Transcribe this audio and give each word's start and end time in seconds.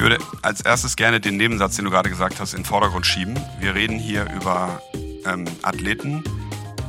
Ich 0.00 0.02
würde 0.02 0.16
als 0.40 0.62
erstes 0.62 0.96
gerne 0.96 1.20
den 1.20 1.36
Nebensatz, 1.36 1.76
den 1.76 1.84
du 1.84 1.90
gerade 1.90 2.08
gesagt 2.08 2.40
hast, 2.40 2.54
in 2.54 2.60
den 2.60 2.64
Vordergrund 2.64 3.04
schieben. 3.04 3.38
Wir 3.58 3.74
reden 3.74 3.98
hier 3.98 4.26
über 4.34 4.80
ähm, 5.26 5.44
Athleten, 5.60 6.24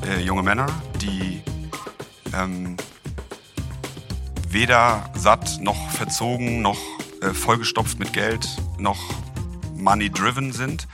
äh, 0.07 0.21
junge 0.21 0.43
Männer, 0.43 0.67
die 1.01 1.41
ähm, 2.33 2.77
weder 4.47 5.09
satt 5.13 5.59
noch 5.59 5.91
verzogen 5.91 6.61
noch 6.61 6.79
äh, 7.21 7.33
vollgestopft 7.33 7.99
mit 7.99 8.13
Geld 8.13 8.47
noch 8.77 9.01
money-driven 9.75 10.53
sind, 10.53 10.87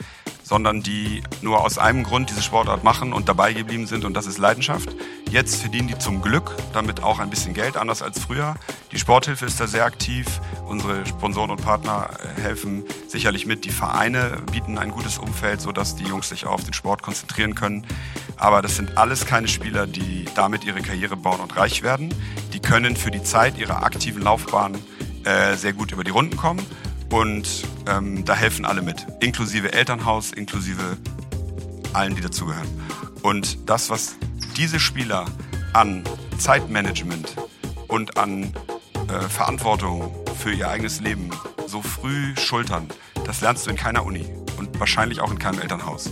sondern 0.47 0.81
die 0.81 1.23
nur 1.41 1.61
aus 1.61 1.77
einem 1.77 2.03
Grund 2.03 2.29
diese 2.29 2.41
Sportart 2.41 2.81
machen 2.83 3.11
und 3.11 3.27
dabei 3.27 3.51
geblieben 3.51 3.85
sind 3.85 4.05
und 4.05 4.13
das 4.13 4.27
ist 4.27 4.37
Leidenschaft. 4.37 4.89
Jetzt 5.29 5.59
verdienen 5.59 5.89
die 5.89 5.97
zum 5.97 6.21
Glück 6.21 6.55
damit 6.71 7.03
auch 7.03 7.19
ein 7.19 7.29
bisschen 7.29 7.53
Geld, 7.53 7.75
anders 7.75 8.01
als 8.01 8.19
früher. 8.19 8.55
Die 8.93 8.97
Sporthilfe 8.97 9.45
ist 9.45 9.59
da 9.59 9.67
sehr 9.67 9.83
aktiv. 9.83 10.25
Unsere 10.65 11.05
Sponsoren 11.05 11.51
und 11.51 11.61
Partner 11.61 12.09
äh, 12.23 12.41
helfen 12.41 12.85
sicherlich 13.09 13.45
mit. 13.45 13.65
Die 13.65 13.71
Vereine 13.71 14.37
bieten 14.49 14.77
ein 14.77 14.91
gutes 14.91 15.17
Umfeld, 15.17 15.59
sodass 15.59 15.97
die 15.97 16.05
Jungs 16.05 16.29
sich 16.29 16.45
auf 16.45 16.63
den 16.63 16.73
Sport 16.73 17.03
konzentrieren 17.03 17.53
können. 17.53 17.85
Aber 18.37 18.61
das 18.61 18.77
sind 18.77 18.97
alles 18.97 19.25
keine 19.25 19.49
Spieler, 19.49 19.85
die 19.85 20.25
damit 20.35 20.63
ihre 20.63 20.81
Karriere 20.81 21.17
bauen 21.17 21.41
und 21.41 21.57
reich 21.57 21.83
werden. 21.83 22.13
Die 22.53 22.61
können 22.61 22.95
für 22.95 23.11
die 23.11 23.21
Zeit 23.21 23.57
ihrer 23.57 23.83
aktiven 23.83 24.21
Laufbahn 24.21 24.77
äh, 25.25 25.55
sehr 25.57 25.73
gut 25.73 25.91
über 25.91 26.05
die 26.05 26.11
Runden 26.11 26.37
kommen 26.37 26.65
und 27.09 27.63
ähm, 27.87 28.25
da 28.25 28.35
helfen 28.35 28.65
alle 28.65 28.81
mit, 28.81 29.05
inklusive 29.19 29.71
Elternhaus, 29.73 30.31
inklusive 30.31 30.97
allen, 31.93 32.15
die 32.15 32.21
dazugehören. 32.21 32.67
Und 33.23 33.69
das, 33.69 33.89
was 33.89 34.15
diese 34.55 34.79
Spieler 34.79 35.25
an 35.73 36.03
Zeitmanagement 36.37 37.35
und 37.87 38.17
an 38.17 38.53
äh, 39.09 39.19
Verantwortung 39.29 40.13
für 40.37 40.51
ihr 40.51 40.69
eigenes 40.69 40.99
Leben 40.99 41.29
so 41.65 41.81
früh 41.81 42.35
schultern, 42.35 42.87
das 43.25 43.41
lernst 43.41 43.65
du 43.65 43.71
in 43.71 43.75
keiner 43.77 44.05
Uni 44.05 44.25
und 44.57 44.79
wahrscheinlich 44.79 45.21
auch 45.21 45.31
in 45.31 45.39
keinem 45.39 45.61
Elternhaus. 45.61 46.11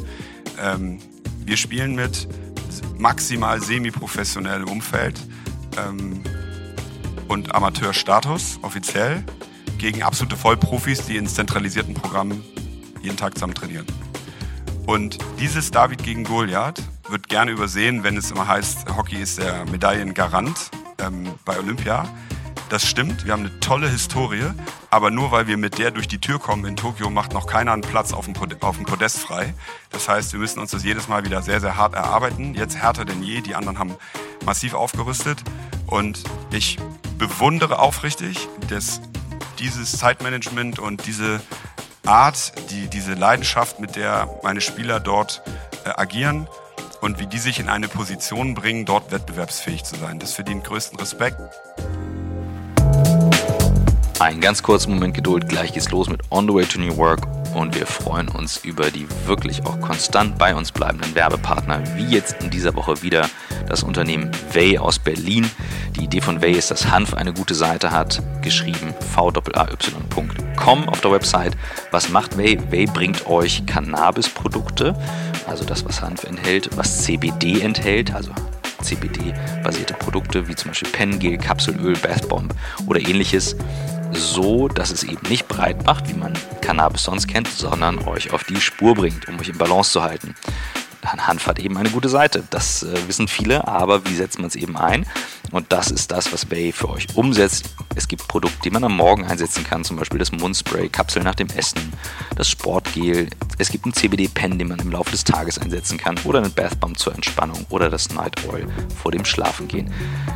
Ähm, 0.61 1.00
wir 1.45 1.58
spielen 1.58 1.95
mit 1.95 2.27
maximal 2.98 3.61
semi-professionellem 3.61 4.67
Umfeld 4.67 5.20
ähm, 5.77 6.23
und 7.27 7.53
Amateurstatus 7.53 8.59
offiziell 8.61 9.23
gegen 9.78 10.04
absolute 10.04 10.38
Vollprofis, 10.38 11.06
die 11.06 11.18
in 11.18 11.28
zentralisierten 11.28 11.94
Programmen 11.94 12.44
jeden 13.02 13.18
Tag 13.18 13.36
zusammen 13.36 13.56
trainieren. 13.56 13.86
Und 14.86 15.17
dieses 15.40 15.72
David 15.72 16.04
gegen 16.04 16.23
Goliath 16.23 16.82
wird 17.09 17.28
gerne 17.28 17.52
übersehen, 17.52 18.04
wenn 18.04 18.17
es 18.17 18.32
immer 18.32 18.48
heißt, 18.48 18.95
Hockey 18.95 19.17
ist 19.17 19.40
der 19.40 19.66
Medaillengarant 19.66 20.72
ähm, 21.00 21.28
bei 21.44 21.58
Olympia. 21.58 22.08
Das 22.70 22.86
stimmt, 22.88 23.26
wir 23.26 23.34
haben 23.34 23.42
eine 23.42 23.59
tolle 23.59 23.88
Historie, 23.88 24.44
aber 24.90 25.12
nur 25.12 25.32
weil 25.32 25.45
wir 25.45 25.58
mit 25.58 25.78
der 25.78 25.92
durch 25.92 26.08
die 26.08 26.20
Tür 26.20 26.39
kommen 26.39 26.66
in 26.66 26.76
Tokio, 26.76 27.12
macht 27.12 27.34
noch 27.34 27.45
keiner 27.45 27.73
einen 27.73 27.84
Platz 27.84 28.12
auf 28.12 28.26
dem, 28.26 28.34
auf 28.62 28.78
dem 28.78 28.86
Podest 28.86 29.20
frei. 29.20 29.54
Das 29.92 30.10
heißt, 30.10 30.34
wir 30.34 30.39
müssen 30.39 30.60
uns 30.60 30.72
das 30.72 30.84
jedes 30.84 31.08
Mal 31.08 31.23
wieder 31.26 31.44
sehr, 31.44 31.62
sehr 31.62 31.78
hart 31.78 31.94
erarbeiten. 31.94 32.56
Jetzt 32.56 32.76
härter 32.76 33.06
denn 33.06 33.22
je, 33.22 33.42
die 33.42 33.54
anderen 33.54 33.78
haben 33.78 33.95
massiv 34.45 34.73
aufgerüstet 34.73 35.44
und 35.86 36.23
ich 36.52 36.78
bewundere 37.17 37.80
aufrichtig 37.80 38.48
das 38.67 39.00
dieses 39.59 39.98
Zeitmanagement 39.98 40.80
und 40.80 41.06
diese 41.06 41.42
Art, 42.06 42.53
die, 42.70 42.88
diese 42.88 43.14
Leidenschaft, 43.14 43.80
mit 43.80 43.95
der 43.95 44.30
meine 44.44 44.61
Spieler 44.61 45.00
dort 45.00 45.42
äh, 45.86 45.89
agieren 45.89 46.48
und 47.02 47.20
wie 47.20 47.28
die 47.28 47.39
sich 47.39 47.59
in 47.59 47.70
eine 47.70 47.88
Position 47.88 48.53
bringen, 48.53 48.86
dort 48.86 49.11
wettbewerbsfähig 49.11 49.83
zu 49.83 49.95
sein. 49.95 50.20
Das 50.20 50.33
verdient 50.33 50.64
größten 50.64 51.00
Respekt. 51.00 51.39
Einen 54.20 54.39
ganz 54.39 54.64
kurzen 54.64 54.94
Moment 54.94 55.14
Geduld, 55.14 55.50
gleich 55.50 55.73
geht's 55.73 55.92
los 55.92 56.09
mit 56.09 56.22
On 56.31 56.48
the 56.48 56.53
Way 56.53 56.66
to 56.66 56.80
New 56.80 56.95
Work 56.95 57.28
und 57.53 57.76
wir 57.76 57.86
freuen 57.86 58.30
uns 58.30 58.58
über 58.58 58.89
die 58.89 59.08
wirklich 59.26 59.66
auch 59.66 59.80
konstant 59.81 60.38
bei 60.38 60.56
uns 60.56 60.72
bleibenden 60.72 61.14
Werbepartner, 61.16 61.83
wie 61.95 62.06
jetzt 62.06 62.42
in 62.42 62.50
dieser 62.50 62.76
Woche 62.76 63.02
wieder 63.02 63.30
das 63.67 63.83
Unternehmen 63.83 64.31
Way 64.53 64.77
aus 64.77 64.99
Berlin. 64.99 65.49
Die 65.95 66.05
Idee 66.05 66.21
von 66.21 66.42
Way 66.42 66.53
ist, 66.53 66.71
dass 66.71 66.89
Hanf 66.89 67.14
eine 67.14 67.33
gute 67.33 67.55
Seite 67.55 67.92
hat, 67.92 68.21
geschrieben 68.42 68.93
vay.com 69.14 70.89
auf 70.89 71.02
der 71.02 71.11
Website. 71.11 71.55
Was 71.92 72.09
macht 72.09 72.37
Way? 72.37 72.59
Way 72.71 72.86
bringt 72.86 73.27
euch 73.27 73.65
Cannabis-Produkte, 73.65 74.95
also 75.48 75.65
das, 75.65 75.86
was 75.86 76.02
Hanf 76.02 76.23
enthält, 76.23 76.70
was 76.75 77.04
CBD 77.04 77.61
enthält, 77.61 78.14
also 78.14 78.31
CBD-basierte 78.81 79.93
Produkte 79.95 80.48
wie 80.48 80.55
zum 80.55 80.70
Beispiel 80.70 80.92
Pengel, 80.92 81.37
Kapselöl, 81.37 81.95
Bathbomb 81.98 82.54
oder 82.87 82.99
ähnliches 82.99 83.55
so, 84.11 84.67
dass 84.67 84.92
es 84.92 85.04
eben 85.04 85.27
nicht 85.27 85.48
breit 85.48 85.86
macht, 85.86 86.09
wie 86.09 86.14
man 86.14 86.33
Cannabis 86.61 87.04
sonst 87.04 87.27
kennt, 87.27 87.48
sondern 87.48 87.99
euch 88.08 88.31
auf 88.31 88.43
die 88.43 88.61
Spur 88.61 88.95
bringt, 88.95 89.27
um 89.27 89.39
euch 89.39 89.49
in 89.49 89.58
Balance 89.58 89.92
zu 89.92 90.04
halten. 90.04 90.36
Hanf 91.04 91.48
hat 91.48 91.60
eben 91.60 91.78
eine 91.78 91.89
gute 91.89 92.10
Seite. 92.10 92.44
Das 92.50 92.83
äh, 92.83 92.95
wissen 93.08 93.28
viele, 93.28 93.67
aber 93.67 94.06
wie 94.06 94.16
setzt 94.16 94.39
man 94.39 94.48
es 94.48 94.56
eben 94.56 94.78
ein? 94.78 95.06
Und 95.52 95.72
das 95.72 95.92
ist 95.92 96.11
das, 96.11 96.32
was 96.33 96.45
Bay 96.45 96.72
für 96.72 96.89
euch 96.89 97.08
umsetzt. 97.16 97.70
Es 97.95 98.08
gibt 98.08 98.28
Produkte, 98.28 98.58
die 98.64 98.72
man 98.72 98.83
am 98.83 98.95
Morgen 98.95 99.26
einsetzen 99.26 99.64
kann, 99.64 99.84
zum 99.84 99.98
Beispiel 99.98 100.20
das 100.20 100.32
Mundspray, 100.32 100.89
Kapsel 100.89 101.23
nach 101.23 101.36
dem 101.36 101.48
Essen, 101.50 101.94
das 102.36 102.50
Sportgel. 102.50 103.30
Es 103.58 103.70
gibt 103.70 103.86
einen 103.86 103.94
CBD-Pen, 103.94 104.58
den 104.58 104.67
man 104.67 104.80
im 104.80 104.92
Laufe 104.92 105.11
des 105.11 105.23
Tages 105.23 105.58
einsetzen 105.58 105.98
kann 105.98 106.17
oder 106.23 106.39
einen 106.39 106.54
Bathbomb 106.54 106.98
zur 106.98 107.14
Entspannung 107.14 107.66
oder 107.70 107.89
das 107.89 108.10
Night 108.10 108.48
Oil 108.50 108.67
vor 109.02 109.11
dem 109.11 109.26
Schlafengehen. 109.26 109.92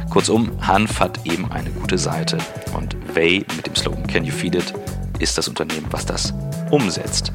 Kurzum, 0.10 0.52
Hanf 0.66 1.00
hat 1.00 1.26
eben 1.26 1.52
eine 1.52 1.70
gute 1.72 1.98
Seite 1.98 2.38
und 2.74 2.96
Way 3.16 3.46
mit 3.56 3.68
dem 3.68 3.76
Slogan 3.76 4.08
Can 4.08 4.24
You 4.24 4.34
Feed 4.34 4.56
It 4.56 4.74
ist 5.20 5.38
das 5.38 5.48
Unternehmen, 5.48 5.88
was 5.92 6.06
das 6.06 6.34
umsetzt. 6.72 7.32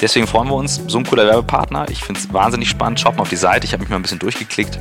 Deswegen 0.00 0.26
freuen 0.26 0.48
wir 0.48 0.54
uns. 0.54 0.80
So 0.86 0.98
ein 0.98 1.04
cooler 1.04 1.26
Werbepartner. 1.26 1.86
Ich 1.88 2.04
finde 2.04 2.20
es 2.20 2.32
wahnsinnig 2.32 2.68
spannend. 2.68 3.00
Schaut 3.00 3.16
mal 3.16 3.22
auf 3.22 3.28
die 3.28 3.36
Seite. 3.36 3.66
Ich 3.66 3.72
habe 3.72 3.82
mich 3.82 3.90
mal 3.90 3.96
ein 3.96 4.02
bisschen 4.02 4.18
durchgeklickt. 4.18 4.78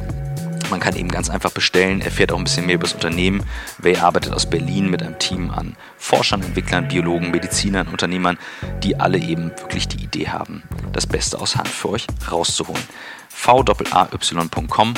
Man 0.73 0.79
kann 0.79 0.95
eben 0.95 1.09
ganz 1.09 1.29
einfach 1.29 1.51
bestellen, 1.51 2.01
erfährt 2.01 2.31
auch 2.31 2.37
ein 2.39 2.45
bisschen 2.45 2.65
mehr 2.65 2.73
über 2.75 2.85
das 2.85 2.93
Unternehmen. 2.93 3.43
Way 3.77 3.97
arbeitet 3.97 4.33
aus 4.33 4.49
Berlin 4.49 4.89
mit 4.89 5.03
einem 5.03 5.19
Team 5.19 5.51
an 5.51 5.75
Forschern, 5.97 6.41
Entwicklern, 6.41 6.87
Biologen, 6.87 7.29
Medizinern, 7.29 7.87
Unternehmern, 7.89 8.39
die 8.81 8.99
alle 8.99 9.19
eben 9.19 9.51
wirklich 9.59 9.87
die 9.87 10.03
Idee 10.03 10.29
haben, 10.29 10.63
das 10.91 11.05
Beste 11.05 11.39
aus 11.39 11.57
Hand 11.57 11.67
für 11.67 11.89
euch 11.89 12.07
rauszuholen. 12.31 12.81
vayy.com 13.29 14.93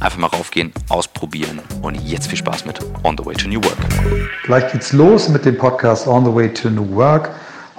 Einfach 0.00 0.18
mal 0.18 0.26
raufgehen, 0.28 0.72
ausprobieren 0.88 1.60
und 1.82 1.94
jetzt 1.94 2.28
viel 2.28 2.38
Spaß 2.38 2.64
mit 2.66 2.78
On 3.02 3.16
the 3.18 3.24
Way 3.24 3.36
to 3.36 3.48
New 3.48 3.62
Work. 3.64 3.78
Gleich 4.44 4.70
geht's 4.72 4.92
los 4.92 5.28
mit 5.28 5.44
dem 5.44 5.56
Podcast 5.58 6.06
On 6.06 6.24
the 6.24 6.34
Way 6.34 6.52
to 6.52 6.70
New 6.70 6.94
Work. 6.94 7.30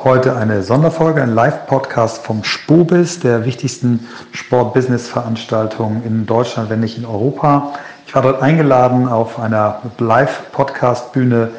Heute 0.04 0.36
eine 0.36 0.64
Sonderfolge, 0.64 1.22
ein 1.22 1.36
Live-Podcast 1.36 2.26
vom 2.26 2.44
Spobis, 2.44 3.20
der 3.20 3.46
wichtigsten 3.46 4.08
Sport-Business-Veranstaltung 4.32 6.02
in 6.04 6.26
Deutschland, 6.26 6.72
wenn 6.72 6.80
nicht 6.80 6.98
in 6.98 7.06
Europa. 7.06 7.74
Ich 8.08 8.16
war 8.16 8.24
dort 8.24 8.42
eingeladen, 8.42 9.08
auf 9.08 9.38
einer 9.38 9.84
Live-Podcast-Bühne 10.00 11.50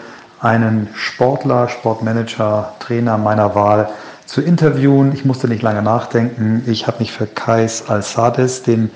einen 0.41 0.89
Sportler, 0.93 1.69
Sportmanager, 1.69 2.73
Trainer 2.81 3.17
meiner 3.17 3.55
Wahl 3.55 3.91
zu 4.27 4.41
interviewen. 4.43 5.13
Ich 5.15 5.25
musste 5.25 5.47
nicht 5.47 5.63
lange 5.63 5.83
nachdenken. 5.83 6.65
Ich 6.67 6.89
habe 6.89 6.99
mich 6.99 7.13
für 7.13 7.29
Kais 7.29 7.89
Alsades, 7.89 8.65
den 8.65 8.91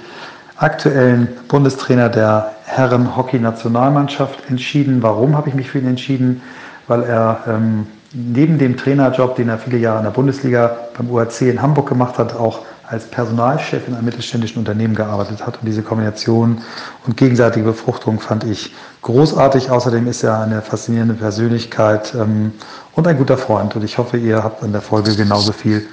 aktuellen 0.57 1.29
Bundestrainer 1.47 2.09
der 2.09 2.51
Herren-Hockey-Nationalmannschaft, 2.65 4.51
entschieden. 4.51 5.05
Warum 5.05 5.37
habe 5.37 5.51
ich 5.51 5.55
mich 5.55 5.71
für 5.71 5.79
ihn 5.79 5.87
entschieden? 5.87 6.43
Weil 6.89 7.05
er 7.05 7.45
ähm, 7.47 7.87
neben 8.17 8.59
dem 8.59 8.77
Trainerjob, 8.77 9.37
den 9.37 9.49
er 9.49 9.59
viele 9.59 9.79
Jahre 9.79 9.99
in 9.99 10.05
der 10.05 10.11
Bundesliga 10.11 10.77
beim 10.97 11.11
UAC 11.11 11.43
in 11.43 11.61
Hamburg 11.61 11.89
gemacht 11.89 12.19
hat, 12.19 12.35
auch 12.35 12.61
als 12.89 13.05
Personalchef 13.05 13.89
in 13.89 13.95
einem 13.95 14.05
mittelständischen 14.05 14.59
Unternehmen 14.59 14.95
gearbeitet 14.95 15.45
hat. 15.45 15.59
Und 15.61 15.67
diese 15.67 15.83
Kombination 15.83 16.63
und 17.07 17.17
gegenseitige 17.17 17.67
Befruchtung 17.67 18.21
fand 18.21 18.45
ich 18.45 18.73
großartig. 19.03 19.71
Außerdem 19.71 20.07
ist 20.07 20.23
er 20.23 20.41
eine 20.41 20.63
faszinierende 20.63 21.15
Persönlichkeit 21.15 22.15
ähm, 22.15 22.53
und 22.95 23.07
ein 23.07 23.19
guter 23.19 23.37
Freund. 23.37 23.77
Und 23.77 23.85
ich 23.85 23.99
hoffe, 23.99 24.17
ihr 24.17 24.43
habt 24.43 24.63
an 24.63 24.73
der 24.73 24.83
Folge 24.83 25.15
genauso 25.15 25.53
viel 25.53 25.87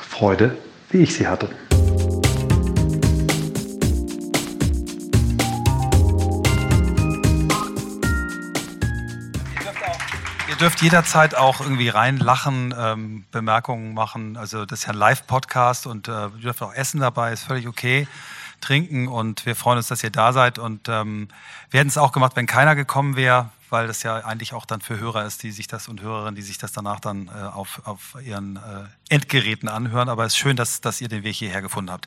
Freude, 0.00 0.56
wie 0.90 1.02
ich 1.02 1.14
sie 1.14 1.28
hatte. 1.28 1.48
Dürft 10.62 10.80
jederzeit 10.80 11.34
auch 11.34 11.60
irgendwie 11.60 11.88
reinlachen, 11.88 12.72
ähm, 12.78 13.24
Bemerkungen 13.32 13.94
machen. 13.94 14.36
Also 14.36 14.64
das 14.64 14.80
ist 14.80 14.86
ja 14.86 14.92
ein 14.92 14.98
Live-Podcast 14.98 15.88
und 15.88 16.06
äh, 16.06 16.12
ihr 16.12 16.28
dürft 16.40 16.62
auch 16.62 16.72
essen 16.72 17.00
dabei, 17.00 17.32
ist 17.32 17.42
völlig 17.42 17.66
okay. 17.66 18.06
Trinken 18.60 19.08
und 19.08 19.44
wir 19.44 19.56
freuen 19.56 19.78
uns, 19.78 19.88
dass 19.88 20.04
ihr 20.04 20.10
da 20.10 20.32
seid. 20.32 20.60
Und 20.60 20.88
ähm, 20.88 21.26
wir 21.70 21.80
hätten 21.80 21.88
es 21.88 21.98
auch 21.98 22.12
gemacht, 22.12 22.36
wenn 22.36 22.46
keiner 22.46 22.76
gekommen 22.76 23.16
wäre, 23.16 23.50
weil 23.70 23.88
das 23.88 24.04
ja 24.04 24.18
eigentlich 24.18 24.54
auch 24.54 24.64
dann 24.64 24.80
für 24.80 25.00
Hörer 25.00 25.24
ist, 25.24 25.42
die 25.42 25.50
sich 25.50 25.66
das 25.66 25.88
und 25.88 26.00
Hörerinnen, 26.00 26.36
die 26.36 26.42
sich 26.42 26.58
das 26.58 26.70
danach 26.70 27.00
dann 27.00 27.26
äh, 27.26 27.42
auf, 27.42 27.82
auf 27.84 28.16
ihren 28.24 28.54
äh, 28.54 28.84
Endgeräten 29.08 29.68
anhören. 29.68 30.08
Aber 30.08 30.24
es 30.24 30.34
ist 30.34 30.38
schön, 30.38 30.54
dass, 30.54 30.80
dass 30.80 31.00
ihr 31.00 31.08
den 31.08 31.24
Weg 31.24 31.34
hierher 31.34 31.60
gefunden 31.60 31.90
habt. 31.90 32.06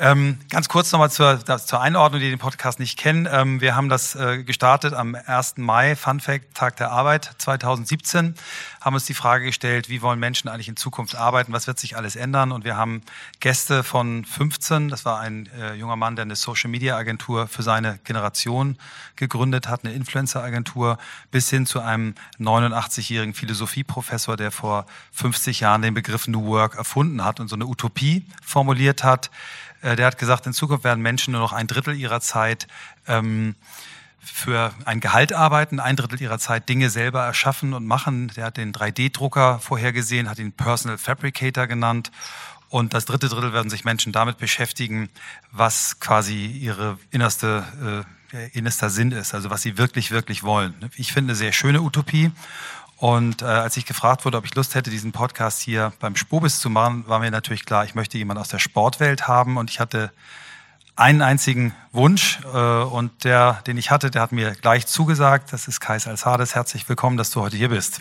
Ähm, 0.00 0.38
ganz 0.50 0.68
kurz 0.68 0.90
nochmal 0.90 1.10
zur, 1.10 1.44
zur 1.44 1.80
Einordnung, 1.80 2.20
die 2.20 2.28
den 2.28 2.40
Podcast 2.40 2.80
nicht 2.80 2.98
kennen. 2.98 3.28
Ähm, 3.30 3.60
wir 3.60 3.76
haben 3.76 3.88
das 3.88 4.16
äh, 4.16 4.42
gestartet 4.42 4.92
am 4.92 5.14
1. 5.14 5.58
Mai, 5.58 5.94
Fun 5.94 6.18
Fact, 6.18 6.52
Tag 6.54 6.76
der 6.78 6.90
Arbeit 6.90 7.30
2017, 7.38 8.34
haben 8.80 8.94
uns 8.94 9.04
die 9.04 9.14
Frage 9.14 9.44
gestellt, 9.44 9.88
wie 9.88 10.02
wollen 10.02 10.18
Menschen 10.18 10.48
eigentlich 10.48 10.68
in 10.68 10.76
Zukunft 10.76 11.14
arbeiten, 11.14 11.52
was 11.52 11.68
wird 11.68 11.78
sich 11.78 11.96
alles 11.96 12.16
ändern? 12.16 12.50
Und 12.50 12.64
wir 12.64 12.76
haben 12.76 13.02
Gäste 13.38 13.84
von 13.84 14.24
15, 14.24 14.88
das 14.88 15.04
war 15.04 15.20
ein 15.20 15.48
äh, 15.60 15.74
junger 15.74 15.96
Mann, 15.96 16.16
der 16.16 16.24
eine 16.24 16.34
Social 16.34 16.70
Media 16.70 16.96
Agentur 16.96 17.46
für 17.46 17.62
seine 17.62 18.00
Generation 18.02 18.76
gegründet 19.14 19.68
hat, 19.68 19.84
eine 19.84 19.94
Influencer 19.94 20.42
Agentur, 20.42 20.98
bis 21.30 21.50
hin 21.50 21.66
zu 21.66 21.80
einem 21.80 22.16
89-jährigen 22.40 23.34
Philosophieprofessor, 23.34 24.36
der 24.36 24.50
vor 24.50 24.86
50 25.12 25.60
Jahren 25.60 25.82
den 25.82 25.94
Begriff 25.94 26.26
New 26.26 26.46
Work 26.46 26.74
erfunden 26.74 27.24
hat 27.24 27.38
und 27.38 27.46
so 27.46 27.54
eine 27.54 27.66
Utopie 27.66 28.26
formuliert 28.42 29.04
hat. 29.04 29.30
Äh, 29.84 29.96
der 29.96 30.06
hat 30.06 30.18
gesagt, 30.18 30.46
in 30.46 30.52
Zukunft 30.52 30.82
werden 30.84 31.02
Menschen 31.02 31.32
nur 31.32 31.40
noch 31.40 31.52
ein 31.52 31.66
Drittel 31.66 31.94
ihrer 31.94 32.20
Zeit 32.20 32.66
ähm, 33.06 33.54
für 34.18 34.72
ein 34.86 35.00
Gehalt 35.00 35.34
arbeiten, 35.34 35.78
ein 35.78 35.96
Drittel 35.96 36.20
ihrer 36.22 36.38
Zeit 36.38 36.68
Dinge 36.68 36.88
selber 36.88 37.22
erschaffen 37.24 37.74
und 37.74 37.86
machen. 37.86 38.32
Der 38.36 38.46
hat 38.46 38.56
den 38.56 38.72
3D-Drucker 38.72 39.58
vorhergesehen, 39.58 40.30
hat 40.30 40.38
ihn 40.38 40.52
Personal 40.52 40.96
Fabricator 40.96 41.66
genannt. 41.66 42.10
Und 42.70 42.94
das 42.94 43.04
dritte 43.04 43.28
Drittel 43.28 43.52
werden 43.52 43.68
sich 43.68 43.84
Menschen 43.84 44.12
damit 44.12 44.38
beschäftigen, 44.38 45.10
was 45.52 46.00
quasi 46.00 46.46
ihre 46.46 46.98
innerste, 47.10 48.06
äh, 48.32 48.48
innerster 48.52 48.88
Sinn 48.88 49.12
ist, 49.12 49.34
also 49.34 49.50
was 49.50 49.62
sie 49.62 49.76
wirklich, 49.76 50.10
wirklich 50.10 50.42
wollen. 50.42 50.74
Ich 50.96 51.12
finde 51.12 51.32
eine 51.32 51.36
sehr 51.36 51.52
schöne 51.52 51.82
Utopie. 51.82 52.32
Und 53.04 53.42
äh, 53.42 53.44
als 53.44 53.76
ich 53.76 53.84
gefragt 53.84 54.24
wurde, 54.24 54.38
ob 54.38 54.46
ich 54.46 54.54
Lust 54.54 54.74
hätte, 54.74 54.88
diesen 54.88 55.12
Podcast 55.12 55.60
hier 55.60 55.92
beim 56.00 56.16
Spobis 56.16 56.58
zu 56.58 56.70
machen, 56.70 57.06
war 57.06 57.18
mir 57.18 57.30
natürlich 57.30 57.66
klar, 57.66 57.84
ich 57.84 57.94
möchte 57.94 58.16
jemanden 58.16 58.40
aus 58.40 58.48
der 58.48 58.58
Sportwelt 58.58 59.28
haben 59.28 59.58
und 59.58 59.68
ich 59.68 59.78
hatte 59.78 60.10
einen 60.96 61.20
einzigen 61.20 61.74
Wunsch 61.92 62.40
äh, 62.50 62.56
und 62.56 63.24
der, 63.24 63.60
den 63.66 63.76
ich 63.76 63.90
hatte, 63.90 64.10
der 64.10 64.22
hat 64.22 64.32
mir 64.32 64.52
gleich 64.52 64.86
zugesagt. 64.86 65.52
Das 65.52 65.68
ist 65.68 65.80
Kais 65.80 66.06
Alzades. 66.06 66.54
Herzlich 66.54 66.88
willkommen, 66.88 67.18
dass 67.18 67.30
du 67.30 67.42
heute 67.42 67.58
hier 67.58 67.68
bist. 67.68 68.00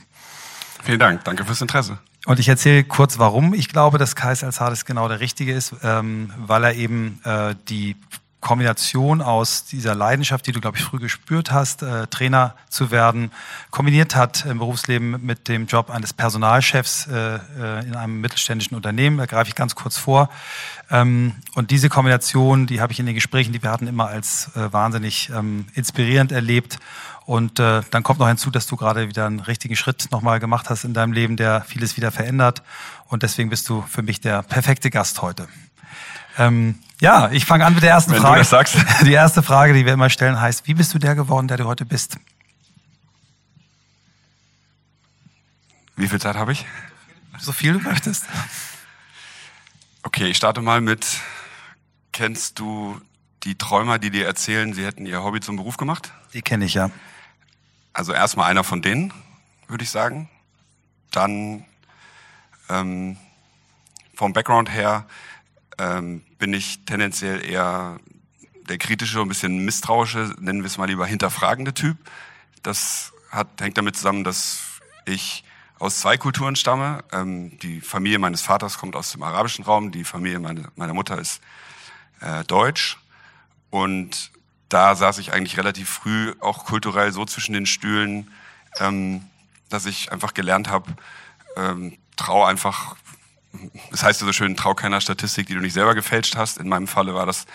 Vielen 0.84 1.00
Dank, 1.00 1.26
danke 1.26 1.44
fürs 1.44 1.60
Interesse. 1.60 1.98
Und 2.26 2.40
ich 2.40 2.48
erzähle 2.48 2.86
kurz, 2.86 3.20
warum 3.20 3.54
ich 3.54 3.68
glaube, 3.68 3.98
dass 3.98 4.16
Kais 4.16 4.42
Alzades 4.42 4.86
genau 4.86 5.10
der 5.10 5.20
Richtige 5.20 5.52
ist, 5.52 5.76
ähm, 5.84 6.32
weil 6.38 6.64
er 6.64 6.76
eben 6.76 7.20
äh, 7.26 7.56
die 7.68 7.98
Kombination 8.44 9.22
aus 9.22 9.66
dieser 9.66 9.96
Leidenschaft, 9.96 10.46
die 10.46 10.52
du, 10.52 10.62
glaube 10.62 10.78
ich, 10.78 10.84
früh 10.84 11.00
gespürt 11.00 11.52
hast, 11.52 11.82
äh, 11.82 12.06
Trainer 12.08 12.56
zu 12.70 12.92
werden, 12.92 13.32
kombiniert 13.72 14.16
hat 14.16 14.46
im 14.46 14.60
Berufsleben 14.60 15.26
mit 15.26 15.48
dem 15.48 15.66
Job 15.66 15.90
eines 15.90 16.14
Personalchefs 16.14 17.08
äh, 17.08 17.36
äh, 17.36 17.86
in 17.88 17.96
einem 17.96 18.22
mittelständischen 18.22 18.76
Unternehmen. 18.76 19.18
Da 19.18 19.26
greife 19.26 19.48
ich 19.48 19.56
ganz 19.56 19.74
kurz 19.74 19.98
vor. 19.98 20.30
Ähm, 20.92 21.34
und 21.56 21.72
diese 21.72 21.90
Kombination, 21.90 22.68
die 22.68 22.82
habe 22.82 22.94
ich 22.94 23.00
in 23.00 23.06
den 23.06 23.16
Gesprächen, 23.16 23.54
die 23.54 23.64
wir 23.64 23.72
hatten, 23.72 23.88
immer 23.88 24.08
als 24.08 24.52
äh, 24.56 24.72
wahnsinnig 24.72 25.32
ähm, 25.34 25.66
inspirierend 25.74 26.32
erlebt. 26.32 26.78
Und 27.26 27.60
äh, 27.60 27.82
dann 27.90 28.04
kommt 28.04 28.20
noch 28.20 28.28
hinzu, 28.28 28.52
dass 28.52 28.68
du 28.68 28.76
gerade 28.76 29.08
wieder 29.08 29.26
einen 29.26 29.40
richtigen 29.40 29.78
Schritt 29.78 30.10
nochmal 30.12 30.40
gemacht 30.40 30.70
hast 30.70 30.84
in 30.84 30.94
deinem 30.94 31.14
Leben, 31.14 31.38
der 31.38 31.62
vieles 31.62 31.96
wieder 31.96 32.12
verändert. 32.12 32.62
Und 33.08 33.24
deswegen 33.24 33.50
bist 33.50 33.70
du 33.70 33.82
für 33.82 34.02
mich 34.02 34.20
der 34.20 34.44
perfekte 34.44 34.90
Gast 34.90 35.22
heute. 35.22 35.48
Ähm, 36.38 36.80
ja, 37.00 37.30
ich 37.32 37.46
fange 37.46 37.66
an 37.66 37.74
mit 37.74 37.84
der 37.84 37.92
ersten 37.92 38.14
Wenn 38.14 38.22
Frage. 38.22 38.36
Du 38.36 38.40
das 38.40 38.50
sagst. 38.50 38.78
Die 39.06 39.14
erste 39.14 39.44
Frage, 39.44 39.74
die 39.74 39.86
wir 39.86 39.94
immer 39.94 40.10
stellen, 40.10 40.40
heißt: 40.40 40.68
Wie 40.68 40.74
bist 40.74 40.94
du 40.94 41.00
der 41.00 41.16
geworden, 41.16 41.48
der 41.48 41.58
du 41.58 41.66
heute 41.66 41.86
bist? 41.86 42.18
Wie 45.96 46.08
viel 46.08 46.20
Zeit 46.20 46.36
habe 46.36 46.54
ich? 46.54 46.66
So 47.40 47.52
viel 47.52 47.74
du 47.74 47.80
möchtest. 47.80 48.26
Okay, 50.04 50.28
ich 50.28 50.38
starte 50.38 50.62
mal 50.62 50.82
mit. 50.82 51.06
Kennst 52.12 52.60
du 52.60 53.00
die 53.44 53.58
Träumer, 53.58 54.00
die 54.00 54.10
dir 54.10 54.26
erzählen, 54.26 54.74
sie 54.74 54.86
hätten 54.86 55.06
ihr 55.06 55.24
Hobby 55.24 55.40
zum 55.40 55.56
Beruf 55.56 55.78
gemacht? 55.78 56.14
Die 56.34 56.42
kenne 56.42 56.66
ich 56.66 56.74
ja. 56.74 56.90
Also 57.92 58.14
erstmal 58.14 58.50
einer 58.50 58.64
von 58.64 58.82
denen, 58.82 59.14
würde 59.68 59.84
ich 59.84 59.90
sagen. 59.90 60.30
Dann 61.12 61.66
ähm, 62.70 63.18
vom 64.16 64.34
Background 64.34 64.72
her 64.72 65.06
ähm, 65.80 66.24
bin 66.38 66.54
ich 66.54 66.86
tendenziell 66.86 67.44
eher 67.44 68.00
der 68.70 68.78
kritische, 68.78 69.20
ein 69.20 69.28
bisschen 69.28 69.66
misstrauische, 69.66 70.34
nennen 70.40 70.62
wir 70.62 70.68
es 70.68 70.78
mal 70.78 70.86
lieber 70.88 71.06
hinterfragende 71.06 71.74
Typ. 71.74 71.98
Das 72.62 73.12
hat, 73.30 73.48
hängt 73.60 73.78
damit 73.78 73.98
zusammen, 73.98 74.24
dass 74.24 74.62
ich 75.06 75.44
aus 75.80 76.00
zwei 76.00 76.18
Kulturen 76.18 76.56
stamme. 76.56 77.04
Ähm, 77.12 77.58
die 77.60 77.82
Familie 77.82 78.20
meines 78.20 78.42
Vaters 78.42 78.78
kommt 78.78 78.96
aus 78.96 79.12
dem 79.12 79.24
arabischen 79.24 79.66
Raum, 79.66 79.92
die 79.92 80.04
Familie 80.04 80.40
meine, 80.40 80.70
meiner 80.76 80.94
Mutter 80.94 81.20
ist 81.20 81.42
äh, 82.22 82.44
deutsch. 82.46 82.98
Und 83.70 84.32
da 84.70 84.96
saß 84.96 85.18
ich 85.18 85.34
eigentlich 85.34 85.58
relativ 85.58 85.90
früh 85.90 86.34
auch 86.40 86.66
kulturell 86.66 87.12
so 87.12 87.26
zwischen 87.26 87.54
den 87.54 87.66
Stühlen, 87.66 88.32
ähm, 88.80 89.26
dass 89.70 89.86
ich 89.86 90.12
einfach 90.12 90.34
gelernt 90.34 90.70
habe, 90.70 90.96
ähm, 91.58 91.98
trau 92.16 92.46
einfach 92.46 92.96
das 93.92 94.04
heißt 94.04 94.22
ja 94.22 94.28
so 94.28 94.34
schön, 94.34 94.56
trau 94.56 94.74
keiner 94.74 95.02
Statistik, 95.02 95.48
die 95.48 95.54
du 95.54 95.60
nicht 95.60 95.74
selber 95.74 95.96
gefälscht 95.96 96.36
hast. 96.36 96.58
In 96.58 96.70
meinem 96.70 96.88
Falle 96.88 97.14
war 97.14 97.26
das 97.26 97.46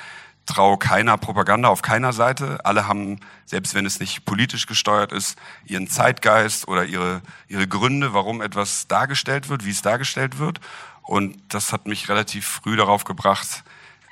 trau 0.46 0.76
keiner 0.76 1.18
Propaganda 1.18 1.68
auf 1.68 1.82
keiner 1.82 2.12
Seite. 2.12 2.64
Alle 2.64 2.88
haben, 2.88 3.20
selbst 3.44 3.74
wenn 3.74 3.84
es 3.84 4.00
nicht 4.00 4.24
politisch 4.24 4.66
gesteuert 4.66 5.12
ist, 5.12 5.38
ihren 5.66 5.88
Zeitgeist 5.88 6.68
oder 6.68 6.84
ihre, 6.84 7.20
ihre 7.48 7.68
Gründe, 7.68 8.14
warum 8.14 8.40
etwas 8.40 8.86
dargestellt 8.88 9.48
wird, 9.48 9.64
wie 9.64 9.70
es 9.70 9.82
dargestellt 9.82 10.38
wird. 10.38 10.60
Und 11.02 11.36
das 11.48 11.72
hat 11.72 11.86
mich 11.86 12.08
relativ 12.08 12.46
früh 12.46 12.76
darauf 12.76 13.04
gebracht, 13.04 13.62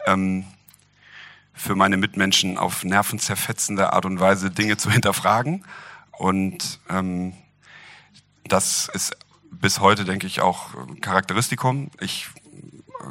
ähm, 0.06 0.44
für 1.54 1.74
meine 1.74 1.96
Mitmenschen 1.96 2.58
auf 2.58 2.84
nervenzerfetzende 2.84 3.94
Art 3.94 4.04
und 4.04 4.20
Weise 4.20 4.50
Dinge 4.50 4.76
zu 4.76 4.90
hinterfragen. 4.92 5.64
Und 6.12 6.80
ähm, 6.90 7.32
das 8.44 8.90
ist 8.92 9.16
bis 9.50 9.80
heute, 9.80 10.04
denke 10.04 10.26
ich, 10.26 10.40
auch 10.40 10.70
Charakteristikum. 11.00 11.90
Ich 12.00 12.28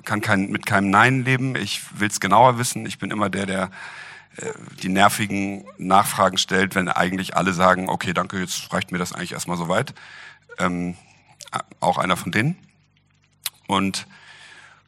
kann 0.03 0.21
kein, 0.21 0.49
mit 0.51 0.65
keinem 0.65 0.89
Nein 0.89 1.23
leben. 1.23 1.55
Ich 1.55 1.99
will 1.99 2.09
es 2.09 2.19
genauer 2.19 2.57
wissen. 2.57 2.85
Ich 2.85 2.99
bin 2.99 3.11
immer 3.11 3.29
der, 3.29 3.45
der 3.45 3.71
äh, 4.37 4.51
die 4.81 4.89
nervigen 4.89 5.65
Nachfragen 5.77 6.37
stellt, 6.37 6.75
wenn 6.75 6.89
eigentlich 6.89 7.35
alle 7.37 7.53
sagen, 7.53 7.89
okay, 7.89 8.13
danke, 8.13 8.39
jetzt 8.39 8.71
reicht 8.73 8.91
mir 8.91 8.97
das 8.97 9.13
eigentlich 9.13 9.33
erstmal 9.33 9.57
soweit. 9.57 9.93
Ähm, 10.57 10.95
auch 11.79 11.97
einer 11.97 12.17
von 12.17 12.31
denen. 12.31 12.57
Und 13.67 14.07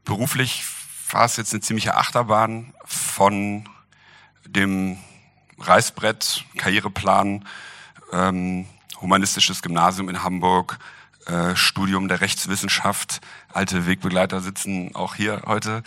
beruflich 0.03 0.65
war 1.11 1.25
es 1.25 1.37
jetzt 1.37 1.53
eine 1.53 1.61
ziemliche 1.61 1.95
Achterbahn 1.95 2.73
von 2.85 3.67
dem 4.45 4.97
Reißbrett, 5.59 6.45
Karriereplan, 6.57 7.45
ähm, 8.11 8.67
humanistisches 9.01 9.61
Gymnasium 9.61 10.09
in 10.09 10.23
Hamburg, 10.23 10.79
äh, 11.27 11.55
Studium 11.55 12.07
der 12.07 12.21
Rechtswissenschaft. 12.21 13.21
Alte 13.51 13.85
Wegbegleiter 13.85 14.41
sitzen 14.41 14.95
auch 14.95 15.15
hier 15.15 15.43
heute. 15.45 15.83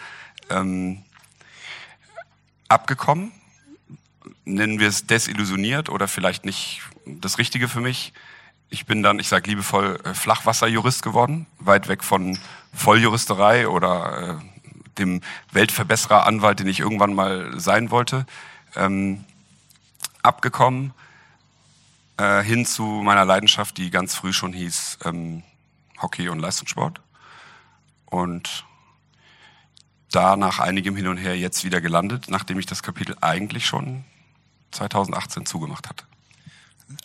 Ähm, 0.50 1.02
abgekommen, 2.68 3.32
nennen 4.44 4.78
wir 4.78 4.88
es 4.88 5.06
desillusioniert 5.06 5.88
oder 5.88 6.08
vielleicht 6.08 6.44
nicht 6.44 6.82
das 7.06 7.38
Richtige 7.38 7.68
für 7.68 7.80
mich. 7.80 8.12
Ich 8.68 8.86
bin 8.86 9.02
dann, 9.02 9.18
ich 9.18 9.28
sage 9.28 9.50
liebevoll, 9.50 9.98
äh, 10.04 10.14
Flachwasserjurist 10.14 11.02
geworden, 11.02 11.46
weit 11.58 11.88
weg 11.88 12.04
von 12.04 12.38
Volljuristerei 12.72 13.66
oder 13.66 14.38
äh, 14.38 14.44
dem 14.98 15.22
Weltverbesserer-Anwalt, 15.52 16.60
den 16.60 16.68
ich 16.68 16.80
irgendwann 16.80 17.14
mal 17.14 17.58
sein 17.58 17.90
wollte. 17.90 18.26
Ähm, 18.76 19.24
abgekommen, 20.22 20.92
äh, 22.20 22.44
hin 22.44 22.66
zu 22.66 22.82
meiner 22.82 23.24
Leidenschaft, 23.24 23.78
die 23.78 23.90
ganz 23.90 24.14
früh 24.14 24.32
schon 24.32 24.52
hieß 24.52 24.98
ähm, 25.04 25.42
Hockey 26.02 26.28
und 26.28 26.38
Leistungssport. 26.38 27.00
Und 28.06 28.66
da 30.12 30.36
nach 30.36 30.58
einigem 30.58 30.96
Hin 30.96 31.06
und 31.06 31.16
Her 31.16 31.38
jetzt 31.38 31.64
wieder 31.64 31.80
gelandet, 31.80 32.26
nachdem 32.28 32.58
ich 32.58 32.66
das 32.66 32.82
Kapitel 32.82 33.16
eigentlich 33.20 33.66
schon 33.66 34.04
2018 34.72 35.46
zugemacht 35.46 35.88
hatte. 35.88 36.04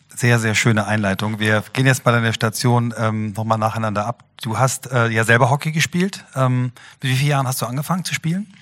Sehr, 0.09 0.39
sehr 0.39 0.55
schöne 0.55 0.87
Einleitung. 0.87 1.39
Wir 1.39 1.63
gehen 1.73 1.85
jetzt 1.85 2.03
bei 2.03 2.11
deiner 2.11 2.33
Station 2.33 2.93
ähm, 2.97 3.33
nochmal 3.33 3.57
nacheinander 3.57 4.05
ab. 4.05 4.23
Du 4.41 4.57
hast 4.57 4.91
äh, 4.91 5.09
ja 5.09 5.23
selber 5.23 5.49
Hockey 5.49 5.71
gespielt. 5.71 6.25
Ähm, 6.35 6.71
mit 7.01 7.11
wie 7.11 7.15
vielen 7.15 7.31
Jahren 7.31 7.47
hast 7.47 7.61
du 7.61 7.65
angefangen 7.65 8.03
zu 8.05 8.13
spielen? 8.13 8.53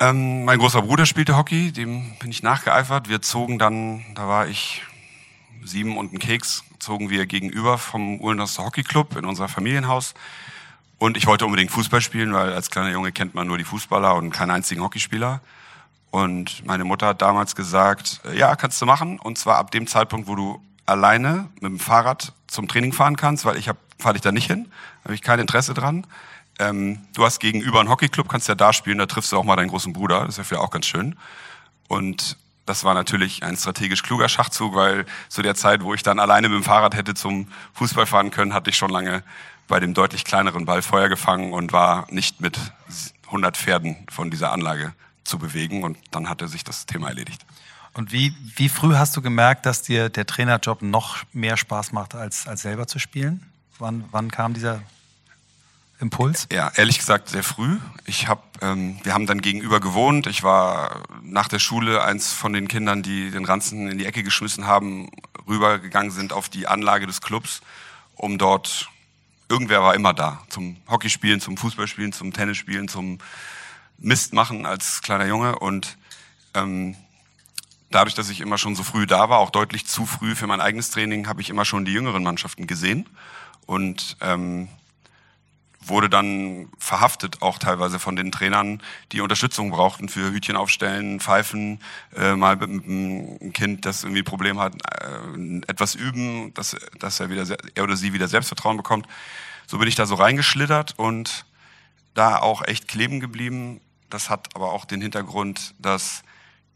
Ähm, 0.00 0.44
mein 0.44 0.58
großer 0.58 0.82
Bruder 0.82 1.06
spielte 1.06 1.36
Hockey, 1.36 1.72
dem 1.72 2.16
bin 2.18 2.30
ich 2.30 2.42
nachgeeifert. 2.42 3.08
Wir 3.08 3.22
zogen 3.22 3.58
dann, 3.58 4.02
da 4.14 4.26
war 4.26 4.48
ich 4.48 4.82
sieben 5.64 5.96
und 5.96 6.10
einen 6.10 6.18
Keks 6.18 6.64
zogen 6.78 7.10
wir 7.10 7.26
gegenüber 7.26 7.78
vom 7.78 8.20
Uhlenhorster 8.20 8.64
Hockey 8.64 8.82
Club 8.82 9.16
in 9.16 9.24
unser 9.24 9.48
Familienhaus. 9.48 10.14
Und 10.98 11.16
ich 11.16 11.26
wollte 11.26 11.46
unbedingt 11.46 11.70
Fußball 11.70 12.00
spielen, 12.00 12.32
weil 12.32 12.52
als 12.52 12.70
kleiner 12.70 12.90
Junge 12.90 13.12
kennt 13.12 13.34
man 13.34 13.46
nur 13.46 13.58
die 13.58 13.64
Fußballer 13.64 14.14
und 14.14 14.30
keinen 14.30 14.50
einzigen 14.50 14.82
Hockeyspieler. 14.82 15.40
Und 16.10 16.66
meine 16.66 16.84
Mutter 16.84 17.08
hat 17.08 17.22
damals 17.22 17.54
gesagt, 17.54 18.20
ja, 18.34 18.56
kannst 18.56 18.82
du 18.82 18.86
machen. 18.86 19.18
Und 19.18 19.38
zwar 19.38 19.56
ab 19.56 19.70
dem 19.70 19.86
Zeitpunkt, 19.86 20.28
wo 20.28 20.34
du 20.34 20.62
alleine 20.86 21.48
mit 21.54 21.70
dem 21.70 21.78
Fahrrad 21.78 22.32
zum 22.48 22.66
Training 22.68 22.92
fahren 22.92 23.16
kannst, 23.16 23.44
weil 23.44 23.56
ich 23.56 23.68
hab, 23.68 23.76
fahre 23.98 24.14
dich 24.14 24.22
da 24.22 24.32
nicht 24.32 24.46
hin, 24.46 24.70
habe 25.04 25.14
ich 25.14 25.22
kein 25.22 25.38
Interesse 25.38 25.72
dran. 25.72 26.06
ähm, 26.60 26.98
du 27.14 27.24
hast 27.24 27.40
gegenüber 27.40 27.80
einen 27.80 27.88
Hockeyclub, 27.88 28.28
kannst 28.28 28.48
ja 28.48 28.54
da 28.54 28.72
spielen, 28.72 28.98
da 28.98 29.06
triffst 29.06 29.32
du 29.32 29.38
auch 29.38 29.44
mal 29.44 29.56
deinen 29.56 29.68
großen 29.68 29.92
Bruder, 29.92 30.26
das 30.26 30.38
ist 30.38 30.50
ja 30.50 30.58
auch 30.58 30.70
ganz 30.70 30.86
schön. 30.86 31.16
Und 31.88 32.36
das 32.66 32.84
war 32.84 32.94
natürlich 32.94 33.42
ein 33.42 33.56
strategisch 33.56 34.02
kluger 34.02 34.28
Schachzug, 34.28 34.74
weil 34.74 35.06
zu 35.28 35.42
der 35.42 35.54
Zeit, 35.54 35.82
wo 35.82 35.94
ich 35.94 36.02
dann 36.02 36.18
alleine 36.18 36.48
mit 36.48 36.56
dem 36.56 36.64
Fahrrad 36.64 36.94
hätte 36.94 37.14
zum 37.14 37.48
Fußball 37.74 38.06
fahren 38.06 38.30
können, 38.30 38.54
hatte 38.54 38.70
ich 38.70 38.76
schon 38.76 38.90
lange 38.90 39.22
bei 39.68 39.80
dem 39.80 39.94
deutlich 39.94 40.24
kleineren 40.24 40.64
Ball 40.64 40.82
Feuer 40.82 41.08
gefangen 41.08 41.52
und 41.52 41.72
war 41.72 42.06
nicht 42.10 42.40
mit 42.40 42.58
100 43.26 43.56
Pferden 43.56 43.96
von 44.10 44.30
dieser 44.30 44.52
Anlage 44.52 44.92
zu 45.24 45.38
bewegen. 45.38 45.84
Und 45.84 45.98
dann 46.10 46.28
hatte 46.28 46.48
sich 46.48 46.64
das 46.64 46.86
Thema 46.86 47.08
erledigt. 47.08 47.44
Und 47.92 48.12
wie, 48.12 48.34
wie 48.56 48.68
früh 48.68 48.94
hast 48.94 49.16
du 49.16 49.22
gemerkt, 49.22 49.66
dass 49.66 49.82
dir 49.82 50.08
der 50.08 50.26
Trainerjob 50.26 50.82
noch 50.82 51.18
mehr 51.32 51.56
Spaß 51.56 51.92
macht, 51.92 52.14
als, 52.14 52.46
als 52.46 52.62
selber 52.62 52.86
zu 52.86 52.98
spielen? 52.98 53.44
Wann, 53.78 54.04
wann 54.10 54.30
kam 54.30 54.54
dieser 54.54 54.82
Impuls? 56.00 56.46
Ja, 56.50 56.72
ehrlich 56.74 56.98
gesagt 56.98 57.28
sehr 57.28 57.42
früh. 57.42 57.78
Ich 58.06 58.26
hab, 58.26 58.62
ähm, 58.62 58.98
wir 59.02 59.14
haben 59.14 59.26
dann 59.26 59.42
gegenüber 59.42 59.80
gewohnt. 59.80 60.26
Ich 60.26 60.42
war 60.42 61.02
nach 61.22 61.48
der 61.48 61.58
Schule 61.58 62.02
eins 62.02 62.32
von 62.32 62.52
den 62.52 62.68
Kindern, 62.68 63.02
die 63.02 63.30
den 63.30 63.44
Ranzen 63.44 63.88
in 63.88 63.98
die 63.98 64.06
Ecke 64.06 64.22
geschmissen 64.22 64.66
haben, 64.66 65.10
rübergegangen 65.46 66.10
sind 66.10 66.32
auf 66.32 66.48
die 66.48 66.66
Anlage 66.66 67.06
des 67.06 67.20
Clubs, 67.20 67.60
um 68.14 68.38
dort 68.38 68.88
irgendwer 69.48 69.82
war 69.82 69.94
immer 69.94 70.14
da 70.14 70.42
zum 70.48 70.76
Hockeyspielen, 70.88 71.40
zum 71.40 71.56
Fußballspielen, 71.56 72.12
zum 72.12 72.32
Tennisspielen, 72.32 72.88
zum 72.88 73.18
Mist 73.98 74.32
machen 74.32 74.64
als 74.64 75.02
kleiner 75.02 75.26
Junge 75.26 75.58
und 75.58 75.98
ähm, 76.54 76.96
dadurch, 77.90 78.14
dass 78.14 78.30
ich 78.30 78.40
immer 78.40 78.56
schon 78.56 78.76
so 78.76 78.82
früh 78.82 79.06
da 79.06 79.28
war, 79.28 79.38
auch 79.38 79.50
deutlich 79.50 79.86
zu 79.86 80.06
früh 80.06 80.34
für 80.34 80.46
mein 80.46 80.60
eigenes 80.60 80.90
Training, 80.90 81.26
habe 81.26 81.40
ich 81.42 81.50
immer 81.50 81.64
schon 81.64 81.84
die 81.84 81.92
jüngeren 81.92 82.22
Mannschaften 82.22 82.66
gesehen 82.66 83.08
und 83.66 84.16
ähm, 84.20 84.68
wurde 85.82 86.10
dann 86.10 86.68
verhaftet, 86.78 87.40
auch 87.40 87.58
teilweise 87.58 87.98
von 87.98 88.14
den 88.14 88.30
Trainern, 88.30 88.82
die 89.12 89.20
Unterstützung 89.20 89.70
brauchten 89.70 90.08
für 90.08 90.30
Hütchen 90.30 90.56
aufstellen, 90.56 91.20
pfeifen, 91.20 91.80
äh, 92.14 92.36
mal 92.36 92.56
mit 92.56 92.70
einem 92.70 93.52
Kind, 93.52 93.86
das 93.86 94.04
irgendwie 94.04 94.20
ein 94.20 94.26
Problem 94.26 94.58
hat, 94.58 94.74
äh, 94.74 95.60
etwas 95.66 95.94
üben, 95.94 96.52
dass, 96.54 96.76
dass 96.98 97.18
er, 97.20 97.30
wieder, 97.30 97.46
er 97.74 97.82
oder 97.82 97.96
sie 97.96 98.12
wieder 98.12 98.28
Selbstvertrauen 98.28 98.76
bekommt. 98.76 99.06
So 99.66 99.78
bin 99.78 99.88
ich 99.88 99.94
da 99.94 100.04
so 100.04 100.16
reingeschlittert 100.16 100.98
und 100.98 101.46
da 102.14 102.38
auch 102.38 102.62
echt 102.66 102.88
kleben 102.88 103.20
geblieben. 103.20 103.80
Das 104.10 104.28
hat 104.28 104.48
aber 104.54 104.72
auch 104.72 104.84
den 104.84 105.00
Hintergrund, 105.00 105.74
dass 105.78 106.22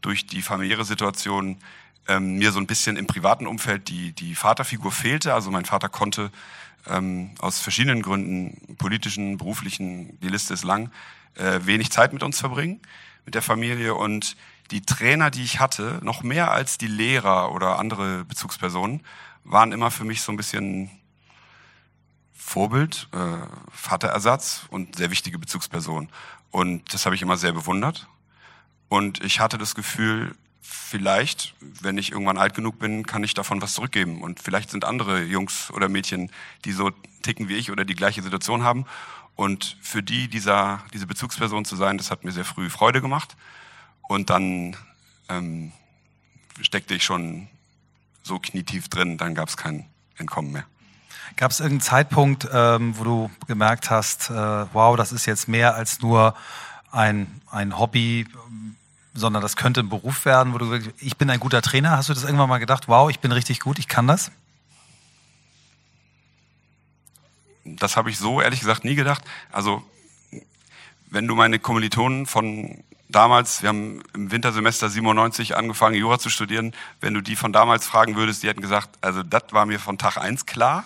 durch 0.01 0.25
die 0.25 0.41
familiäre 0.41 0.85
Situation 0.85 1.57
ähm, 2.07 2.37
mir 2.37 2.51
so 2.51 2.59
ein 2.59 2.67
bisschen 2.67 2.97
im 2.97 3.07
privaten 3.07 3.47
Umfeld 3.47 3.89
die, 3.89 4.13
die 4.13 4.35
Vaterfigur 4.35 4.91
fehlte. 4.91 5.33
Also 5.33 5.51
mein 5.51 5.65
Vater 5.65 5.89
konnte 5.89 6.31
ähm, 6.87 7.31
aus 7.39 7.59
verschiedenen 7.59 8.01
Gründen, 8.01 8.75
politischen, 8.77 9.37
beruflichen, 9.37 10.19
die 10.19 10.29
Liste 10.29 10.53
ist 10.53 10.63
lang, 10.63 10.91
äh, 11.35 11.59
wenig 11.63 11.91
Zeit 11.91 12.13
mit 12.13 12.23
uns 12.23 12.39
verbringen, 12.39 12.81
mit 13.25 13.35
der 13.35 13.41
Familie. 13.41 13.95
Und 13.95 14.35
die 14.71 14.81
Trainer, 14.81 15.31
die 15.31 15.43
ich 15.43 15.59
hatte, 15.59 15.99
noch 16.01 16.23
mehr 16.23 16.51
als 16.51 16.77
die 16.77 16.87
Lehrer 16.87 17.53
oder 17.53 17.79
andere 17.79 18.25
Bezugspersonen, 18.25 19.01
waren 19.43 19.71
immer 19.71 19.91
für 19.91 20.05
mich 20.05 20.21
so 20.21 20.31
ein 20.31 20.37
bisschen 20.37 20.89
Vorbild, 22.33 23.07
äh, 23.11 23.17
Vaterersatz 23.71 24.65
und 24.69 24.95
sehr 24.95 25.11
wichtige 25.11 25.39
Bezugsperson. 25.39 26.09
Und 26.51 26.93
das 26.93 27.05
habe 27.05 27.15
ich 27.15 27.21
immer 27.21 27.37
sehr 27.37 27.53
bewundert. 27.53 28.07
Und 28.87 29.23
ich 29.23 29.39
hatte 29.39 29.57
das 29.57 29.75
Gefühl, 29.75 30.35
vielleicht, 30.65 31.53
wenn 31.59 31.97
ich 31.97 32.11
irgendwann 32.11 32.37
alt 32.37 32.53
genug 32.53 32.79
bin, 32.79 33.05
kann 33.05 33.23
ich 33.23 33.33
davon 33.33 33.61
was 33.61 33.73
zurückgeben. 33.73 34.21
Und 34.21 34.39
vielleicht 34.39 34.71
sind 34.71 34.85
andere 34.85 35.23
Jungs 35.23 35.71
oder 35.71 35.89
Mädchen, 35.89 36.31
die 36.65 36.71
so 36.71 36.91
ticken 37.21 37.49
wie 37.49 37.55
ich 37.55 37.71
oder 37.71 37.85
die 37.85 37.95
gleiche 37.95 38.21
Situation 38.21 38.63
haben. 38.63 38.85
Und 39.35 39.77
für 39.81 40.01
die 40.01 40.27
dieser, 40.27 40.83
diese 40.93 41.07
Bezugsperson 41.07 41.65
zu 41.65 41.75
sein, 41.75 41.97
das 41.97 42.09
hat 42.09 42.23
mir 42.23 42.31
sehr 42.31 42.45
früh 42.45 42.69
Freude 42.69 43.01
gemacht. 43.01 43.35
Und 44.07 44.29
dann 44.29 44.75
ähm, 45.29 45.71
steckte 46.61 46.95
ich 46.95 47.03
schon 47.03 47.47
so 48.23 48.39
knietief 48.39 48.87
drin, 48.89 49.17
dann 49.17 49.35
gab 49.35 49.49
es 49.49 49.57
kein 49.57 49.85
Entkommen 50.17 50.51
mehr. 50.51 50.65
Gab 51.35 51.51
es 51.51 51.59
irgendeinen 51.59 51.81
Zeitpunkt, 51.81 52.47
ähm, 52.51 52.97
wo 52.97 53.03
du 53.03 53.31
gemerkt 53.47 53.89
hast, 53.89 54.29
äh, 54.29 54.33
wow, 54.33 54.95
das 54.95 55.11
ist 55.11 55.25
jetzt 55.25 55.47
mehr 55.47 55.75
als 55.75 56.01
nur 56.01 56.35
ein, 56.91 57.41
ein 57.51 57.77
Hobby, 57.77 58.25
sondern 59.15 59.41
das 59.41 59.55
könnte 59.55 59.79
ein 59.79 59.89
Beruf 59.89 60.25
werden, 60.25 60.53
wo 60.53 60.57
du 60.57 60.69
wirklich, 60.69 60.93
ich 60.99 61.17
bin 61.17 61.29
ein 61.29 61.39
guter 61.39 61.61
Trainer. 61.61 61.91
Hast 61.91 62.09
du 62.09 62.13
das 62.13 62.23
irgendwann 62.23 62.49
mal 62.49 62.59
gedacht, 62.59 62.87
wow, 62.87 63.09
ich 63.09 63.19
bin 63.19 63.31
richtig 63.31 63.61
gut, 63.61 63.79
ich 63.79 63.87
kann 63.87 64.05
das? 64.05 64.29
Das 67.63 67.97
habe 67.97 68.09
ich 68.09 68.17
so 68.19 68.41
ehrlich 68.41 68.59
gesagt 68.59 68.83
nie 68.83 68.95
gedacht. 68.95 69.23
Also 69.51 69.81
wenn 71.09 71.27
du 71.27 71.35
meine 71.35 71.59
Kommilitonen 71.59 72.25
von 72.25 72.83
damals, 73.07 73.61
wir 73.61 73.69
haben 73.69 74.03
im 74.13 74.31
Wintersemester 74.31 74.89
97 74.89 75.55
angefangen, 75.55 75.95
Jura 75.95 76.19
zu 76.19 76.29
studieren, 76.29 76.73
wenn 76.99 77.13
du 77.13 77.21
die 77.21 77.37
von 77.37 77.53
damals 77.53 77.87
fragen 77.87 78.17
würdest, 78.17 78.43
die 78.43 78.49
hätten 78.49 78.61
gesagt, 78.61 78.89
also 79.01 79.23
das 79.23 79.43
war 79.51 79.65
mir 79.65 79.79
von 79.79 79.97
Tag 79.97 80.17
eins 80.17 80.45
klar 80.45 80.85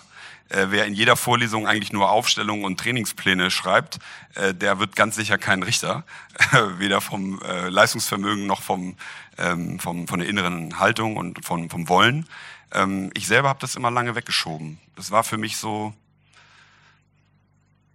äh, 0.49 0.67
wer 0.69 0.85
in 0.85 0.93
jeder 0.93 1.15
Vorlesung 1.15 1.67
eigentlich 1.67 1.93
nur 1.93 2.09
Aufstellungen 2.09 2.65
und 2.65 2.79
Trainingspläne 2.79 3.51
schreibt, 3.51 3.99
äh, 4.35 4.53
der 4.53 4.79
wird 4.79 4.95
ganz 4.95 5.15
sicher 5.15 5.37
kein 5.37 5.63
Richter, 5.63 6.03
weder 6.77 7.01
vom 7.01 7.41
äh, 7.41 7.69
Leistungsvermögen 7.69 8.45
noch 8.45 8.61
vom, 8.61 8.95
ähm, 9.37 9.79
vom, 9.79 10.07
von 10.07 10.19
der 10.19 10.27
inneren 10.27 10.79
Haltung 10.79 11.17
und 11.17 11.45
vom, 11.45 11.69
vom 11.69 11.87
Wollen. 11.87 12.27
Ähm, 12.71 13.11
ich 13.13 13.27
selber 13.27 13.49
habe 13.49 13.59
das 13.59 13.75
immer 13.75 13.91
lange 13.91 14.15
weggeschoben. 14.15 14.79
Das 14.95 15.11
war 15.11 15.23
für 15.23 15.37
mich 15.37 15.57
so, 15.57 15.93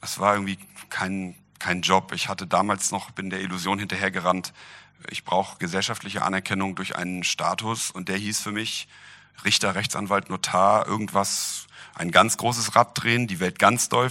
es 0.00 0.18
war 0.18 0.34
irgendwie 0.34 0.58
kein, 0.90 1.34
kein 1.58 1.82
Job. 1.82 2.12
Ich 2.14 2.28
hatte 2.28 2.46
damals 2.46 2.90
noch, 2.90 3.10
bin 3.10 3.30
der 3.30 3.40
Illusion 3.40 3.78
hinterhergerannt, 3.78 4.52
ich 5.10 5.24
brauche 5.24 5.58
gesellschaftliche 5.58 6.22
Anerkennung 6.22 6.76
durch 6.76 6.96
einen 6.96 7.24
Status 7.24 7.90
und 7.90 8.08
der 8.08 8.16
hieß 8.16 8.40
für 8.40 8.52
mich 8.52 8.88
Richter, 9.44 9.74
Rechtsanwalt, 9.74 10.30
Notar, 10.30 10.86
irgendwas 10.86 11.66
ein 11.94 12.10
ganz 12.10 12.36
großes 12.36 12.74
Rad 12.74 13.00
drehen, 13.00 13.26
die 13.26 13.40
Welt 13.40 13.58
ganz 13.58 13.88
doll 13.88 14.10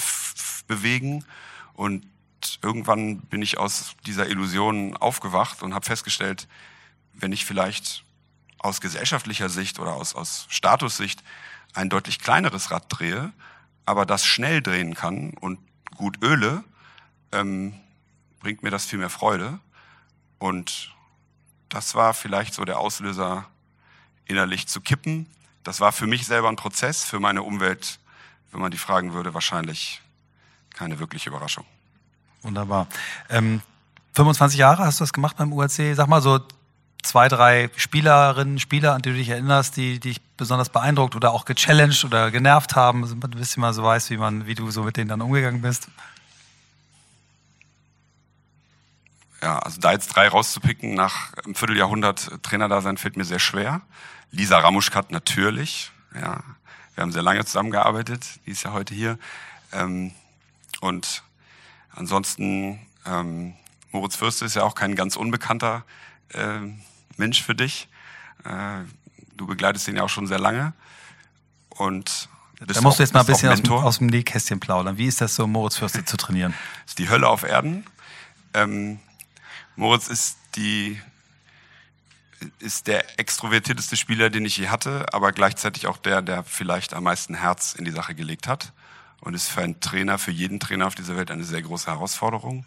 bewegen. 0.68 1.26
Und 1.74 2.06
irgendwann 2.62 3.20
bin 3.22 3.42
ich 3.42 3.58
aus 3.58 3.96
dieser 4.06 4.28
Illusion 4.30 4.98
aufgewacht 4.98 5.64
und 5.64 5.74
habe 5.74 5.86
festgestellt, 5.86 6.48
wenn 7.14 7.32
ich 7.32 7.46
vielleicht 7.46 8.04
aus 8.60 8.82
gesellschaftlicher 8.82 9.50
Sicht 9.50 9.80
oder 9.80 9.94
aus, 9.94 10.16
aus 10.16 10.46
Statussicht 10.50 11.24
ein 11.74 11.90
deutlich 11.90 12.20
kleineres 12.20 12.72
Rad 12.72 12.86
drehe, 12.88 13.34
aber 13.86 14.06
das 14.06 14.26
schnell 14.26 14.62
drehen 14.62 14.96
kann 14.96 15.32
und 15.32 15.60
gut 15.96 16.24
öle, 16.24 16.64
ähm, 17.32 17.74
bringt 18.40 18.64
mir 18.64 18.72
das 18.72 18.86
viel 18.86 19.00
mehr 19.00 19.10
Freude. 19.10 19.60
Und 20.40 20.94
das 21.70 21.96
war 21.96 22.14
vielleicht 22.14 22.54
so 22.54 22.64
der 22.64 22.80
Auslöser, 22.80 23.48
innerlich 24.26 24.68
zu 24.68 24.80
kippen 24.80 25.28
das 25.64 25.80
war 25.80 25.92
für 25.92 26.08
mich 26.08 26.26
selber 26.26 26.50
ein 26.50 26.56
Prozess, 26.56 27.04
für 27.04 27.20
meine 27.20 27.44
Umwelt, 27.44 28.00
wenn 28.52 28.62
man 28.62 28.72
die 28.72 28.78
fragen 28.78 29.14
würde, 29.14 29.34
wahrscheinlich 29.34 30.02
keine 30.74 31.00
wirkliche 31.00 31.30
Überraschung. 31.30 31.66
Wunderbar. 32.42 32.88
Ähm, 33.30 33.62
25 34.14 34.60
Jahre 34.60 34.86
hast 34.86 35.00
du 35.00 35.04
das 35.04 35.14
gemacht 35.14 35.38
beim 35.38 35.54
UAC. 35.54 35.96
Sag 35.96 36.08
mal 36.08 36.22
so 36.22 36.40
zwei, 37.02 37.28
drei 37.28 37.70
Spielerinnen, 37.76 38.60
Spieler, 38.60 38.94
an 38.94 39.02
die 39.02 39.12
du 39.12 39.16
dich 39.16 39.30
erinnerst, 39.30 39.78
die, 39.78 40.00
die 40.00 40.10
dich 40.10 40.22
besonders 40.38 40.70
beeindruckt 40.70 41.16
oder 41.16 41.32
auch 41.32 41.46
gechallenged 41.46 42.06
oder 42.06 42.32
genervt 42.32 42.76
haben, 42.76 43.04
ein 43.04 43.20
bisschen 43.32 43.62
mal 43.62 43.74
so 43.74 43.84
weißt, 43.84 44.10
wie, 44.10 44.18
man, 44.18 44.48
wie 44.48 44.56
du 44.56 44.72
so 44.72 44.84
mit 44.84 44.98
denen 44.98 45.10
dann 45.10 45.22
umgegangen 45.22 45.62
bist. 45.62 45.88
Ja, 49.42 49.60
also 49.60 49.80
da 49.82 49.92
jetzt 49.92 50.08
drei 50.08 50.30
rauszupicken 50.30 50.94
nach 50.96 51.34
einem 51.34 51.56
Vierteljahrhundert 51.56 52.42
Trainer 52.44 52.70
da 52.70 52.82
sein, 52.82 52.98
fällt 52.98 53.18
mir 53.18 53.26
sehr 53.26 53.40
schwer. 53.40 53.82
Lisa 54.34 54.58
Ramuschkat 54.58 55.12
natürlich. 55.12 55.92
Ja, 56.16 56.44
wir 56.96 57.04
haben 57.04 57.12
sehr 57.12 57.22
lange 57.22 57.46
zusammengearbeitet. 57.46 58.26
Die 58.46 58.52
ist 58.52 58.64
ja 58.64 58.74
heute 58.74 58.96
hier. 58.96 59.20
Ähm, 59.72 60.12
und 60.82 61.24
ansonsten, 61.92 62.80
ähm, 63.06 63.54
Moritz 63.92 64.16
Fürste 64.16 64.46
ist 64.46 64.56
ja 64.56 64.64
auch 64.64 64.74
kein 64.74 64.96
ganz 64.96 65.18
unbekannter 65.18 65.86
äh, 66.30 66.62
Mensch 67.16 67.44
für 67.44 67.54
dich. 67.54 67.88
Äh, 68.44 68.80
du 69.38 69.46
begleitest 69.46 69.88
ihn 69.88 69.98
ja 69.98 70.04
auch 70.04 70.10
schon 70.10 70.26
sehr 70.26 70.40
lange. 70.40 70.74
Und 71.70 72.28
da 72.60 72.82
musst 72.82 72.86
auch, 72.86 72.98
du 72.98 73.04
jetzt 73.04 73.14
mal 73.14 73.20
ein 73.20 73.26
bisschen 73.28 73.50
aus 73.50 73.62
dem, 73.62 73.72
aus 73.72 73.98
dem 74.00 74.08
Nähkästchen 74.08 74.60
plaudern. 74.60 74.98
Wie 74.98 75.06
ist 75.06 75.22
das 75.22 75.36
so, 75.36 75.46
Moritz 75.46 75.78
Fürste 75.78 76.06
zu 76.06 76.18
trainieren? 76.18 76.56
Das 76.82 76.86
ist 76.94 77.00
die 77.00 77.10
Hölle 77.10 77.28
auf 77.30 77.44
Erden. 77.44 77.86
Ähm, 78.56 79.00
Moritz 79.76 80.08
ist 80.08 80.38
die 80.56 81.00
ist 82.60 82.88
der 82.88 83.20
extrovertierteste 83.20 83.98
Spieler, 83.98 84.30
den 84.30 84.46
ich 84.46 84.58
je 84.58 84.70
hatte, 84.70 85.06
aber 85.14 85.32
gleichzeitig 85.32 85.88
auch 85.88 85.98
der, 85.98 86.22
der 86.22 86.44
vielleicht 86.44 86.94
am 86.94 87.04
meisten 87.04 87.36
Herz 87.36 87.74
in 87.74 87.86
die 87.86 87.92
Sache 87.92 88.16
gelegt 88.16 88.48
hat. 88.48 88.74
Und 89.22 89.36
ist 89.36 89.48
für 89.48 89.62
einen 89.62 89.80
Trainer, 89.80 90.18
für 90.18 90.32
jeden 90.32 90.60
Trainer 90.60 90.86
auf 90.86 90.96
dieser 90.96 91.16
Welt 91.16 91.32
eine 91.32 91.46
sehr 91.46 91.62
große 91.62 91.90
Herausforderung. 91.90 92.66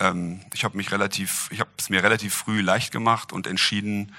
Ähm, 0.00 0.40
ich 0.52 0.64
habe 0.64 0.76
mich 0.76 0.90
relativ, 0.90 1.48
ich 1.52 1.60
habe 1.60 1.70
es 1.78 1.88
mir 1.88 2.02
relativ 2.02 2.34
früh 2.34 2.62
leicht 2.62 2.90
gemacht 2.90 3.32
und 3.32 3.46
entschieden, 3.46 4.12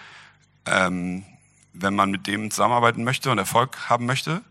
ähm, 0.66 1.26
wenn 1.74 1.96
man 1.96 2.12
mit 2.12 2.28
dem 2.28 2.50
zusammenarbeiten 2.52 3.04
möchte 3.04 3.30
und 3.30 3.38
Erfolg 3.38 3.90
haben 3.90 4.06
möchte, 4.06 4.42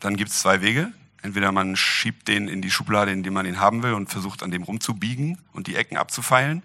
dann 0.00 0.16
gibt 0.16 0.30
es 0.30 0.40
zwei 0.40 0.62
Wege. 0.62 0.92
Entweder 1.22 1.52
man 1.52 1.76
schiebt 1.76 2.28
den 2.28 2.48
in 2.48 2.62
die 2.62 2.70
Schublade, 2.70 3.10
in 3.10 3.22
die 3.22 3.30
man 3.30 3.44
ihn 3.44 3.60
haben 3.60 3.82
will 3.82 3.94
und 3.94 4.08
versucht 4.08 4.42
an 4.42 4.50
dem 4.50 4.62
rumzubiegen 4.62 5.38
und 5.52 5.66
die 5.66 5.76
Ecken 5.76 5.96
abzufeilen. 5.96 6.62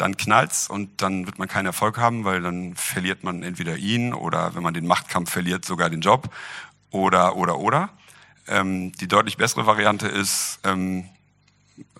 Dann 0.00 0.16
knallt's 0.16 0.68
und 0.68 1.02
dann 1.02 1.26
wird 1.26 1.38
man 1.38 1.48
keinen 1.48 1.66
Erfolg 1.66 1.98
haben, 1.98 2.24
weil 2.24 2.40
dann 2.40 2.74
verliert 2.74 3.22
man 3.22 3.42
entweder 3.42 3.76
ihn 3.76 4.14
oder 4.14 4.54
wenn 4.54 4.62
man 4.62 4.72
den 4.72 4.86
Machtkampf 4.86 5.30
verliert, 5.30 5.64
sogar 5.64 5.90
den 5.90 6.00
Job 6.00 6.32
oder, 6.90 7.36
oder, 7.36 7.58
oder. 7.58 7.90
Ähm, 8.48 8.92
die 8.92 9.08
deutlich 9.08 9.36
bessere 9.36 9.66
Variante 9.66 10.08
ist, 10.08 10.58
ähm, 10.64 11.04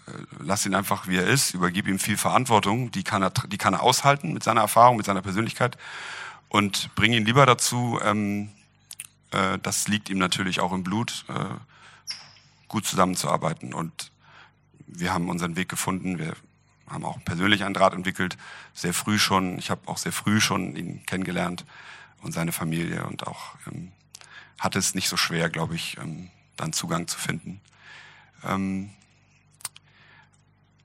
äh, 0.07 0.12
lass 0.38 0.64
ihn 0.64 0.75
einfach 0.75 1.09
wie 1.09 1.16
er 1.19 1.26
ist, 1.26 1.52
übergib 1.52 1.87
ihm 1.87 1.99
viel 1.99 2.16
Verantwortung, 2.16 2.90
die 2.90 3.04
kann 3.04 3.23
er, 3.23 3.30
die 3.30 3.59
kann 3.59 3.75
er 3.75 3.83
aushalten 3.83 4.33
mit 4.33 4.42
seiner 4.42 4.62
Erfahrung, 4.62 4.97
mit 4.97 5.07
seiner 5.07 5.23
Persönlichkeit 5.23 5.76
und 6.49 6.95
bring 6.95 7.12
ihn 7.12 7.26
lieber 7.26 7.45
dazu, 7.45 8.00
ähm, 8.02 8.50
äh, 9.30 9.59
das 9.62 9.88
liegt 9.88 10.09
ihm 10.11 10.19
natürlich 10.19 10.61
auch 10.61 10.73
im 10.73 10.83
Blut, 10.83 11.25
äh, 11.28 11.35
gut 12.69 12.87
zusammenzuarbeiten. 12.87 13.75
Und 13.75 14.11
wir 14.87 15.12
haben 15.12 15.28
unseren 15.28 15.57
Weg 15.57 15.69
gefunden. 15.69 16.19
Wir 16.19 16.35
haben 16.90 17.04
auch 17.04 17.25
persönlich 17.25 17.64
einen 17.64 17.75
Draht 17.75 17.94
entwickelt, 17.94 18.37
sehr 18.75 18.92
früh 18.92 19.18
schon. 19.18 19.59
Ich 19.59 19.70
habe 19.70 19.82
auch 19.87 19.99
sehr 19.99 20.12
früh 20.12 20.40
schon 20.40 20.76
ihn 20.76 21.06
kennengelernt 21.06 21.64
und 22.23 22.32
seine 22.32 22.52
Familie 22.52 23.06
und 23.06 23.26
auch 23.26 23.54
ähm, 23.66 23.92
hatte 24.59 24.78
es 24.78 24.94
nicht 24.94 25.09
so 25.09 25.16
schwer, 25.16 25.49
glaube 25.49 25.75
ich, 25.75 25.97
ähm, 25.99 26.30
dann 26.56 26.73
Zugang 26.73 27.06
zu 27.06 27.18
finden. 27.18 27.61
Ähm, 28.44 28.90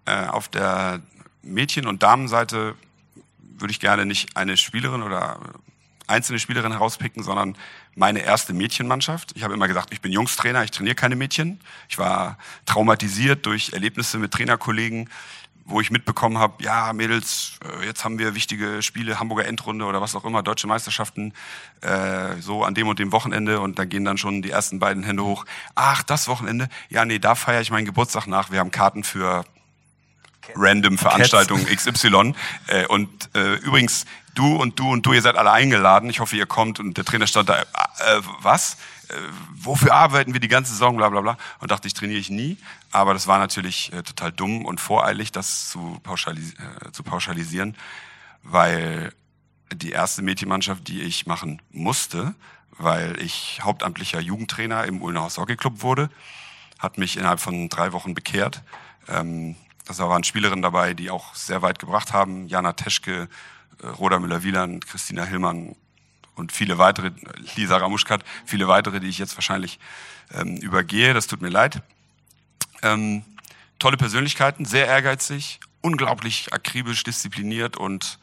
äh, 0.05 0.27
auf 0.27 0.47
der 0.47 1.01
Mädchen- 1.41 1.88
und 1.88 2.03
Damenseite 2.03 2.75
würde 3.38 3.71
ich 3.71 3.79
gerne 3.79 4.05
nicht 4.05 4.38
eine 4.38 4.57
Spielerin 4.57 5.01
oder 5.01 5.39
einzelne 6.07 6.39
Spielerin 6.39 6.71
herauspicken, 6.71 7.24
sondern 7.24 7.57
meine 7.95 8.19
erste 8.19 8.53
Mädchenmannschaft. 8.53 9.31
Ich 9.35 9.43
habe 9.43 9.53
immer 9.53 9.67
gesagt, 9.67 9.91
ich 9.91 10.01
bin 10.01 10.12
Jungstrainer, 10.12 10.63
ich 10.63 10.71
trainiere 10.71 10.95
keine 10.95 11.15
Mädchen. 11.15 11.59
Ich 11.89 11.97
war 11.97 12.38
traumatisiert 12.65 13.45
durch 13.45 13.74
Erlebnisse 13.74 14.19
mit 14.19 14.31
Trainerkollegen, 14.31 15.09
wo 15.65 15.81
ich 15.81 15.89
mitbekommen 15.89 16.38
habe, 16.38 16.63
ja, 16.63 16.93
Mädels, 16.93 17.60
äh, 17.81 17.86
jetzt 17.86 18.05
haben 18.05 18.19
wir 18.19 18.36
wichtige 18.36 18.81
Spiele, 18.81 19.19
Hamburger 19.19 19.45
Endrunde 19.45 19.86
oder 19.86 20.00
was 20.00 20.15
auch 20.15 20.24
immer, 20.24 20.43
deutsche 20.43 20.67
Meisterschaften, 20.67 21.34
äh, 21.81 22.39
so 22.39 22.63
an 22.63 22.75
dem 22.75 22.88
und 22.88 23.00
dem 23.00 23.12
Wochenende 23.12 23.60
und 23.60 23.79
da 23.79 23.86
gehen 23.86 24.05
dann 24.05 24.17
schon 24.17 24.41
die 24.41 24.51
ersten 24.51 24.79
beiden 24.79 25.03
Hände 25.03 25.24
hoch. 25.24 25.45
Ach, 25.74 26.03
das 26.03 26.27
Wochenende? 26.27 26.69
Ja, 26.89 27.03
nee, 27.03 27.19
da 27.19 27.36
feiere 27.36 27.62
ich 27.62 27.72
meinen 27.72 27.86
Geburtstag 27.86 28.27
nach. 28.27 28.51
Wir 28.51 28.60
haben 28.60 28.72
Karten 28.72 29.03
für 29.03 29.43
random 30.55 30.98
Veranstaltung 30.98 31.65
XY. 31.65 32.34
Äh, 32.67 32.86
und 32.88 33.29
äh, 33.36 33.55
übrigens, 33.55 34.05
du 34.36 34.55
und 34.55 34.79
du 34.79 34.91
und 34.91 35.05
du, 35.05 35.13
ihr 35.13 35.22
seid 35.22 35.36
alle 35.36 35.51
eingeladen. 35.51 36.10
Ich 36.10 36.19
hoffe, 36.19 36.36
ihr 36.36 36.45
kommt. 36.45 36.79
Und 36.79 36.98
der 36.98 37.05
Trainer 37.05 37.27
stand 37.27 37.50
da, 37.50 37.62
äh, 37.62 37.65
was? 38.41 38.77
Äh, 39.10 39.13
wofür 39.55 39.93
arbeiten 39.93 40.34
wir 40.34 40.39
die 40.39 40.48
ganze 40.48 40.72
Saison, 40.72 40.98
bla 40.98 41.10
bla 41.10 41.22
bla. 41.22 41.38
Und 41.60 41.72
dachte, 41.72 41.88
ich 41.88 41.93
trainiere 41.93 42.19
ich 42.19 42.29
nie. 42.29 42.57
Aber 42.95 43.13
das 43.13 43.27
war 43.27 43.39
natürlich 43.39 43.91
äh, 43.91 44.03
total 44.03 44.31
dumm 44.31 44.63
und 44.63 44.79
voreilig, 44.79 45.33
das 45.33 45.67
zu, 45.67 45.99
pauschalis 46.01 46.53
äh, 46.53 46.93
zu 46.93 47.03
pauschalisieren, 47.03 47.75
weil 48.41 49.11
die 49.73 49.91
erste 49.91 50.21
Mädchenmannschaft, 50.21 50.87
die 50.87 51.01
ich 51.01 51.25
machen 51.25 51.61
musste, 51.71 52.35
weil 52.71 53.21
ich 53.21 53.59
hauptamtlicher 53.61 54.21
Jugendtrainer 54.21 54.85
im 54.85 55.01
Ulnerhaus 55.01 55.37
Hockey 55.37 55.57
Club 55.57 55.81
wurde, 55.81 56.09
hat 56.79 56.97
mich 56.97 57.17
innerhalb 57.17 57.41
von 57.41 57.67
drei 57.67 57.91
Wochen 57.91 58.13
bekehrt. 58.13 58.63
Ähm, 59.09 59.57
da 59.85 60.07
waren 60.07 60.23
Spielerinnen 60.23 60.61
dabei, 60.61 60.93
die 60.93 61.09
auch 61.09 61.35
sehr 61.35 61.61
weit 61.61 61.79
gebracht 61.79 62.13
haben. 62.13 62.47
Jana 62.47 62.71
Teschke, 62.71 63.27
äh, 63.83 63.87
Roda 63.87 64.19
Müller-Wieland, 64.19 64.87
Christina 64.87 65.25
Hillmann 65.25 65.75
und 66.35 66.53
viele 66.53 66.77
weitere, 66.77 67.11
Lisa 67.57 67.75
Ramuschkat, 67.75 68.23
viele 68.45 68.69
weitere, 68.69 69.01
die 69.01 69.09
ich 69.09 69.17
jetzt 69.17 69.35
wahrscheinlich 69.35 69.79
ähm, 70.33 70.55
übergehe. 70.55 71.13
Das 71.13 71.27
tut 71.27 71.41
mir 71.41 71.49
leid. 71.49 71.83
Ähm, 72.85 73.23
tolle 73.79 73.97
Persönlichkeiten, 73.97 74.65
sehr 74.65 74.87
ehrgeizig, 74.87 75.59
unglaublich 75.81 76.53
akribisch, 76.53 77.03
diszipliniert 77.03 77.77
und, 77.77 78.19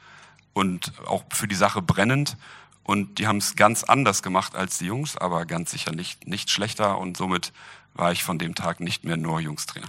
und 0.52 0.92
auch 1.06 1.24
für 1.32 1.48
die 1.48 1.54
Sache 1.54 1.82
brennend. 1.82 2.36
Und 2.84 3.18
die 3.18 3.26
haben 3.26 3.36
es 3.36 3.54
ganz 3.54 3.84
anders 3.84 4.22
gemacht 4.22 4.56
als 4.56 4.78
die 4.78 4.86
Jungs, 4.86 5.16
aber 5.16 5.46
ganz 5.46 5.70
sicher 5.70 5.92
nicht, 5.92 6.26
nicht 6.26 6.50
schlechter. 6.50 6.98
Und 6.98 7.16
somit 7.16 7.52
war 7.94 8.12
ich 8.12 8.24
von 8.24 8.38
dem 8.38 8.54
Tag 8.54 8.80
nicht 8.80 9.04
mehr 9.04 9.16
nur 9.16 9.40
Jungstrainer. 9.40 9.88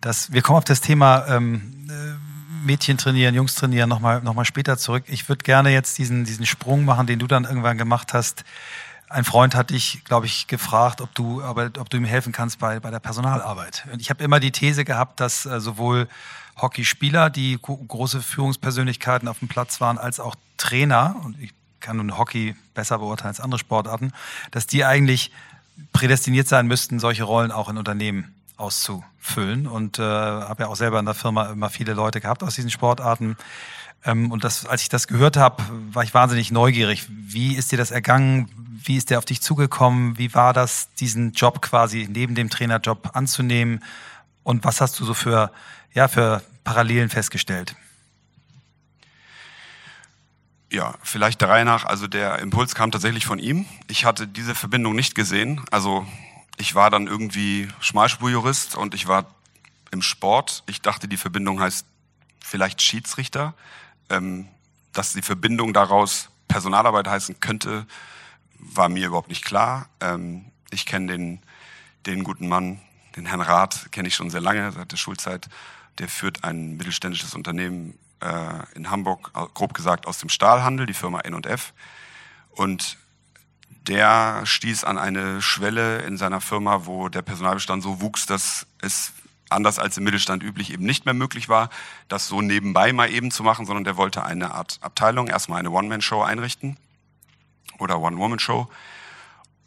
Das, 0.00 0.32
wir 0.32 0.42
kommen 0.42 0.58
auf 0.58 0.64
das 0.64 0.80
Thema 0.80 1.26
ähm, 1.28 1.88
äh, 1.90 2.64
Mädchen 2.64 2.98
trainieren, 2.98 3.34
Jungs 3.34 3.54
trainieren 3.54 3.88
nochmal 3.88 4.22
noch 4.22 4.34
mal 4.34 4.44
später 4.44 4.78
zurück. 4.78 5.04
Ich 5.06 5.28
würde 5.28 5.42
gerne 5.44 5.70
jetzt 5.70 5.98
diesen, 5.98 6.24
diesen 6.24 6.46
Sprung 6.46 6.84
machen, 6.84 7.06
den 7.06 7.18
du 7.18 7.26
dann 7.26 7.44
irgendwann 7.44 7.78
gemacht 7.78 8.14
hast. 8.14 8.44
Ein 9.10 9.24
Freund 9.24 9.54
hat 9.54 9.70
dich, 9.70 10.04
glaube 10.04 10.26
ich, 10.26 10.46
gefragt, 10.46 11.00
ob 11.00 11.14
du, 11.14 11.42
aber, 11.42 11.70
ob 11.78 11.88
du 11.88 11.96
ihm 11.96 12.04
helfen 12.04 12.32
kannst 12.32 12.58
bei, 12.58 12.78
bei 12.78 12.90
der 12.90 13.00
Personalarbeit. 13.00 13.86
Und 13.92 14.00
ich 14.00 14.10
habe 14.10 14.22
immer 14.22 14.38
die 14.38 14.52
These 14.52 14.84
gehabt, 14.84 15.20
dass 15.20 15.46
äh, 15.46 15.60
sowohl 15.60 16.08
Hockeyspieler, 16.60 17.30
die 17.30 17.58
große 17.60 18.20
Führungspersönlichkeiten 18.20 19.28
auf 19.28 19.38
dem 19.38 19.48
Platz 19.48 19.80
waren, 19.80 19.96
als 19.96 20.20
auch 20.20 20.34
Trainer, 20.56 21.16
und 21.24 21.40
ich 21.40 21.52
kann 21.80 21.96
nun 21.98 22.18
Hockey 22.18 22.56
besser 22.74 22.98
beurteilen 22.98 23.28
als 23.28 23.40
andere 23.40 23.58
Sportarten, 23.58 24.12
dass 24.50 24.66
die 24.66 24.84
eigentlich 24.84 25.30
prädestiniert 25.92 26.48
sein 26.48 26.66
müssten, 26.66 26.98
solche 26.98 27.24
Rollen 27.24 27.52
auch 27.52 27.68
in 27.68 27.78
Unternehmen 27.78 28.34
auszufüllen 28.56 29.68
und 29.68 29.98
äh, 29.98 30.02
habe 30.02 30.64
ja 30.64 30.68
auch 30.68 30.76
selber 30.76 30.98
in 30.98 31.04
der 31.04 31.14
Firma 31.14 31.46
immer 31.46 31.70
viele 31.70 31.94
Leute 31.94 32.20
gehabt 32.20 32.42
aus 32.42 32.56
diesen 32.56 32.70
Sportarten. 32.70 33.36
Ähm, 34.04 34.30
und 34.30 34.44
das, 34.44 34.66
als 34.66 34.82
ich 34.82 34.88
das 34.88 35.08
gehört 35.08 35.36
habe, 35.36 35.62
war 35.92 36.02
ich 36.02 36.14
wahnsinnig 36.14 36.50
neugierig. 36.50 37.06
Wie 37.08 37.54
ist 37.54 37.72
dir 37.72 37.78
das 37.78 37.90
ergangen? 37.90 38.48
Wie 38.84 38.96
ist 38.96 39.10
der 39.10 39.18
auf 39.18 39.24
dich 39.24 39.42
zugekommen? 39.42 40.18
Wie 40.18 40.34
war 40.34 40.52
das, 40.52 40.92
diesen 40.94 41.32
Job 41.32 41.60
quasi 41.62 42.08
neben 42.10 42.34
dem 42.34 42.50
Trainerjob 42.50 43.10
anzunehmen? 43.14 43.82
Und 44.44 44.64
was 44.64 44.80
hast 44.80 44.98
du 45.00 45.04
so 45.04 45.14
für, 45.14 45.52
ja, 45.92 46.08
für 46.08 46.42
Parallelen 46.64 47.10
festgestellt? 47.10 47.76
Ja, 50.70 50.94
vielleicht 51.02 51.40
der 51.40 51.48
Reihe 51.48 51.64
nach. 51.64 51.84
Also 51.86 52.06
der 52.06 52.38
Impuls 52.40 52.74
kam 52.74 52.90
tatsächlich 52.90 53.24
von 53.24 53.38
ihm. 53.38 53.64
Ich 53.88 54.04
hatte 54.04 54.26
diese 54.26 54.54
Verbindung 54.54 54.94
nicht 54.94 55.14
gesehen. 55.14 55.62
Also 55.70 56.06
ich 56.58 56.74
war 56.74 56.90
dann 56.90 57.06
irgendwie 57.06 57.68
Schmalspurjurist 57.80 58.74
und 58.74 58.94
ich 58.94 59.08
war 59.08 59.26
im 59.90 60.02
Sport. 60.02 60.64
Ich 60.66 60.82
dachte, 60.82 61.08
die 61.08 61.16
Verbindung 61.16 61.60
heißt 61.60 61.86
vielleicht 62.40 62.82
Schiedsrichter. 62.82 63.54
Ähm, 64.10 64.48
dass 64.92 65.12
die 65.12 65.22
Verbindung 65.22 65.72
daraus 65.72 66.30
Personalarbeit 66.48 67.06
heißen 67.06 67.40
könnte, 67.40 67.86
war 68.58 68.88
mir 68.88 69.06
überhaupt 69.06 69.28
nicht 69.28 69.44
klar. 69.44 69.88
Ähm, 70.00 70.46
ich 70.70 70.86
kenne 70.86 71.12
den, 71.12 71.42
den 72.06 72.24
guten 72.24 72.48
Mann, 72.48 72.80
den 73.16 73.26
Herrn 73.26 73.40
Rath, 73.40 73.92
kenne 73.92 74.08
ich 74.08 74.14
schon 74.14 74.30
sehr 74.30 74.40
lange, 74.40 74.72
seit 74.72 74.92
der 74.92 74.96
Schulzeit. 74.96 75.48
Der 75.98 76.08
führt 76.08 76.44
ein 76.44 76.76
mittelständisches 76.76 77.34
Unternehmen 77.34 77.98
äh, 78.20 78.76
in 78.76 78.90
Hamburg, 78.90 79.32
grob 79.54 79.74
gesagt 79.74 80.06
aus 80.06 80.18
dem 80.18 80.28
Stahlhandel, 80.28 80.86
die 80.86 80.94
Firma 80.94 81.20
N&F. 81.20 81.72
Und 82.50 82.96
der 83.86 84.44
stieß 84.44 84.84
an 84.84 84.98
eine 84.98 85.40
Schwelle 85.40 86.02
in 86.02 86.16
seiner 86.16 86.40
Firma, 86.40 86.86
wo 86.86 87.08
der 87.08 87.22
Personalbestand 87.22 87.82
so 87.82 88.00
wuchs, 88.00 88.26
dass 88.26 88.66
es 88.82 89.12
anders 89.50 89.78
als 89.78 89.96
im 89.96 90.04
Mittelstand 90.04 90.42
üblich 90.42 90.72
eben 90.72 90.84
nicht 90.84 91.04
mehr 91.04 91.14
möglich 91.14 91.48
war, 91.48 91.70
das 92.08 92.28
so 92.28 92.40
nebenbei 92.40 92.92
mal 92.92 93.10
eben 93.10 93.30
zu 93.30 93.42
machen, 93.42 93.66
sondern 93.66 93.84
der 93.84 93.96
wollte 93.96 94.24
eine 94.24 94.52
Art 94.52 94.78
Abteilung, 94.80 95.28
erstmal 95.28 95.58
eine 95.58 95.70
One-Man-Show 95.70 96.22
einrichten 96.22 96.76
oder 97.78 98.00
One-Woman-Show 98.00 98.68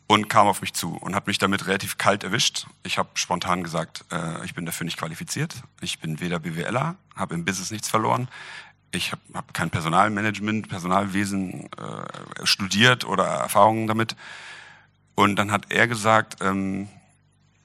und 0.08 0.30
kam 0.30 0.48
auf 0.48 0.62
mich 0.62 0.74
zu 0.74 0.98
und 0.98 1.15
hat 1.15 1.28
mich 1.28 1.38
damit 1.38 1.67
relativ 1.67 1.98
kalt 1.98 2.24
erwischt. 2.24 2.67
Ich 2.84 2.98
habe 2.98 3.10
spontan 3.13 3.63
gesagt, 3.63 4.06
äh, 4.12 4.44
ich 4.46 4.54
bin 4.54 4.65
dafür 4.65 4.86
nicht 4.86 4.98
qualifiziert. 4.98 5.63
Ich 5.80 6.00
bin 6.00 6.20
weder 6.20 6.39
BWLer, 6.39 6.96
habe 7.15 7.34
im 7.34 7.46
Business 7.46 7.72
nichts 7.72 7.88
verloren 7.88 8.28
ich 8.91 9.12
habe 9.12 9.22
hab 9.34 9.54
kein 9.54 9.70
Personalmanagement, 9.70 10.70
Personalwesen 10.70 11.70
äh, 11.78 12.46
studiert 12.46 13.06
oder 13.06 13.26
Erfahrungen 13.26 13.88
damit. 13.88 14.15
Und 15.15 15.36
dann 15.38 15.52
hat 15.52 15.72
er 15.72 15.88
gesagt, 15.88 16.38
ähm, 16.41 16.89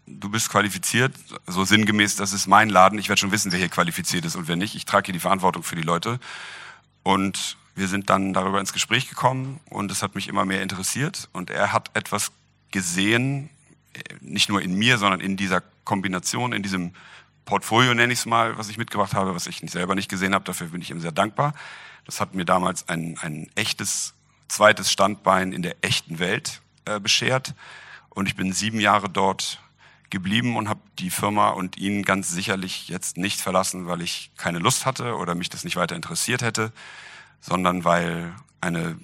du 0.06 0.28
bist 0.28 0.50
qualifiziert, 0.50 1.14
so 1.46 1.64
sinngemäß, 1.64 2.16
das 2.16 2.32
ist 2.32 2.46
mein 2.46 2.68
Laden, 2.68 2.98
ich 2.98 3.08
werde 3.08 3.20
schon 3.20 3.32
wissen, 3.32 3.52
wer 3.52 3.58
hier 3.58 3.68
qualifiziert 3.68 4.24
ist 4.24 4.36
und 4.36 4.48
wer 4.48 4.56
nicht. 4.56 4.74
Ich 4.74 4.84
trage 4.84 5.06
hier 5.06 5.12
die 5.12 5.20
Verantwortung 5.20 5.62
für 5.62 5.76
die 5.76 5.82
Leute. 5.82 6.18
Und 7.02 7.56
wir 7.74 7.88
sind 7.88 8.10
dann 8.10 8.32
darüber 8.32 8.58
ins 8.58 8.72
Gespräch 8.72 9.08
gekommen 9.08 9.60
und 9.68 9.90
es 9.90 10.02
hat 10.02 10.14
mich 10.14 10.28
immer 10.28 10.44
mehr 10.44 10.62
interessiert. 10.62 11.28
Und 11.32 11.50
er 11.50 11.72
hat 11.72 11.90
etwas 11.94 12.32
gesehen, 12.70 13.50
nicht 14.20 14.48
nur 14.48 14.62
in 14.62 14.74
mir, 14.74 14.98
sondern 14.98 15.20
in 15.20 15.36
dieser 15.36 15.62
Kombination, 15.84 16.52
in 16.52 16.62
diesem 16.62 16.94
Portfolio 17.44 17.94
nenne 17.94 18.12
ich 18.12 18.20
es 18.20 18.26
mal, 18.26 18.58
was 18.58 18.68
ich 18.68 18.78
mitgebracht 18.78 19.14
habe, 19.14 19.34
was 19.34 19.46
ich 19.46 19.62
selber 19.70 19.94
nicht 19.94 20.08
gesehen 20.08 20.34
habe. 20.34 20.44
Dafür 20.44 20.68
bin 20.68 20.82
ich 20.82 20.90
ihm 20.90 21.00
sehr 21.00 21.12
dankbar. 21.12 21.54
Das 22.04 22.20
hat 22.20 22.34
mir 22.34 22.44
damals 22.44 22.88
ein, 22.88 23.18
ein 23.20 23.48
echtes 23.54 24.14
zweites 24.48 24.90
Standbein 24.90 25.52
in 25.52 25.62
der 25.62 25.76
echten 25.82 26.18
Welt 26.18 26.60
äh, 26.84 27.00
beschert. 27.00 27.54
Und 28.10 28.26
ich 28.26 28.36
bin 28.36 28.52
sieben 28.52 28.80
Jahre 28.80 29.08
dort 29.08 29.60
geblieben 30.10 30.56
und 30.56 30.68
habe 30.68 30.80
die 30.98 31.10
Firma 31.10 31.50
und 31.50 31.76
ihn 31.76 32.02
ganz 32.04 32.30
sicherlich 32.30 32.88
jetzt 32.88 33.16
nicht 33.16 33.40
verlassen, 33.40 33.86
weil 33.86 34.02
ich 34.02 34.30
keine 34.36 34.58
Lust 34.58 34.86
hatte 34.86 35.16
oder 35.16 35.34
mich 35.34 35.48
das 35.48 35.64
nicht 35.64 35.76
weiter 35.76 35.96
interessiert 35.96 36.42
hätte, 36.42 36.72
sondern 37.40 37.84
weil 37.84 38.34
eine 38.60 38.98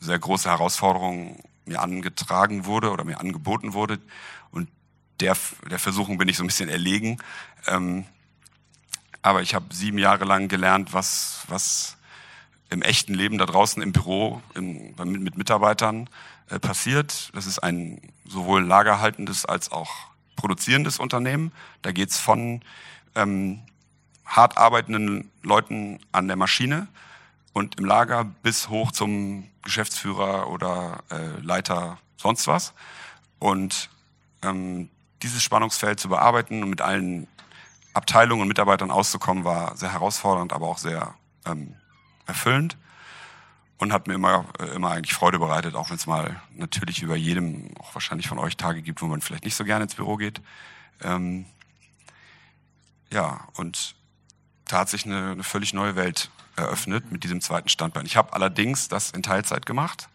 sehr 0.00 0.18
große 0.18 0.48
Herausforderung 0.48 1.42
mir 1.64 1.80
angetragen 1.80 2.64
wurde 2.64 2.90
oder 2.90 3.04
mir 3.04 3.20
angeboten 3.20 3.72
wurde 3.72 3.98
und 4.50 4.68
der, 5.20 5.36
der 5.68 5.78
Versuchung 5.78 6.18
bin 6.18 6.28
ich 6.28 6.36
so 6.36 6.44
ein 6.44 6.48
bisschen 6.48 6.68
erlegen. 6.68 7.18
Ähm, 7.66 8.04
aber 9.22 9.42
ich 9.42 9.54
habe 9.54 9.74
sieben 9.74 9.98
Jahre 9.98 10.24
lang 10.24 10.46
gelernt, 10.46 10.92
was, 10.92 11.42
was 11.48 11.96
im 12.70 12.82
echten 12.82 13.14
Leben 13.14 13.38
da 13.38 13.46
draußen 13.46 13.82
im 13.82 13.92
Büro 13.92 14.42
im, 14.54 14.94
mit 14.96 15.36
Mitarbeitern 15.36 16.08
äh, 16.48 16.58
passiert. 16.58 17.30
Das 17.34 17.46
ist 17.46 17.58
ein 17.58 18.00
sowohl 18.24 18.64
lagerhaltendes 18.64 19.44
als 19.44 19.72
auch 19.72 20.08
produzierendes 20.36 20.98
Unternehmen. 20.98 21.52
Da 21.82 21.92
geht's 21.92 22.18
von 22.18 22.62
ähm, 23.14 23.62
hart 24.24 24.58
arbeitenden 24.58 25.30
Leuten 25.42 25.98
an 26.12 26.28
der 26.28 26.36
Maschine 26.36 26.88
und 27.52 27.78
im 27.78 27.84
Lager 27.84 28.24
bis 28.24 28.68
hoch 28.68 28.92
zum 28.92 29.48
Geschäftsführer 29.62 30.50
oder 30.50 31.02
äh, 31.10 31.40
Leiter 31.40 31.98
sonst 32.16 32.46
was. 32.46 32.74
Und 33.38 33.90
ähm, 34.42 34.90
dieses 35.22 35.42
Spannungsfeld 35.42 35.98
zu 35.98 36.08
bearbeiten 36.08 36.62
und 36.62 36.70
mit 36.70 36.80
allen 36.80 37.26
Abteilungen 37.94 38.42
und 38.42 38.48
Mitarbeitern 38.48 38.90
auszukommen, 38.90 39.44
war 39.44 39.76
sehr 39.76 39.92
herausfordernd, 39.92 40.52
aber 40.52 40.68
auch 40.68 40.78
sehr 40.78 41.14
ähm, 41.46 41.74
erfüllend 42.26 42.76
und 43.78 43.92
hat 43.92 44.06
mir 44.06 44.14
immer, 44.14 44.46
immer 44.74 44.90
eigentlich 44.90 45.14
Freude 45.14 45.38
bereitet, 45.38 45.74
auch 45.74 45.90
wenn 45.90 45.96
es 45.96 46.06
mal 46.06 46.40
natürlich 46.54 47.02
über 47.02 47.16
jedem, 47.16 47.70
auch 47.78 47.94
wahrscheinlich 47.94 48.28
von 48.28 48.38
euch 48.38 48.56
Tage 48.56 48.82
gibt, 48.82 49.02
wo 49.02 49.06
man 49.06 49.20
vielleicht 49.20 49.44
nicht 49.44 49.54
so 49.54 49.64
gerne 49.64 49.84
ins 49.84 49.94
Büro 49.94 50.16
geht. 50.16 50.40
Ähm, 51.02 51.46
ja, 53.12 53.46
und 53.54 53.94
da 54.66 54.80
hat 54.80 54.88
sich 54.88 55.04
eine, 55.04 55.32
eine 55.32 55.42
völlig 55.42 55.72
neue 55.74 55.96
Welt 55.96 56.30
eröffnet 56.56 57.12
mit 57.12 57.22
diesem 57.22 57.40
zweiten 57.40 57.68
Standbein. 57.68 58.06
Ich 58.06 58.16
habe 58.16 58.32
allerdings 58.32 58.88
das 58.88 59.10
in 59.10 59.22
Teilzeit 59.22 59.66
gemacht. 59.66 60.08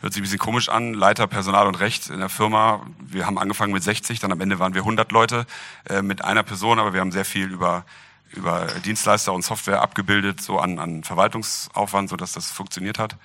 Hört 0.00 0.12
sich 0.12 0.20
ein 0.20 0.24
bisschen 0.24 0.38
komisch 0.38 0.68
an, 0.68 0.94
Leiter 0.94 1.26
Personal 1.26 1.66
und 1.66 1.74
Recht 1.74 2.08
in 2.08 2.20
der 2.20 2.28
Firma. 2.28 2.86
Wir 3.00 3.26
haben 3.26 3.38
angefangen 3.38 3.72
mit 3.72 3.82
60, 3.82 4.20
dann 4.20 4.30
am 4.30 4.40
Ende 4.40 4.58
waren 4.58 4.74
wir 4.74 4.82
100 4.82 5.10
Leute 5.10 5.46
äh, 5.88 6.02
mit 6.02 6.22
einer 6.24 6.44
Person, 6.44 6.78
aber 6.78 6.92
wir 6.92 7.00
haben 7.00 7.10
sehr 7.10 7.24
viel 7.24 7.50
über 7.50 7.84
über 8.32 8.66
Dienstleister 8.84 9.32
und 9.32 9.42
Software 9.42 9.80
abgebildet, 9.80 10.40
so 10.40 10.58
an, 10.58 10.78
an 10.78 11.04
Verwaltungsaufwand, 11.04 12.08
so 12.08 12.16
dass 12.16 12.32
das 12.32 12.50
funktioniert 12.50 12.98
hat. 12.98 13.16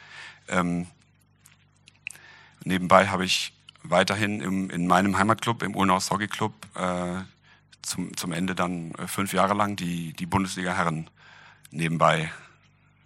Ähm, 0.48 0.88
nebenbei 2.64 3.08
habe 3.08 3.26
ich 3.26 3.54
weiterhin 3.84 4.42
im, 4.42 4.70
in 4.70 4.88
meinem 4.88 5.18
Heimatclub, 5.18 5.64
im 5.64 5.76
Ulnaus 5.76 6.10
Hockey 6.10 6.28
Club, 6.28 6.54
äh, 6.76 7.22
zum, 7.82 8.16
zum 8.16 8.32
Ende 8.32 8.56
dann 8.56 8.92
äh, 8.92 9.08
fünf 9.08 9.34
Jahre 9.34 9.54
lang 9.54 9.76
die, 9.76 10.14
die 10.14 10.26
Bundesliga-Herren 10.26 11.10
nebenbei 11.72 12.32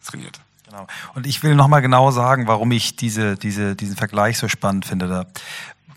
trainiert. 0.05 0.39
Genau. 0.65 0.85
Und 1.15 1.25
ich 1.25 1.43
will 1.43 1.55
nochmal 1.55 1.81
genau 1.81 2.11
sagen, 2.11 2.47
warum 2.47 2.71
ich 2.71 2.95
diese, 2.95 3.37
diese, 3.37 3.75
diesen 3.75 3.95
Vergleich 3.95 4.37
so 4.37 4.47
spannend 4.47 4.85
finde. 4.85 5.07
Da. 5.07 5.25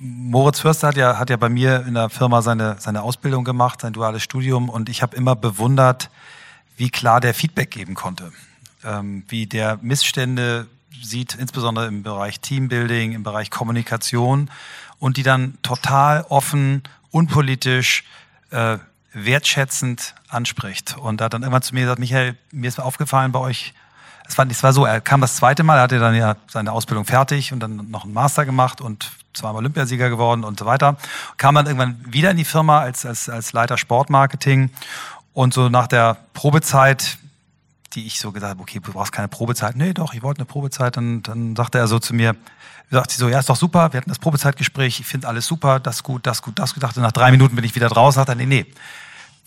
Moritz 0.03 0.61
Förster 0.61 0.89
hat 0.89 0.97
ja, 0.97 1.19
hat 1.19 1.29
ja 1.29 1.37
bei 1.37 1.51
mir 1.51 1.85
in 1.87 1.93
der 1.93 2.09
Firma 2.09 2.41
seine, 2.41 2.77
seine 2.79 3.03
Ausbildung 3.03 3.45
gemacht, 3.45 3.83
sein 3.83 3.93
duales 3.93 4.23
Studium. 4.23 4.71
Und 4.71 4.89
ich 4.89 5.03
habe 5.03 5.15
immer 5.15 5.37
bewundert, 5.37 6.09
wie 6.79 6.89
klar 6.89 7.21
der 7.21 7.35
Feedback 7.35 7.71
geben 7.71 7.95
konnte, 7.95 8.33
ähm, 8.83 9.25
wie 9.29 9.47
der 9.47 9.79
Missstände 9.83 10.67
sieht, 11.03 11.35
insbesondere 11.35 11.87
im 11.87 12.03
Bereich 12.03 12.41
Teambuilding, 12.41 13.13
im 13.13 13.25
Bereich 13.25 13.51
Kommunikation. 13.51 14.51
Und 14.99 15.19
die 15.19 15.23
dann 15.23 15.59
total 15.61 16.25
offen, 16.31 16.83
unpolitisch, 17.11 18.05
äh, 18.53 18.79
wertschätzend 19.13 20.15
anspricht. 20.29 20.97
Und 20.97 21.21
da 21.21 21.27
hat 21.27 21.35
dann 21.35 21.43
irgendwann 21.43 21.63
zu 21.63 21.75
mir 21.75 21.83
gesagt, 21.83 21.99
Michael, 21.99 22.39
mir 22.53 22.69
ist 22.69 22.81
aufgefallen 22.81 23.33
bei 23.33 23.41
euch, 23.41 23.75
es 24.31 24.39
war, 24.39 24.47
war 24.49 24.73
so, 24.73 24.85
er 24.85 25.01
kam 25.01 25.21
das 25.21 25.37
zweite 25.37 25.63
Mal, 25.63 25.77
er 25.77 25.83
hatte 25.83 25.99
dann 25.99 26.15
ja 26.15 26.37
seine 26.49 26.73
Ausbildung 26.73 27.05
fertig 27.05 27.53
und 27.53 27.61
dann 27.61 27.91
noch 27.91 28.05
einen 28.05 28.13
Master 28.13 28.45
gemacht 28.45 28.81
und 28.81 29.11
zweimal 29.35 29.57
Olympiasieger 29.57 30.09
geworden 30.09 30.45
und 30.45 30.59
so 30.59 30.67
weiter. 30.67 30.97
Kam 31.37 31.55
dann 31.55 31.67
irgendwann 31.67 32.01
wieder 32.07 32.31
in 32.31 32.37
die 32.37 32.45
Firma 32.45 32.81
als, 32.81 33.05
als, 33.05 33.29
als 33.29 33.53
Leiter 33.53 33.77
Sportmarketing 33.79 34.71
und 35.33 35.55
so 35.55 35.69
nach 35.69 35.87
der 35.87 36.17
Probezeit, 36.35 37.19
die 37.95 38.07
ich 38.07 38.21
so 38.21 38.33
gesagt 38.33 38.51
habe, 38.51 38.63
okay, 38.63 38.81
du 38.81 38.93
brauchst 38.93 39.13
keine 39.13 39.29
Probezeit. 39.29 39.77
Nee, 39.77 39.93
doch, 39.93 40.15
ich 40.15 40.23
wollte 40.23 40.41
eine 40.41 40.47
Probezeit. 40.47 40.97
Und 40.97 41.25
dann 41.25 41.57
sagte 41.57 41.79
er 41.79 41.89
so 41.89 41.99
zu 41.99 42.15
mir, 42.15 42.37
sagt 42.91 43.11
sie 43.11 43.19
so, 43.19 43.29
ja, 43.29 43.39
ist 43.39 43.49
doch 43.49 43.57
super, 43.57 43.93
wir 43.93 43.99
hatten 43.99 44.11
das 44.11 44.19
Probezeitgespräch, 44.19 45.01
ich 45.01 45.07
finde 45.07 45.29
alles 45.29 45.47
super, 45.47 45.79
das 45.79 46.03
gut, 46.03 46.27
das 46.27 46.43
gut, 46.43 46.59
das 46.59 46.75
gut. 46.75 46.83
Dachte, 46.83 47.01
nach 47.01 47.13
drei 47.13 47.31
Minuten 47.31 47.55
bin 47.55 47.65
ich 47.65 47.75
wieder 47.75 47.89
draußen, 47.89 48.21
sagt 48.21 48.29
er, 48.29 48.35
nee, 48.35 48.47
nee, 48.47 48.67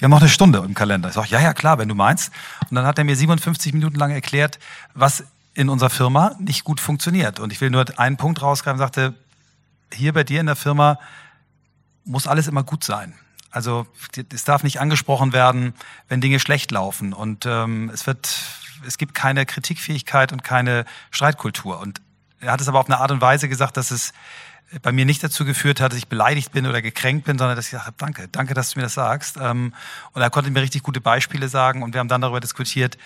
wir 0.03 0.07
haben 0.07 0.11
noch 0.11 0.19
eine 0.19 0.29
Stunde 0.29 0.59
im 0.59 0.73
Kalender. 0.73 1.07
Ich 1.07 1.15
sage, 1.15 1.29
ja, 1.29 1.39
ja, 1.39 1.53
klar, 1.53 1.77
wenn 1.77 1.87
du 1.87 1.95
meinst. 1.95 2.29
Und 2.69 2.75
dann 2.75 2.85
hat 2.85 2.97
er 2.97 3.05
mir 3.05 3.15
57 3.15 3.71
Minuten 3.71 3.95
lang 3.95 4.11
erklärt, 4.11 4.59
was 4.93 5.23
in 5.53 5.69
unserer 5.69 5.89
Firma 5.89 6.35
nicht 6.39 6.65
gut 6.65 6.81
funktioniert. 6.81 7.39
Und 7.39 7.53
ich 7.53 7.61
will 7.61 7.69
nur 7.69 7.85
einen 7.97 8.17
Punkt 8.17 8.41
rausgreifen, 8.41 8.79
sagte, 8.79 9.13
hier 9.93 10.11
bei 10.11 10.25
dir 10.25 10.41
in 10.41 10.47
der 10.47 10.57
Firma 10.57 10.99
muss 12.03 12.27
alles 12.27 12.49
immer 12.49 12.63
gut 12.63 12.83
sein. 12.83 13.13
Also 13.49 13.87
es 14.33 14.43
darf 14.43 14.63
nicht 14.63 14.81
angesprochen 14.81 15.31
werden, 15.31 15.73
wenn 16.09 16.19
Dinge 16.19 16.41
schlecht 16.41 16.71
laufen. 16.71 17.13
Und 17.13 17.45
ähm, 17.45 17.89
es 17.93 18.05
wird, 18.05 18.41
es 18.85 18.97
gibt 18.97 19.13
keine 19.13 19.45
Kritikfähigkeit 19.45 20.33
und 20.33 20.43
keine 20.43 20.83
Streitkultur. 21.11 21.79
Und 21.79 22.01
er 22.41 22.51
hat 22.51 22.59
es 22.59 22.67
aber 22.67 22.81
auf 22.81 22.87
eine 22.87 22.99
Art 22.99 23.11
und 23.11 23.21
Weise 23.21 23.47
gesagt, 23.47 23.77
dass 23.77 23.89
es 23.89 24.11
bei 24.81 24.91
mir 24.91 25.05
nicht 25.05 25.23
dazu 25.23 25.45
geführt 25.45 25.79
hat, 25.79 25.91
dass 25.91 25.97
ich 25.97 26.07
beleidigt 26.07 26.51
bin 26.51 26.65
oder 26.65 26.81
gekränkt 26.81 27.25
bin, 27.25 27.37
sondern 27.37 27.55
dass 27.55 27.65
ich 27.65 27.71
gesagt 27.71 27.87
habe, 27.87 27.97
danke, 27.99 28.27
danke, 28.31 28.53
dass 28.53 28.71
du 28.71 28.79
mir 28.79 28.83
das 28.83 28.93
sagst. 28.93 29.37
Ähm, 29.37 29.73
und 30.13 30.21
er 30.21 30.29
konnte 30.29 30.49
mir 30.51 30.61
richtig 30.61 30.83
gute 30.83 31.01
Beispiele 31.01 31.47
sagen 31.47 31.83
und 31.83 31.93
wir 31.93 31.99
haben 31.99 32.07
dann 32.07 32.21
darüber 32.21 32.39
diskutiert, 32.39 32.97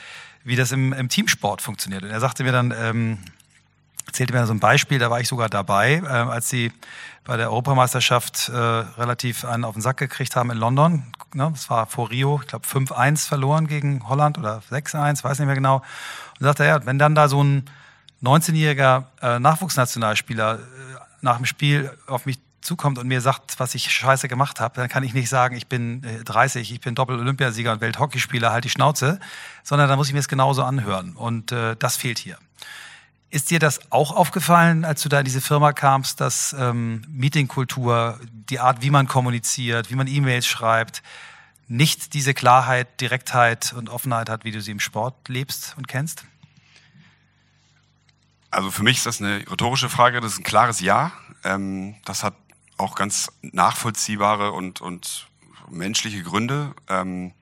wie 0.44 0.56
das 0.56 0.72
im, 0.72 0.94
im 0.94 1.10
Teamsport 1.10 1.62
funktioniert. 1.62 2.04
Und 2.04 2.10
er 2.10 2.20
sagte 2.20 2.44
mir 2.44 2.52
dann, 2.52 2.74
ähm, 2.78 3.18
erzählte 4.06 4.34
mir 4.34 4.46
so 4.48 4.54
ein 4.54 4.60
Beispiel, 4.60 5.00
da 5.00 5.10
war 5.10 5.20
ich 5.20 5.28
sogar 5.28 5.50
dabei, 5.50 6.02
äh, 6.04 6.08
als 6.08 6.50
sie 6.50 6.72
bei 7.26 7.36
der 7.36 7.50
Europameisterschaft 7.50 8.50
äh, 8.50 8.56
relativ 8.56 9.44
einen 9.44 9.66
auf 9.66 9.74
den 9.74 9.82
Sack 9.82 9.98
gekriegt 9.98 10.36
haben 10.36 10.50
in 10.50 10.58
London. 10.58 11.04
Ne? 11.34 11.50
Das 11.54 11.70
war 11.70 11.86
vor 11.86 12.10
Rio, 12.10 12.40
ich 12.42 12.48
glaube 12.48 12.66
5-1 12.66 13.28
verloren 13.28 13.68
gegen 13.68 14.08
Holland 14.08 14.38
oder 14.38 14.62
6-1, 14.72 15.24
weiß 15.24 15.40
nicht 15.40 15.46
mehr 15.46 15.56
genau. 15.56 15.84
Und 16.40 16.46
sagte 16.46 16.64
er, 16.64 16.78
ja, 16.78 16.86
wenn 16.86 16.98
dann 16.98 17.16
da 17.16 17.28
so 17.28 17.44
ein 17.44 17.70
19-jähriger 18.24 19.04
äh, 19.22 19.40
Nachwuchsnationalspieler 19.40 20.56
äh, 20.56 20.97
nach 21.28 21.38
dem 21.38 21.46
Spiel 21.46 21.92
auf 22.08 22.26
mich 22.26 22.40
zukommt 22.62 22.98
und 22.98 23.08
mir 23.08 23.22
sagt, 23.22 23.60
was 23.60 23.76
ich 23.76 23.92
scheiße 23.92 24.28
gemacht 24.28 24.60
habe, 24.60 24.76
dann 24.76 24.90
kann 24.90 25.04
ich 25.04 25.14
nicht 25.14 25.30
sagen, 25.30 25.56
ich 25.56 25.68
bin 25.68 26.02
30, 26.26 26.70
äh, 26.70 26.74
ich 26.74 26.82
bin 26.82 26.96
Doppel-Olympiasieger 26.96 27.72
und 27.74 27.82
Welthockeyspieler, 27.82 28.52
halt 28.52 28.64
die 28.64 28.70
Schnauze, 28.70 29.20
sondern 29.64 29.90
da 29.90 29.96
muss 29.96 30.08
ich 30.08 30.14
mir 30.14 30.20
es 30.20 30.28
genauso 30.28 30.64
anhören. 30.64 31.16
Und 31.16 31.52
äh, 31.52 31.76
das 31.78 31.98
fehlt 31.98 32.18
hier. 32.18 32.38
Ist 33.30 33.52
dir 33.52 33.60
das 33.60 33.92
auch 33.92 34.16
aufgefallen, 34.16 34.86
als 34.86 35.02
du 35.02 35.10
da 35.10 35.20
in 35.20 35.26
diese 35.26 35.42
Firma 35.42 35.74
kamst, 35.74 36.22
dass 36.22 36.56
ähm, 36.58 37.04
Meetingkultur, 37.10 38.20
die 38.50 38.60
Art, 38.60 38.82
wie 38.82 38.90
man 38.90 39.08
kommuniziert, 39.08 39.92
wie 39.92 39.96
man 39.96 40.08
E-Mails 40.08 40.48
schreibt, 40.48 41.04
nicht 41.68 42.14
diese 42.14 42.34
Klarheit, 42.34 43.02
Direktheit 43.02 43.74
und 43.74 43.90
Offenheit 43.90 44.30
hat, 44.30 44.46
wie 44.46 44.52
du 44.52 44.62
sie 44.62 44.72
im 44.72 44.80
Sport 44.80 45.28
lebst 45.28 45.76
und 45.78 45.90
kennst? 45.90 46.24
Also 48.50 48.72
für 48.72 48.84
mich 48.84 48.98
ist 48.98 49.06
das 49.06 49.22
eine 49.22 49.50
rhetorische 49.50 49.90
Frage, 49.90 50.22
das 50.22 50.34
ist 50.34 50.40
ein 50.40 50.44
klares 50.44 50.80
Ja. 50.80 51.12
Ähm, 51.44 51.96
das 52.06 52.24
hat 52.24 52.36
auch 52.78 52.96
ganz 52.96 53.32
nachvollziehbare 53.42 54.52
und, 54.52 54.82
und 54.82 55.28
menschliche 55.70 56.24
Gründe. 56.24 56.74
Ähm, 56.88 57.34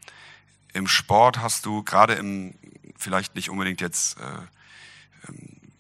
Im 0.73 0.87
Sport 0.87 1.39
hast 1.39 1.65
du 1.65 1.83
gerade 1.83 2.13
im, 2.13 2.55
vielleicht 2.97 3.35
nicht 3.35 3.49
unbedingt 3.49 3.81
jetzt 3.81 4.19
äh, 4.19 5.31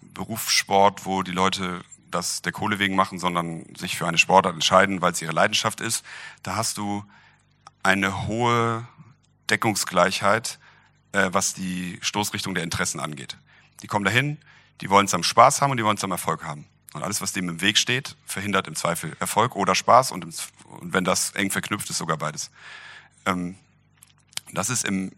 Berufssport, 0.01 1.05
wo 1.05 1.23
die 1.23 1.31
Leute 1.31 1.81
das 2.11 2.41
der 2.41 2.51
Kohle 2.51 2.79
wegen 2.79 2.95
machen, 2.95 3.19
sondern 3.19 3.65
sich 3.75 3.97
für 3.97 4.07
eine 4.07 4.17
Sportart 4.17 4.53
entscheiden, 4.53 5.01
weil 5.01 5.11
es 5.11 5.21
ihre 5.21 5.33
Leidenschaft 5.33 5.81
ist, 5.81 6.05
da 6.43 6.55
hast 6.55 6.77
du 6.77 7.03
eine 7.83 8.27
hohe 8.27 8.87
Deckungsgleichheit, 9.49 10.59
äh, 11.11 11.29
was 11.31 11.53
die 11.53 11.99
Stoßrichtung 12.01 12.55
der 12.55 12.63
Interessen 12.63 12.99
angeht. 12.99 13.37
Die 13.81 13.87
kommen 13.87 14.05
dahin, 14.05 14.37
die 14.81 14.89
wollen 14.89 15.05
es 15.05 15.13
am 15.13 15.23
Spaß 15.23 15.61
haben 15.61 15.71
und 15.71 15.77
die 15.77 15.85
wollen 15.85 15.97
es 15.97 16.03
am 16.03 16.11
Erfolg 16.11 16.43
haben. 16.43 16.67
Und 16.93 17.03
alles, 17.03 17.21
was 17.21 17.33
dem 17.33 17.49
im 17.49 17.61
Weg 17.61 17.77
steht, 17.77 18.15
verhindert 18.25 18.67
im 18.67 18.75
Zweifel 18.75 19.15
Erfolg 19.19 19.55
oder 19.55 19.75
Spaß 19.75 20.11
und, 20.11 20.23
im, 20.23 20.33
und 20.79 20.93
wenn 20.93 21.03
das 21.03 21.31
eng 21.31 21.51
verknüpft 21.51 21.89
ist, 21.89 21.97
sogar 21.97 22.17
beides. 22.17 22.51
Ähm, 23.25 23.55
das 24.53 24.69
ist 24.69 24.85
im, 24.85 25.11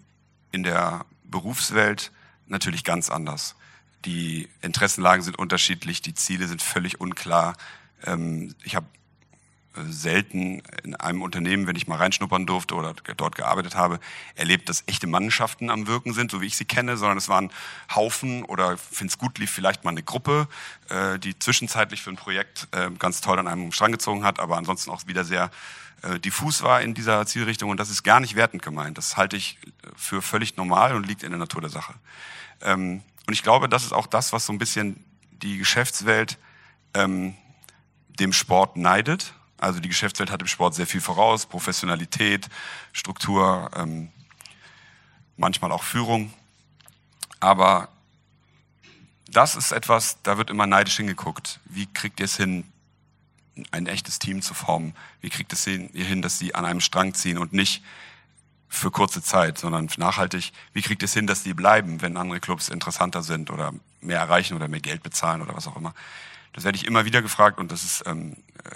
in 0.52 0.64
der 0.64 1.06
Berufswelt 1.24 2.12
natürlich 2.48 2.84
ganz 2.84 3.10
anders. 3.10 3.56
Die 4.06 4.50
Interessenlagen 4.62 5.22
sind 5.22 5.38
unterschiedlich, 5.38 6.02
die 6.02 6.14
Ziele 6.14 6.48
sind 6.48 6.62
völlig 6.62 7.00
unklar. 7.00 7.56
Ähm, 8.04 8.56
ich 8.64 8.76
habe 8.76 8.88
selten 9.90 10.62
in 10.84 10.96
einem 10.96 11.22
Unternehmen, 11.22 11.68
wenn 11.68 11.76
ich 11.76 11.88
mal 11.88 11.98
reinschnuppern 11.98 12.46
durfte 12.46 12.76
oder 12.76 12.94
dort 13.16 13.36
gearbeitet 13.36 13.76
habe, 13.76 14.00
erlebt, 14.36 14.70
dass 14.70 14.84
echte 14.88 15.08
Mannschaften 15.08 15.70
am 15.70 15.88
Wirken 15.88 16.14
sind, 16.14 16.32
so 16.32 16.42
wie 16.42 16.48
ich 16.48 16.58
sie 16.58 16.66
kenne, 16.66 16.98
sondern 16.98 17.18
es 17.18 17.30
waren 17.30 17.52
Haufen 17.94 18.44
oder 18.44 18.78
finde 18.78 19.12
es 19.12 19.18
gut 19.18 19.38
lief 19.38 19.52
vielleicht 19.52 19.84
mal 19.84 19.92
eine 19.92 20.04
Gruppe, 20.04 20.48
äh, 20.90 21.20
die 21.20 21.38
zwischenzeitlich 21.38 22.02
für 22.02 22.10
ein 22.10 22.16
Projekt 22.16 22.68
äh, 22.72 22.90
ganz 22.92 23.22
toll 23.22 23.40
an 23.40 23.48
einem 23.48 23.72
Strang 23.72 23.92
gezogen 23.92 24.24
hat, 24.24 24.40
aber 24.40 24.58
ansonsten 24.58 24.92
auch 24.92 25.06
wieder 25.08 25.24
sehr 25.24 25.50
äh, 26.04 26.20
diffus 26.20 26.62
war 26.62 26.82
in 26.82 26.94
dieser 26.94 27.26
Zielrichtung 27.26 27.70
und 27.70 27.80
das 27.80 27.90
ist 27.90 28.04
gar 28.04 28.20
nicht 28.20 28.36
wertend 28.36 28.62
gemeint. 28.62 28.98
Das 28.98 29.18
halte 29.18 29.36
ich 29.36 29.58
für 29.96 30.22
völlig 30.22 30.58
normal 30.58 30.96
und 30.96 31.08
liegt 31.08 31.24
in 31.24 31.32
der 31.32 31.40
Natur 31.40 31.62
der 31.62 31.70
Sache. 31.70 31.94
Ähm, 32.62 33.02
und 33.26 33.34
ich 33.34 33.44
glaube, 33.44 33.68
das 33.68 33.84
ist 33.84 33.94
auch 33.94 34.08
das, 34.08 34.32
was 34.32 34.46
so 34.46 34.54
ein 34.54 34.58
bisschen 34.58 35.04
die 35.32 35.58
Geschäftswelt 35.58 36.38
ähm, 36.94 37.36
dem 38.20 38.34
Sport 38.34 38.78
neidet 38.78 39.34
Also 39.58 39.80
die 39.80 39.90
Geschäftswelt 39.90 40.32
hat 40.32 40.42
im 40.42 40.48
Sport 40.48 40.76
sehr 40.76 40.88
viel 40.88 41.02
voraus, 41.02 41.46
Professionalität, 41.46 42.48
Struktur, 42.94 43.72
ähm, 43.76 44.10
manchmal 45.36 45.72
auch 45.72 45.84
Führung. 45.84 46.32
Aber 47.40 47.90
das 49.30 49.56
ist 49.56 49.72
etwas, 49.72 50.18
da 50.24 50.38
wird 50.38 50.50
immer 50.50 50.68
neidisch 50.68 50.98
hingeguckt. 50.98 51.60
Wie 51.66 51.86
kriegt 51.88 52.20
ihr 52.20 52.26
es 52.26 52.38
hin, 52.38 52.66
ein 53.72 53.88
echtes 53.88 54.20
Team 54.20 54.42
zu 54.42 54.54
formen? 54.54 54.94
Wie 55.22 55.30
kriegt 55.30 55.54
es 55.54 55.66
ihr 55.66 55.90
hin, 55.94 56.22
dass 56.22 56.40
sie 56.40 56.56
an 56.56 56.66
einem 56.66 56.82
Strang 56.82 57.14
ziehen 57.14 57.38
und 57.38 57.54
nicht 57.54 57.84
für 58.70 58.92
kurze 58.92 59.22
Zeit, 59.22 59.58
sondern 59.58 59.90
nachhaltig? 59.98 60.52
Wie 60.74 60.82
kriegt 60.82 61.04
es 61.04 61.14
hin, 61.14 61.28
dass 61.28 61.44
die 61.44 61.54
bleiben, 61.54 62.02
wenn 62.02 62.18
andere 62.18 62.40
Clubs 62.40 62.70
interessanter 62.70 63.24
sind 63.24 63.50
oder 63.50 63.74
mehr 64.02 64.20
erreichen 64.20 64.56
oder 64.56 64.68
mehr 64.68 64.82
Geld 64.82 65.04
bezahlen 65.04 65.42
oder 65.42 65.56
was 65.56 65.68
auch 65.68 65.76
immer? 65.76 65.94
Das 66.54 66.64
werde 66.64 66.78
ich 66.78 66.86
immer 66.86 67.06
wieder 67.06 67.22
gefragt 67.22 67.60
und 67.60 67.72
das 67.72 67.84
ist 67.84 68.04
ähm, 68.08 68.38
äh, 68.64 68.70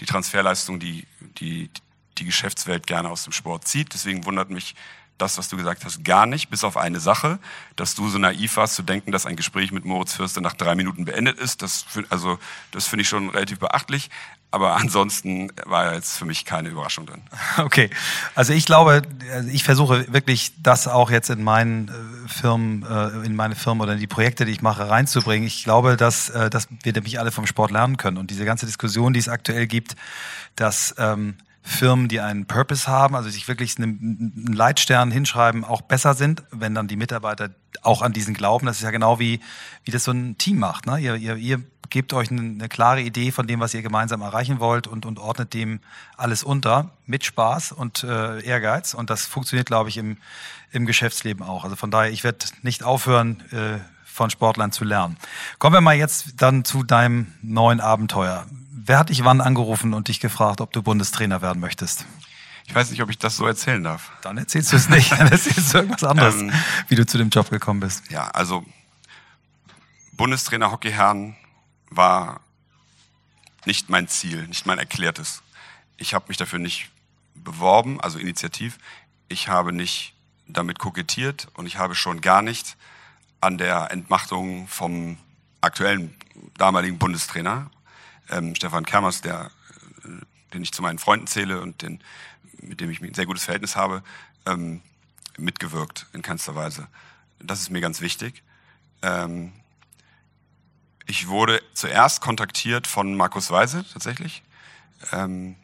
die 0.00 0.06
Transferleistung, 0.06 0.78
die, 0.78 1.06
die 1.38 1.70
die 2.18 2.24
Geschäftswelt 2.24 2.86
gerne 2.86 3.10
aus 3.10 3.24
dem 3.24 3.32
Sport 3.32 3.66
zieht. 3.68 3.92
Deswegen 3.92 4.24
wundert 4.24 4.50
mich 4.50 4.74
das, 5.18 5.38
was 5.38 5.48
du 5.48 5.56
gesagt 5.56 5.84
hast, 5.84 6.04
gar 6.04 6.26
nicht, 6.26 6.50
bis 6.50 6.64
auf 6.64 6.76
eine 6.76 7.00
Sache, 7.00 7.38
dass 7.74 7.94
du 7.94 8.08
so 8.08 8.18
naiv 8.18 8.56
warst 8.56 8.74
zu 8.74 8.82
denken, 8.82 9.12
dass 9.12 9.26
ein 9.26 9.36
Gespräch 9.36 9.72
mit 9.72 9.84
Moritz 9.84 10.14
Fürste 10.14 10.40
nach 10.40 10.54
drei 10.54 10.74
Minuten 10.74 11.04
beendet 11.04 11.38
ist. 11.38 11.62
Das, 11.62 11.86
also, 12.10 12.38
das 12.70 12.86
finde 12.86 13.02
ich 13.02 13.08
schon 13.08 13.30
relativ 13.30 13.58
beachtlich. 13.58 14.10
Aber 14.52 14.76
ansonsten 14.76 15.50
war 15.64 15.94
jetzt 15.94 16.16
für 16.16 16.24
mich 16.24 16.44
keine 16.44 16.68
Überraschung 16.68 17.06
drin. 17.06 17.22
Okay, 17.58 17.90
also 18.34 18.52
ich 18.52 18.64
glaube, 18.64 19.02
also 19.32 19.48
ich 19.48 19.64
versuche 19.64 20.12
wirklich 20.12 20.52
das 20.62 20.88
auch 20.88 21.10
jetzt 21.10 21.30
in 21.30 21.42
meinen 21.42 21.88
äh, 21.88 22.28
Firmen, 22.28 22.84
äh, 22.88 23.26
in 23.26 23.34
meine 23.34 23.54
Firmen 23.54 23.82
oder 23.82 23.94
in 23.94 23.98
die 23.98 24.06
Projekte, 24.06 24.44
die 24.44 24.52
ich 24.52 24.62
mache, 24.62 24.88
reinzubringen. 24.88 25.46
Ich 25.46 25.64
glaube, 25.64 25.96
dass, 25.96 26.30
äh, 26.30 26.48
dass 26.48 26.68
wir 26.82 26.92
nämlich 26.92 27.18
alle 27.18 27.32
vom 27.32 27.46
Sport 27.46 27.70
lernen 27.70 27.96
können. 27.96 28.18
Und 28.18 28.30
diese 28.30 28.44
ganze 28.44 28.66
Diskussion, 28.66 29.12
die 29.12 29.20
es 29.20 29.28
aktuell 29.28 29.66
gibt, 29.66 29.96
dass 30.54 30.94
ähm, 30.98 31.36
Firmen, 31.66 32.06
die 32.06 32.20
einen 32.20 32.46
Purpose 32.46 32.86
haben, 32.86 33.16
also 33.16 33.28
sich 33.28 33.48
wirklich 33.48 33.76
einen, 33.76 34.52
Leitstern 34.54 35.10
hinschreiben, 35.10 35.64
auch 35.64 35.82
besser 35.82 36.14
sind, 36.14 36.44
wenn 36.52 36.74
dann 36.74 36.86
die 36.86 36.96
Mitarbeiter 36.96 37.50
auch 37.82 38.02
an 38.02 38.12
diesen 38.12 38.34
glauben. 38.34 38.66
Das 38.66 38.76
ist 38.76 38.84
ja 38.84 38.92
genau 38.92 39.18
wie, 39.18 39.40
wie 39.84 39.90
das 39.90 40.04
so 40.04 40.12
ein 40.12 40.38
Team 40.38 40.58
macht. 40.58 40.86
Ne? 40.86 41.00
Ihr, 41.00 41.16
ihr, 41.16 41.36
ihr 41.36 41.62
gebt 41.90 42.12
euch 42.12 42.30
eine, 42.30 42.68
klare 42.68 43.02
Idee 43.02 43.32
von 43.32 43.48
dem, 43.48 43.58
was 43.58 43.74
ihr 43.74 43.82
gemeinsam 43.82 44.22
erreichen 44.22 44.60
wollt 44.60 44.86
und, 44.86 45.04
und 45.06 45.18
ordnet 45.18 45.54
dem 45.54 45.80
alles 46.16 46.44
unter 46.44 46.90
mit 47.04 47.24
Spaß 47.24 47.72
und 47.72 48.04
äh, 48.04 48.40
Ehrgeiz. 48.42 48.94
Und 48.94 49.10
das 49.10 49.26
funktioniert, 49.26 49.66
glaube 49.66 49.88
ich, 49.88 49.96
im, 49.96 50.18
im 50.70 50.86
Geschäftsleben 50.86 51.44
auch. 51.44 51.64
Also 51.64 51.74
von 51.74 51.90
daher, 51.90 52.12
ich 52.12 52.22
werde 52.22 52.46
nicht 52.62 52.84
aufhören, 52.84 53.42
äh, 53.50 53.78
von 54.04 54.30
Sportlern 54.30 54.72
zu 54.72 54.84
lernen. 54.84 55.16
Kommen 55.58 55.74
wir 55.74 55.80
mal 55.82 55.94
jetzt 55.94 56.40
dann 56.40 56.64
zu 56.64 56.84
deinem 56.84 57.34
neuen 57.42 57.80
Abenteuer. 57.80 58.46
Wer 58.86 59.00
hat 59.00 59.08
dich 59.08 59.24
wann 59.24 59.40
angerufen 59.40 59.94
und 59.94 60.06
dich 60.06 60.20
gefragt, 60.20 60.60
ob 60.60 60.72
du 60.72 60.80
Bundestrainer 60.80 61.42
werden 61.42 61.58
möchtest? 61.58 62.06
Ich 62.68 62.74
weiß 62.74 62.92
nicht, 62.92 63.02
ob 63.02 63.10
ich 63.10 63.18
das 63.18 63.36
so 63.36 63.44
erzählen 63.44 63.82
darf. 63.82 64.12
Dann 64.22 64.38
erzählst 64.38 64.72
du 64.72 64.76
es 64.76 64.88
nicht. 64.88 65.10
Dann 65.10 65.26
erzählst 65.26 65.74
du 65.74 65.78
irgendwas 65.78 66.04
anderes, 66.04 66.36
ähm, 66.36 66.52
wie 66.86 66.94
du 66.94 67.04
zu 67.04 67.18
dem 67.18 67.30
Job 67.30 67.50
gekommen 67.50 67.80
bist. 67.80 68.08
Ja, 68.10 68.28
also 68.28 68.64
Bundestrainer 70.12 70.70
Hockeyherren 70.70 71.34
war 71.90 72.40
nicht 73.64 73.90
mein 73.90 74.06
Ziel, 74.06 74.46
nicht 74.46 74.66
mein 74.66 74.78
erklärtes. 74.78 75.42
Ich 75.96 76.14
habe 76.14 76.26
mich 76.28 76.36
dafür 76.36 76.60
nicht 76.60 76.90
beworben, 77.34 78.00
also 78.00 78.20
initiativ. 78.20 78.78
Ich 79.28 79.48
habe 79.48 79.72
nicht 79.72 80.14
damit 80.46 80.78
kokettiert 80.78 81.48
und 81.54 81.66
ich 81.66 81.76
habe 81.76 81.96
schon 81.96 82.20
gar 82.20 82.40
nicht 82.40 82.76
an 83.40 83.58
der 83.58 83.90
Entmachtung 83.90 84.68
vom 84.68 85.18
aktuellen 85.60 86.14
damaligen 86.56 86.98
Bundestrainer 86.98 87.68
ähm, 88.30 88.54
Stefan 88.54 88.84
Kermers, 88.84 89.20
der, 89.20 89.50
äh, 90.04 90.08
den 90.52 90.62
ich 90.62 90.72
zu 90.72 90.82
meinen 90.82 90.98
Freunden 90.98 91.26
zähle 91.26 91.60
und 91.60 91.82
den, 91.82 92.02
mit 92.60 92.80
dem 92.80 92.90
ich 92.90 93.00
ein 93.00 93.14
sehr 93.14 93.26
gutes 93.26 93.44
Verhältnis 93.44 93.76
habe, 93.76 94.02
ähm, 94.46 94.82
mitgewirkt 95.38 96.06
in 96.12 96.22
keinster 96.22 96.54
Weise. 96.54 96.88
Das 97.38 97.60
ist 97.60 97.70
mir 97.70 97.80
ganz 97.80 98.00
wichtig. 98.00 98.42
Ähm, 99.02 99.52
ich 101.06 101.28
wurde 101.28 101.62
zuerst 101.74 102.20
kontaktiert 102.20 102.86
von 102.86 103.14
Markus 103.14 103.50
Weise 103.50 103.84
tatsächlich, 103.92 104.42
ähm, 105.12 105.54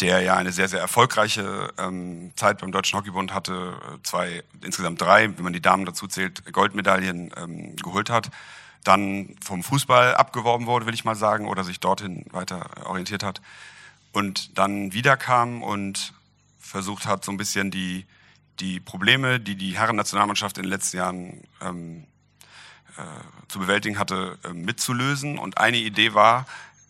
der 0.00 0.20
ja 0.20 0.36
eine 0.36 0.52
sehr, 0.52 0.68
sehr 0.68 0.80
erfolgreiche 0.80 1.72
ähm, 1.76 2.32
Zeit 2.36 2.58
beim 2.58 2.70
Deutschen 2.70 2.98
Hockeybund 2.98 3.34
hatte, 3.34 3.98
zwei, 4.04 4.44
insgesamt 4.62 5.00
drei, 5.00 5.36
wenn 5.36 5.42
man 5.42 5.52
die 5.52 5.60
Damen 5.60 5.84
dazu 5.84 6.06
zählt, 6.06 6.52
Goldmedaillen 6.52 7.32
ähm, 7.36 7.76
geholt 7.76 8.08
hat 8.08 8.30
dann 8.84 9.36
vom 9.44 9.62
Fußball 9.62 10.14
abgeworben 10.14 10.66
wurde, 10.66 10.86
will 10.86 10.94
ich 10.94 11.04
mal 11.04 11.16
sagen, 11.16 11.46
oder 11.46 11.64
sich 11.64 11.80
dorthin 11.80 12.24
weiter 12.30 12.86
orientiert 12.86 13.22
hat 13.22 13.40
und 14.12 14.58
dann 14.58 14.92
wiederkam 14.92 15.62
und 15.62 16.12
versucht 16.58 17.06
hat, 17.06 17.24
so 17.24 17.32
ein 17.32 17.36
bisschen 17.36 17.70
die, 17.70 18.06
die 18.60 18.80
Probleme, 18.80 19.40
die 19.40 19.56
die 19.56 19.78
Herren-Nationalmannschaft 19.78 20.58
in 20.58 20.64
den 20.64 20.70
letzten 20.70 20.96
Jahren 20.96 21.42
ähm, 21.60 22.04
äh, 22.96 23.02
zu 23.48 23.58
bewältigen 23.58 23.98
hatte, 23.98 24.38
äh, 24.44 24.52
mitzulösen. 24.52 25.38
Und 25.38 25.58
eine 25.58 25.78
Idee 25.78 26.14
war, 26.14 26.46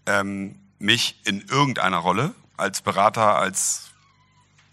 ähm, 0.06 0.56
mich 0.78 1.20
in 1.24 1.42
irgendeiner 1.48 1.98
Rolle 1.98 2.34
als 2.56 2.80
Berater, 2.80 3.36
als 3.36 3.90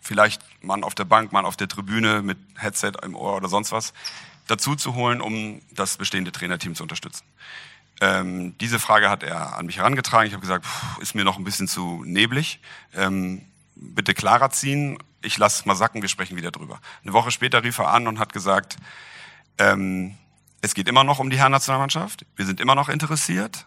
vielleicht 0.02 0.42
Mann 0.64 0.84
auf 0.84 0.96
der 0.96 1.06
Bank, 1.06 1.32
Mann 1.32 1.46
auf 1.46 1.58
der 1.58 1.68
Tribüne 1.68 2.22
mit 2.22 2.38
Headset 2.56 2.94
im 3.04 3.16
Ohr 3.16 3.36
oder 3.36 3.50
sonst 3.50 3.72
was, 3.72 3.94
dazu 4.48 4.76
zu 4.76 4.96
holen, 4.96 5.22
um 5.22 5.62
das 5.72 5.98
bestehende 5.98 6.32
Trainerteam 6.32 6.76
zu 6.76 6.84
unterstützen. 6.84 7.26
Ähm, 8.02 8.58
diese 8.60 8.80
Frage 8.80 9.10
hat 9.10 9.24
er 9.24 9.58
an 9.58 9.66
mich 9.66 9.78
herangetragen. 9.78 10.28
Ich 10.28 10.34
habe 10.34 10.42
gesagt, 10.42 10.66
pff, 10.66 11.00
ist 11.00 11.16
mir 11.16 11.24
noch 11.24 11.38
ein 11.38 11.44
bisschen 11.44 11.68
zu 11.68 12.04
neblig. 12.06 12.60
Ähm, 12.94 13.42
bitte 13.76 14.14
klarer 14.14 14.50
ziehen. 14.50 14.98
Ich 15.22 15.38
lasse 15.38 15.60
es 15.60 15.66
mal 15.66 15.76
sacken, 15.76 16.02
wir 16.02 16.10
sprechen 16.10 16.38
wieder 16.38 16.52
drüber. 16.52 16.80
Eine 17.04 17.14
Woche 17.14 17.32
später 17.32 17.64
rief 17.64 17.78
er 17.80 17.90
an 17.90 18.08
und 18.08 18.20
hat 18.20 18.34
gesagt, 18.34 18.78
ähm, 19.58 20.18
es 20.62 20.74
geht 20.74 20.88
immer 20.88 21.04
noch 21.04 21.20
um 21.20 21.30
die 21.30 21.38
Herrennationalmannschaft. 21.38 22.26
Wir 22.36 22.46
sind 22.46 22.60
immer 22.60 22.76
noch 22.76 22.90
interessiert. 22.90 23.66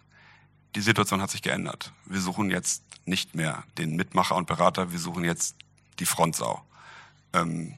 Die 0.75 0.81
Situation 0.81 1.23
hat 1.23 1.31
sich 1.31 1.43
geändert. 1.43 1.93
Wir 2.05 2.21
suchen 2.21 2.51
jetzt 2.51 2.83
nicht 3.07 3.35
mehr 3.35 3.65
den 3.79 3.97
Mitmacher 3.97 4.37
und 4.37 4.47
Berater, 4.47 4.93
wir 4.93 4.99
suchen 4.99 5.25
jetzt 5.25 5.57
die 5.99 6.07
Frontsau. 6.07 6.63
Ähm, 7.33 7.75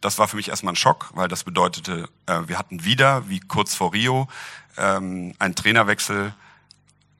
das 0.00 0.18
war 0.18 0.28
für 0.28 0.36
mich 0.36 0.48
erstmal 0.48 0.72
ein 0.72 0.76
Schock, 0.76 1.10
weil 1.14 1.28
das 1.28 1.44
bedeutete, 1.44 2.08
äh, 2.26 2.40
wir 2.46 2.58
hatten 2.58 2.84
wieder, 2.84 3.28
wie 3.28 3.40
kurz 3.40 3.74
vor 3.74 3.92
Rio, 3.92 4.28
ähm, 4.76 5.34
einen 5.38 5.54
Trainerwechsel 5.54 6.34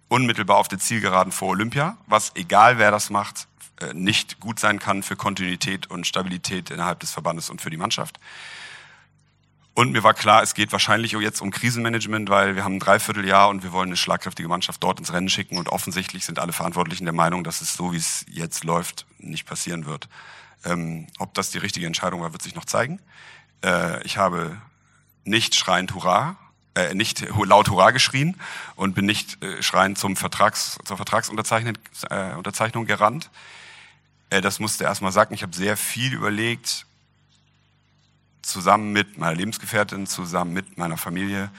unmittelbar 0.09 0.59
auf 0.59 0.69
der 0.69 0.79
Zielgeraden 0.79 1.33
vor 1.33 1.49
Olympia, 1.49 1.97
was 2.07 2.33
egal 2.35 2.79
wer 2.79 2.91
das 2.91 3.11
macht, 3.11 3.49
äh, 3.81 3.93
nicht 3.93 4.41
gut 4.41 4.61
sein 4.61 4.79
kann 4.79 5.03
für 5.03 5.17
Kontinuität 5.17 5.91
und 5.91 6.07
Stabilität 6.07 6.71
innerhalb 6.71 7.01
des 7.01 7.13
Verbandes 7.13 7.51
und 7.51 7.61
für 7.61 7.71
die 7.71 7.77
Mannschaft. 7.77 8.19
Und 9.77 9.93
mir 9.93 10.03
war 10.03 10.15
klar, 10.15 10.43
es 10.43 10.55
geht 10.55 10.73
wahrscheinlich 10.73 11.13
jetzt 11.13 11.43
um 11.43 11.51
Krisenmanagement, 11.51 12.31
weil 12.31 12.57
wir 12.57 12.65
haben 12.65 12.77
ein 12.77 12.81
Dreivierteljahr 12.81 13.51
und 13.51 13.63
wir 13.63 13.73
wollen 13.73 13.91
eine 13.91 13.99
schlagkräftige 13.99 14.49
Mannschaft 14.49 14.83
dort 14.83 14.99
ins 14.99 15.13
Rennen 15.13 15.29
schicken 15.29 15.59
und 15.59 15.69
offensichtlich 15.69 16.25
sind 16.25 16.39
alle 16.39 16.55
Verantwortlichen 16.55 17.05
der 17.05 17.13
Meinung, 17.13 17.45
dass 17.45 17.61
es 17.61 17.75
so, 17.75 17.93
wie 17.93 17.99
es 17.99 18.25
jetzt 18.27 18.65
läuft, 18.65 19.05
nicht 19.19 19.45
passieren 19.45 19.85
wird. 19.85 20.09
Ähm, 20.65 21.09
ob 21.19 21.35
das 21.35 21.51
die 21.51 21.59
richtige 21.59 21.87
Entscheidung 21.87 22.23
war, 22.23 22.33
wird 22.33 22.41
sich 22.41 22.55
noch 22.55 22.65
zeigen. 22.65 23.01
Äh, 23.63 24.03
ich 24.05 24.17
habe 24.17 24.57
nicht 25.25 25.55
schreiend 25.55 25.95
Hurra, 25.95 26.37
äh, 26.75 26.95
nicht 26.95 27.27
laut 27.45 27.69
Hurra 27.69 27.91
geschrien 27.91 28.41
und 28.77 28.95
bin 28.95 29.05
nicht 29.05 29.43
äh, 29.45 29.63
schreiend 29.63 29.99
zum 29.99 30.17
Vertrags, 30.17 30.79
zur 30.87 30.97
Vertragsunterzeichnung 30.97 31.75
äh, 32.09 32.87
gerannt. 32.87 33.31
Äh, 34.31 34.41
das 34.41 34.59
musste 34.59 34.85
erstmal 34.85 35.13
sagen. 35.13 35.35
Ich 35.35 35.43
habe 35.43 35.55
sehr 35.55 35.77
viel 35.77 36.15
überlegt, 36.15 36.87
zusammen 38.47 38.93
mit 38.93 39.19
meiner 39.19 39.35
Lebensgefährtin, 39.35 40.07
zusammen 40.07 40.53
mit 40.53 40.79
meiner 40.79 40.97
Familie, 40.97 41.51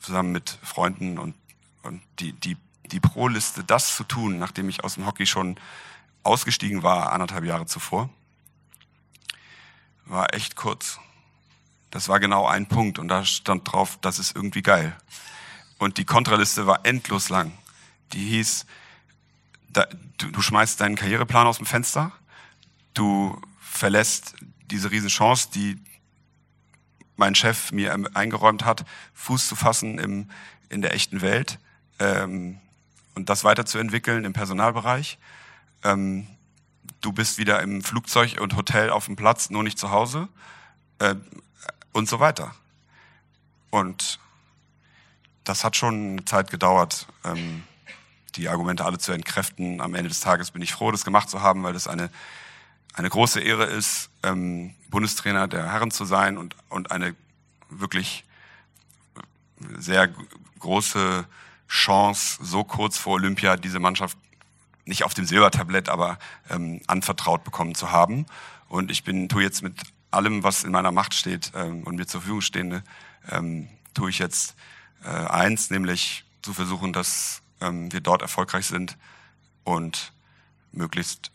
zusammen 0.00 0.32
mit 0.32 0.58
Freunden 0.62 1.18
und, 1.18 1.34
und 1.82 2.00
die, 2.20 2.32
die, 2.32 2.56
die 2.86 3.00
Pro-Liste, 3.00 3.64
das 3.64 3.96
zu 3.96 4.04
tun, 4.04 4.38
nachdem 4.38 4.68
ich 4.68 4.84
aus 4.84 4.94
dem 4.94 5.06
Hockey 5.06 5.26
schon 5.26 5.58
ausgestiegen 6.22 6.82
war, 6.82 7.12
anderthalb 7.12 7.44
Jahre 7.44 7.66
zuvor 7.66 8.08
war 10.04 10.32
echt 10.32 10.56
kurz. 10.56 10.98
Das 11.90 12.08
war 12.08 12.20
genau 12.20 12.46
ein 12.46 12.66
Punkt 12.66 12.98
und 12.98 13.08
da 13.08 13.24
stand 13.24 13.70
drauf, 13.70 13.98
das 14.00 14.18
ist 14.18 14.34
irgendwie 14.34 14.62
geil. 14.62 14.96
Und 15.78 15.98
die 15.98 16.04
Kontraliste 16.04 16.66
war 16.66 16.84
endlos 16.84 17.28
lang. 17.28 17.52
Die 18.12 18.26
hieß, 18.26 18.66
da, 19.70 19.86
du, 20.18 20.30
du 20.30 20.40
schmeißt 20.40 20.80
deinen 20.80 20.96
Karriereplan 20.96 21.46
aus 21.46 21.58
dem 21.58 21.66
Fenster, 21.66 22.12
du 22.94 23.40
verlässt 23.60 24.34
diese 24.70 24.90
Riesenchance, 24.90 25.50
die 25.54 25.78
mein 27.18 27.34
Chef 27.34 27.72
mir 27.72 27.98
eingeräumt 28.14 28.64
hat, 28.64 28.84
Fuß 29.14 29.48
zu 29.48 29.56
fassen 29.56 29.98
im, 29.98 30.30
in 30.68 30.82
der 30.82 30.94
echten 30.94 31.20
Welt 31.20 31.58
ähm, 31.98 32.58
und 33.14 33.28
das 33.28 33.44
weiterzuentwickeln 33.44 34.24
im 34.24 34.32
Personalbereich. 34.32 35.18
Ähm, 35.82 36.28
du 37.00 37.12
bist 37.12 37.38
wieder 37.38 37.60
im 37.60 37.82
Flugzeug 37.82 38.40
und 38.40 38.56
Hotel 38.56 38.90
auf 38.90 39.06
dem 39.06 39.16
Platz, 39.16 39.50
nur 39.50 39.64
nicht 39.64 39.78
zu 39.78 39.90
Hause 39.90 40.28
äh, 41.00 41.16
und 41.92 42.08
so 42.08 42.20
weiter. 42.20 42.54
Und 43.70 44.20
das 45.42 45.64
hat 45.64 45.76
schon 45.76 46.12
eine 46.12 46.24
Zeit 46.24 46.50
gedauert, 46.50 47.08
ähm, 47.24 47.64
die 48.36 48.48
Argumente 48.48 48.84
alle 48.84 48.98
zu 48.98 49.12
entkräften. 49.12 49.80
Am 49.80 49.94
Ende 49.94 50.08
des 50.08 50.20
Tages 50.20 50.52
bin 50.52 50.62
ich 50.62 50.72
froh, 50.72 50.92
das 50.92 51.04
gemacht 51.04 51.28
zu 51.28 51.42
haben, 51.42 51.64
weil 51.64 51.72
das 51.72 51.88
eine, 51.88 52.10
eine 52.94 53.08
große 53.08 53.40
Ehre 53.40 53.64
ist, 53.64 54.10
ähm, 54.22 54.74
Bundestrainer 54.88 55.48
der 55.48 55.72
Herren 55.72 55.90
zu 55.90 56.04
sein 56.04 56.38
und, 56.38 56.56
und 56.68 56.90
eine 56.90 57.14
wirklich 57.68 58.24
sehr 59.76 60.08
große 60.58 61.26
Chance, 61.68 62.38
so 62.42 62.64
kurz 62.64 62.96
vor 62.96 63.14
Olympia 63.14 63.56
diese 63.56 63.78
Mannschaft 63.78 64.16
nicht 64.84 65.04
auf 65.04 65.12
dem 65.12 65.26
Silbertablett, 65.26 65.88
aber 65.88 66.18
ähm, 66.48 66.80
anvertraut 66.86 67.44
bekommen 67.44 67.74
zu 67.74 67.92
haben. 67.92 68.24
Und 68.68 68.90
ich 68.90 69.04
bin, 69.04 69.28
tue 69.28 69.42
jetzt 69.42 69.62
mit 69.62 69.74
allem, 70.10 70.42
was 70.42 70.64
in 70.64 70.72
meiner 70.72 70.92
Macht 70.92 71.14
steht 71.14 71.52
ähm, 71.54 71.82
und 71.84 71.96
mir 71.96 72.06
zur 72.06 72.22
Verfügung 72.22 72.40
stehende, 72.40 72.82
ähm, 73.30 73.68
tue 73.92 74.08
ich 74.08 74.18
jetzt 74.18 74.56
äh, 75.04 75.08
eins, 75.08 75.70
nämlich 75.70 76.24
zu 76.40 76.54
versuchen, 76.54 76.94
dass 76.94 77.42
ähm, 77.60 77.92
wir 77.92 78.00
dort 78.00 78.22
erfolgreich 78.22 78.66
sind 78.66 78.96
und 79.64 80.12
möglichst 80.72 81.30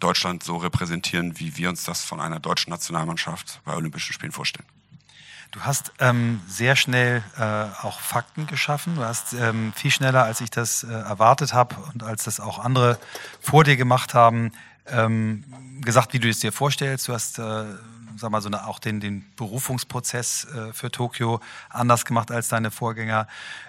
Deutschland 0.00 0.42
so 0.42 0.56
repräsentieren, 0.56 1.38
wie 1.38 1.56
wir 1.56 1.68
uns 1.68 1.84
das 1.84 2.04
von 2.04 2.20
einer 2.20 2.40
deutschen 2.40 2.70
Nationalmannschaft 2.70 3.60
bei 3.64 3.74
Olympischen 3.74 4.12
Spielen 4.12 4.32
vorstellen. 4.32 4.66
Du 5.50 5.60
hast 5.62 5.92
ähm, 5.98 6.42
sehr 6.46 6.76
schnell 6.76 7.22
äh, 7.38 7.42
auch 7.82 8.00
Fakten 8.00 8.46
geschaffen. 8.46 8.96
Du 8.96 9.04
hast 9.04 9.32
ähm, 9.32 9.72
viel 9.74 9.90
schneller, 9.90 10.24
als 10.24 10.42
ich 10.42 10.50
das 10.50 10.84
äh, 10.84 10.92
erwartet 10.92 11.54
habe 11.54 11.76
und 11.92 12.02
als 12.02 12.24
das 12.24 12.38
auch 12.38 12.58
andere 12.58 12.98
vor 13.40 13.64
dir 13.64 13.76
gemacht 13.76 14.12
haben, 14.12 14.52
ähm, 14.90 15.44
gesagt, 15.80 16.12
wie 16.12 16.18
du 16.18 16.28
es 16.28 16.40
dir 16.40 16.52
vorstellst. 16.52 17.08
Du 17.08 17.12
hast 17.12 17.38
äh, 17.38 17.64
sag 18.18 18.30
mal, 18.30 18.40
so 18.40 18.48
eine, 18.48 18.66
auch 18.66 18.78
den, 18.78 19.00
den 19.00 19.24
Berufungsprozess 19.36 20.46
äh, 20.46 20.72
für 20.72 20.90
Tokio 20.90 21.40
anders 21.70 22.04
gemacht 22.04 22.30
als 22.30 22.48
deine 22.48 22.70
Vorgänger. 22.70 23.26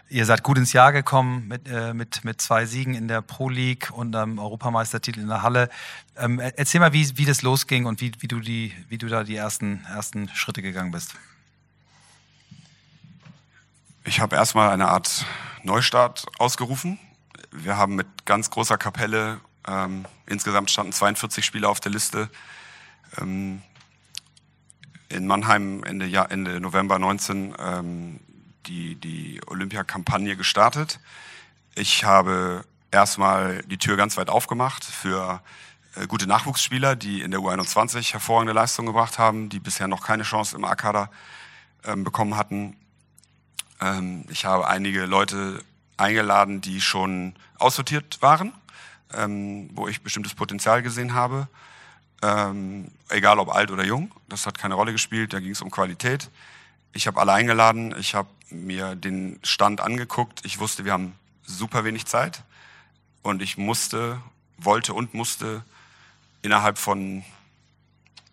Ihr 0.10 0.26
seid 0.26 0.44
gut 0.44 0.58
ins 0.58 0.74
Jahr 0.74 0.92
gekommen 0.92 1.48
mit, 1.48 1.68
äh, 1.68 1.94
mit, 1.94 2.24
mit 2.24 2.42
zwei 2.42 2.66
Siegen 2.66 2.96
in 2.96 3.08
der 3.08 3.22
Pro 3.22 3.50
League 3.50 3.92
und 3.92 4.16
einem 4.16 4.40
Europameistertitel 4.40 5.20
in 5.20 5.28
der 5.28 5.44
Halle. 5.44 5.70
Ähm, 6.18 6.40
erzähl 6.40 6.80
mal, 6.82 6.94
wie, 6.94 7.18
wie 7.18 7.26
das 7.26 7.42
losging 7.42 7.86
und 7.86 8.02
wie, 8.02 8.12
wie, 8.20 8.28
du 8.28 8.40
die, 8.40 8.74
wie 8.88 8.98
du 8.98 9.08
da 9.08 9.24
die 9.24 9.36
ersten, 9.36 9.86
ersten 9.86 10.30
Schritte 10.30 10.62
gegangen 10.62 10.92
bist. 10.92 11.14
Ich 14.04 14.20
habe 14.20 14.36
erstmal 14.36 14.72
eine 14.72 14.88
Art 14.88 15.26
Neustart 15.64 16.26
ausgerufen. 16.40 17.00
Wir 17.52 17.78
haben 17.78 17.96
mit 17.96 18.26
ganz 18.26 18.50
großer 18.50 18.78
Kapelle, 18.78 19.40
ähm, 19.70 20.06
insgesamt 20.26 20.72
standen 20.72 20.94
42 20.94 21.46
Spieler 21.46 21.70
auf 21.70 21.80
der 21.80 21.92
Liste, 21.92 22.30
ähm, 23.20 23.62
in 25.10 25.28
Mannheim 25.28 25.84
Ende, 25.84 26.06
Jahr, 26.06 26.32
Ende 26.32 26.60
November 26.60 27.00
19 27.00 27.56
ähm, 27.60 28.20
die, 28.68 28.96
die 28.96 29.42
Olympiakampagne 29.48 30.36
gestartet. 30.36 31.00
Ich 31.76 32.04
habe 32.04 32.64
erstmal 32.92 33.64
die 33.64 33.78
Tür 33.78 33.98
ganz 33.98 34.18
weit 34.18 34.30
aufgemacht 34.30 34.84
für 34.84 35.42
äh, 35.96 36.08
gute 36.08 36.28
Nachwuchsspieler, 36.28 36.96
die 36.96 37.22
in 37.22 37.32
der 37.32 37.40
U21 37.40 38.14
hervorragende 38.14 38.54
Leistungen 38.54 38.88
gebracht 38.88 39.18
haben, 39.18 39.50
die 39.50 39.60
bisher 39.60 39.88
noch 39.88 40.04
keine 40.04 40.24
Chance 40.24 40.56
im 40.56 40.66
A-Kader 40.66 41.10
ähm, 41.86 42.04
bekommen 42.04 42.38
hatten. 42.38 42.78
Ähm, 43.82 44.26
ich 44.30 44.46
habe 44.46 44.68
einige 44.68 45.06
Leute 45.06 45.64
eingeladen, 45.98 46.62
die 46.62 46.82
schon 46.82 47.36
aussortiert 47.58 48.22
waren, 48.22 48.54
ähm, 49.14 49.70
wo 49.74 49.88
ich 49.88 50.02
bestimmtes 50.02 50.34
Potenzial 50.34 50.82
gesehen 50.82 51.14
habe. 51.14 51.48
Ähm, 52.22 52.92
egal 53.10 53.40
ob 53.40 53.54
alt 53.54 53.72
oder 53.72 53.86
jung, 53.86 54.12
das 54.28 54.46
hat 54.46 54.58
keine 54.58 54.76
Rolle 54.76 54.92
gespielt, 54.92 55.34
da 55.34 55.40
ging 55.40 55.52
es 55.52 55.62
um 55.62 55.72
Qualität. 55.72 56.30
Ich 56.92 57.08
habe 57.08 57.20
alle 57.20 57.34
eingeladen, 57.34 57.96
ich 57.98 58.16
habe 58.16 58.30
mir 58.50 58.96
den 58.96 59.40
Stand 59.44 59.80
angeguckt, 59.80 60.42
ich 60.44 60.60
wusste, 60.60 60.86
wir 60.86 60.92
haben 60.92 61.14
super 61.44 61.84
wenig 61.84 62.06
Zeit 62.06 62.44
und 63.22 63.42
ich 63.42 63.58
musste, 63.58 64.22
wollte 64.58 64.94
und 64.94 65.14
musste 65.14 65.64
innerhalb 66.42 66.78
von 66.78 67.24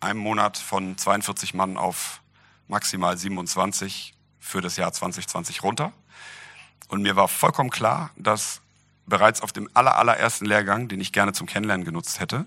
einem 0.00 0.20
Monat 0.20 0.58
von 0.58 0.96
42 0.96 1.54
Mann 1.54 1.76
auf 1.76 2.20
maximal 2.68 3.16
27 3.16 4.14
für 4.40 4.60
das 4.60 4.76
Jahr 4.76 4.92
2020 4.92 5.62
runter. 5.62 5.92
Und 6.88 7.02
mir 7.02 7.16
war 7.16 7.28
vollkommen 7.28 7.70
klar, 7.70 8.10
dass 8.16 8.60
bereits 9.06 9.40
auf 9.40 9.52
dem 9.52 9.68
allerersten 9.74 10.46
Lehrgang, 10.46 10.88
den 10.88 11.00
ich 11.00 11.12
gerne 11.12 11.32
zum 11.32 11.46
Kennenlernen 11.46 11.84
genutzt 11.84 12.20
hätte, 12.20 12.46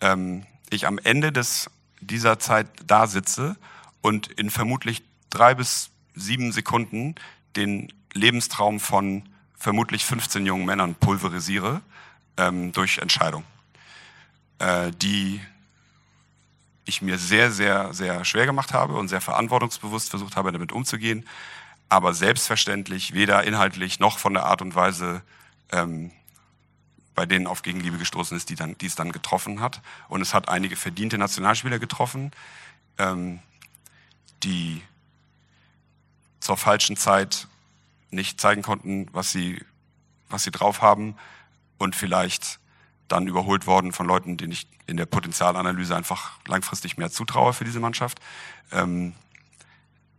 ähm, 0.00 0.46
ich 0.70 0.86
am 0.86 0.98
Ende 0.98 1.32
des, 1.32 1.70
dieser 2.00 2.38
Zeit 2.38 2.66
da 2.86 3.06
sitze 3.06 3.56
und 4.00 4.28
in 4.28 4.50
vermutlich 4.50 5.02
drei 5.30 5.54
bis 5.54 5.90
sieben 6.14 6.52
Sekunden 6.52 7.14
den 7.56 7.92
Lebenstraum 8.12 8.80
von 8.80 9.28
vermutlich 9.56 10.04
15 10.04 10.44
jungen 10.44 10.66
Männern 10.66 10.94
pulverisiere 10.94 11.80
ähm, 12.36 12.72
durch 12.72 12.98
Entscheidung, 12.98 13.44
äh, 14.58 14.90
die 14.90 15.40
ich 16.84 17.00
mir 17.00 17.16
sehr, 17.16 17.50
sehr, 17.50 17.94
sehr 17.94 18.24
schwer 18.24 18.46
gemacht 18.46 18.72
habe 18.72 18.94
und 18.94 19.08
sehr 19.08 19.20
verantwortungsbewusst 19.20 20.10
versucht 20.10 20.36
habe, 20.36 20.52
damit 20.52 20.72
umzugehen, 20.72 21.26
aber 21.88 22.12
selbstverständlich 22.12 23.14
weder 23.14 23.44
inhaltlich 23.44 24.00
noch 24.00 24.18
von 24.18 24.34
der 24.34 24.46
Art 24.46 24.62
und 24.62 24.74
Weise 24.74 25.22
ähm, 25.72 26.12
bei 27.14 27.26
denen 27.26 27.46
auf 27.46 27.62
Gegenliebe 27.62 27.98
gestoßen 27.98 28.36
ist, 28.36 28.48
die, 28.50 28.54
dann, 28.54 28.78
die 28.78 28.86
es 28.86 28.94
dann 28.94 29.12
getroffen 29.12 29.60
hat. 29.60 29.82
Und 30.08 30.22
es 30.22 30.32
hat 30.32 30.48
einige 30.48 30.76
verdiente 30.76 31.18
Nationalspieler 31.18 31.78
getroffen, 31.78 32.30
ähm, 32.98 33.40
die 34.42 34.82
zur 36.40 36.56
falschen 36.56 36.96
Zeit 36.96 37.48
nicht 38.10 38.40
zeigen 38.40 38.62
konnten, 38.62 39.08
was 39.12 39.30
sie, 39.30 39.64
was 40.28 40.44
sie 40.44 40.50
drauf 40.50 40.82
haben 40.82 41.16
und 41.78 41.96
vielleicht 41.96 42.58
dann 43.08 43.26
überholt 43.26 43.66
worden 43.66 43.92
von 43.92 44.06
Leuten, 44.06 44.36
denen 44.36 44.52
ich 44.52 44.66
in 44.86 44.96
der 44.96 45.06
Potenzialanalyse 45.06 45.94
einfach 45.94 46.38
langfristig 46.46 46.96
mehr 46.96 47.10
zutraue 47.10 47.52
für 47.52 47.64
diese 47.64 47.80
Mannschaft. 47.80 48.20
Ähm, 48.70 49.14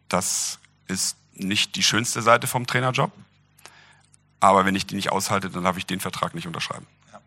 das 0.10 0.60
ist 0.88 1.18
nicht 1.34 1.76
die 1.76 1.84
schönste 1.84 2.22
Seite 2.22 2.48
vom 2.48 2.68
Trainerjob. 2.68 3.12
Aber 4.44 4.66
wenn 4.66 4.76
ich 4.76 4.86
die 4.86 4.96
nicht 4.96 5.10
aushalte, 5.10 5.50
dann 5.50 5.64
darf 5.64 5.78
ich 5.78 5.86
den 5.86 6.02
Vertrag 6.02 6.36
nicht 6.36 6.48
unterschreiben. 6.48 6.86
Ja, 7.14 7.22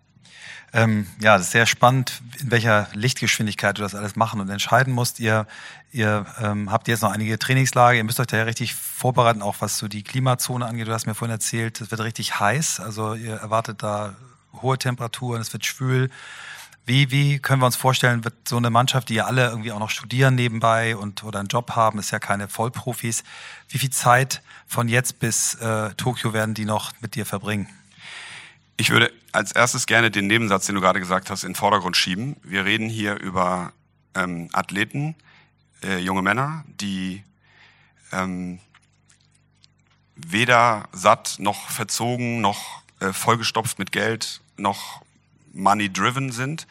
ähm, 0.74 1.06
ja 1.18 1.38
das 1.38 1.46
ist 1.46 1.52
sehr 1.52 1.64
spannend, 1.64 2.20
in 2.38 2.50
welcher 2.50 2.88
Lichtgeschwindigkeit 2.92 3.78
du 3.78 3.80
das 3.80 3.94
alles 3.94 4.16
machen 4.16 4.38
und 4.38 4.50
entscheiden 4.50 4.92
musst. 4.92 5.18
Ihr, 5.18 5.46
ihr 5.92 6.26
ähm, 6.42 6.70
habt 6.70 6.88
jetzt 6.88 7.00
noch 7.00 7.10
einige 7.10 7.38
Trainingslager, 7.38 7.96
ihr 7.96 8.04
müsst 8.04 8.20
euch 8.20 8.26
da 8.26 8.36
ja 8.36 8.42
richtig 8.42 8.74
vorbereiten, 8.74 9.40
auch 9.40 9.56
was 9.60 9.78
so 9.78 9.88
die 9.88 10.02
Klimazone 10.02 10.66
angeht. 10.66 10.88
Du 10.88 10.92
hast 10.92 11.06
mir 11.06 11.14
vorhin 11.14 11.32
erzählt, 11.32 11.80
es 11.80 11.90
wird 11.90 12.02
richtig 12.02 12.38
heiß. 12.38 12.80
Also 12.80 13.14
ihr 13.14 13.36
erwartet 13.36 13.82
da 13.82 14.14
hohe 14.60 14.76
Temperaturen, 14.76 15.40
es 15.40 15.54
wird 15.54 15.64
schwül. 15.64 16.10
Wie, 16.86 17.10
wie 17.10 17.40
können 17.40 17.60
wir 17.60 17.66
uns 17.66 17.74
vorstellen, 17.74 18.22
wird 18.24 18.48
so 18.48 18.56
eine 18.56 18.70
Mannschaft, 18.70 19.08
die 19.08 19.14
ja 19.14 19.24
alle 19.24 19.48
irgendwie 19.48 19.72
auch 19.72 19.80
noch 19.80 19.90
studieren 19.90 20.36
nebenbei 20.36 20.96
und 20.96 21.24
oder 21.24 21.40
einen 21.40 21.48
Job 21.48 21.72
haben, 21.72 21.98
ist 21.98 22.12
ja 22.12 22.20
keine 22.20 22.46
Vollprofis. 22.46 23.24
Wie 23.68 23.78
viel 23.78 23.90
Zeit 23.90 24.40
von 24.68 24.86
jetzt 24.88 25.18
bis 25.18 25.54
äh, 25.56 25.92
Tokio 25.94 26.32
werden 26.32 26.54
die 26.54 26.64
noch 26.64 26.92
mit 27.00 27.16
dir 27.16 27.26
verbringen? 27.26 27.68
Ich 28.76 28.90
würde 28.90 29.12
als 29.32 29.50
erstes 29.50 29.86
gerne 29.86 30.12
den 30.12 30.28
Nebensatz, 30.28 30.66
den 30.66 30.76
du 30.76 30.80
gerade 30.80 31.00
gesagt 31.00 31.28
hast, 31.28 31.42
in 31.42 31.50
den 31.50 31.54
Vordergrund 31.56 31.96
schieben. 31.96 32.36
Wir 32.44 32.64
reden 32.64 32.88
hier 32.88 33.18
über 33.18 33.72
ähm, 34.14 34.48
Athleten, 34.52 35.16
äh, 35.82 35.98
junge 35.98 36.22
Männer, 36.22 36.64
die 36.68 37.24
ähm, 38.12 38.60
weder 40.14 40.88
satt 40.92 41.36
noch 41.40 41.68
verzogen 41.68 42.40
noch 42.40 42.82
äh, 43.00 43.12
vollgestopft 43.12 43.80
mit 43.80 43.90
Geld 43.90 44.40
noch 44.56 45.02
money-driven 45.56 46.32
sind, 46.32 46.66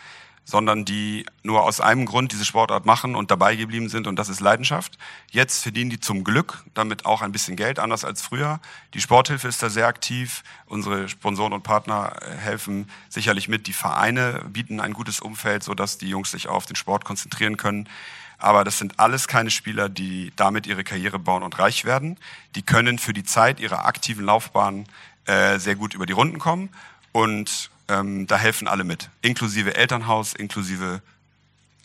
sondern 0.45 0.85
die 0.85 1.25
nur 1.43 1.63
aus 1.63 1.81
einem 1.81 2.05
Grund 2.05 2.31
diese 2.31 2.45
Sportart 2.45 2.85
machen 2.85 3.15
und 3.15 3.31
dabei 3.31 3.55
geblieben 3.55 3.89
sind 3.89 4.05
und 4.05 4.15
das 4.17 4.29
ist 4.29 4.39
Leidenschaft. 4.39 4.97
Jetzt 5.31 5.63
verdienen 5.63 5.89
die 5.89 5.99
zum 5.99 6.23
Glück 6.23 6.63
damit 6.75 7.05
auch 7.05 7.23
ein 7.23 7.31
bisschen 7.31 7.55
Geld, 7.55 7.79
anders 7.79 8.05
als 8.05 8.21
früher. 8.21 8.59
Die 8.93 9.01
Sporthilfe 9.01 9.47
ist 9.47 9.63
da 9.63 9.69
sehr 9.69 9.87
aktiv. 9.87 10.43
Unsere 10.67 11.09
Sponsoren 11.09 11.51
und 11.51 11.63
Partner 11.63 12.13
äh, 12.21 12.37
helfen 12.37 12.87
sicherlich 13.09 13.47
mit. 13.47 13.65
Die 13.65 13.73
Vereine 13.73 14.45
bieten 14.47 14.79
ein 14.79 14.93
gutes 14.93 15.19
Umfeld, 15.19 15.63
sodass 15.63 15.97
die 15.97 16.09
Jungs 16.09 16.31
sich 16.31 16.47
auf 16.47 16.67
den 16.67 16.75
Sport 16.75 17.05
konzentrieren 17.05 17.57
können. 17.57 17.89
Aber 18.37 18.63
das 18.63 18.77
sind 18.77 18.99
alles 18.99 19.27
keine 19.27 19.49
Spieler, 19.49 19.89
die 19.89 20.31
damit 20.35 20.67
ihre 20.67 20.83
Karriere 20.83 21.17
bauen 21.17 21.41
und 21.41 21.57
reich 21.57 21.85
werden. 21.85 22.17
Die 22.53 22.61
können 22.61 22.99
für 22.99 23.13
die 23.13 23.23
Zeit 23.23 23.59
ihrer 23.59 23.85
aktiven 23.85 24.25
Laufbahn 24.25 24.85
äh, 25.25 25.57
sehr 25.57 25.75
gut 25.75 25.95
über 25.95 26.05
die 26.05 26.13
Runden 26.13 26.37
kommen 26.37 26.69
und 27.11 27.71
ähm, 27.87 28.27
da 28.27 28.37
helfen 28.37 28.67
alle 28.67 28.83
mit, 28.83 29.09
inklusive 29.21 29.75
Elternhaus, 29.75 30.33
inklusive 30.33 31.01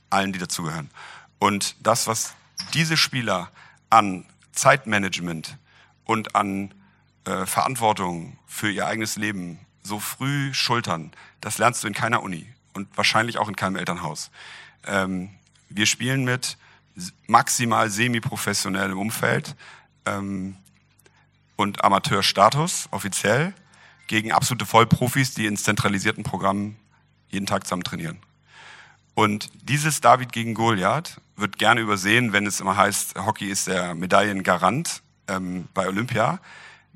allen, 0.08 0.32
die 0.32 0.38
dazugehören. 0.38 0.90
Und 1.38 1.76
das, 1.80 2.06
was 2.06 2.34
diese 2.74 2.96
Spieler 2.96 3.50
an 3.88 4.24
Zeitmanagement 4.52 5.56
und 6.04 6.34
an 6.34 6.74
äh, 7.24 7.46
Verantwortung 7.46 8.36
für 8.46 8.70
ihr 8.70 8.86
eigenes 8.86 9.16
Leben 9.16 9.58
so 9.82 9.98
früh 9.98 10.52
schultern, 10.52 11.12
das 11.40 11.58
lernst 11.58 11.82
du 11.82 11.88
in 11.88 11.94
keiner 11.94 12.22
Uni 12.22 12.52
und 12.74 12.88
wahrscheinlich 12.96 13.38
auch 13.38 13.48
in 13.48 13.56
keinem 13.56 13.76
Elternhaus. 13.76 14.30
Ähm, 14.86 15.30
wir 15.68 15.86
spielen 15.86 16.24
mit 16.24 16.56
maximal 17.26 17.88
semi-professionellem 17.88 18.98
Umfeld 18.98 19.54
ähm, 20.06 20.56
und 21.56 21.84
Amateurstatus 21.84 22.88
offiziell 22.90 23.54
gegen 24.10 24.32
absolute 24.32 24.66
Vollprofis, 24.66 25.34
die 25.34 25.46
in 25.46 25.56
zentralisierten 25.56 26.24
Programmen 26.24 26.76
jeden 27.28 27.46
Tag 27.46 27.64
zusammen 27.64 27.84
trainieren. 27.84 28.18
Und 29.14 29.50
dieses 29.62 30.00
David 30.00 30.32
gegen 30.32 30.54
Goliath 30.54 31.20
wird 31.36 31.58
gerne 31.58 31.80
übersehen, 31.80 32.32
wenn 32.32 32.44
es 32.44 32.58
immer 32.58 32.76
heißt, 32.76 33.14
Hockey 33.24 33.46
ist 33.46 33.68
der 33.68 33.94
Medaillengarant 33.94 35.02
ähm, 35.28 35.68
bei 35.74 35.86
Olympia. 35.86 36.40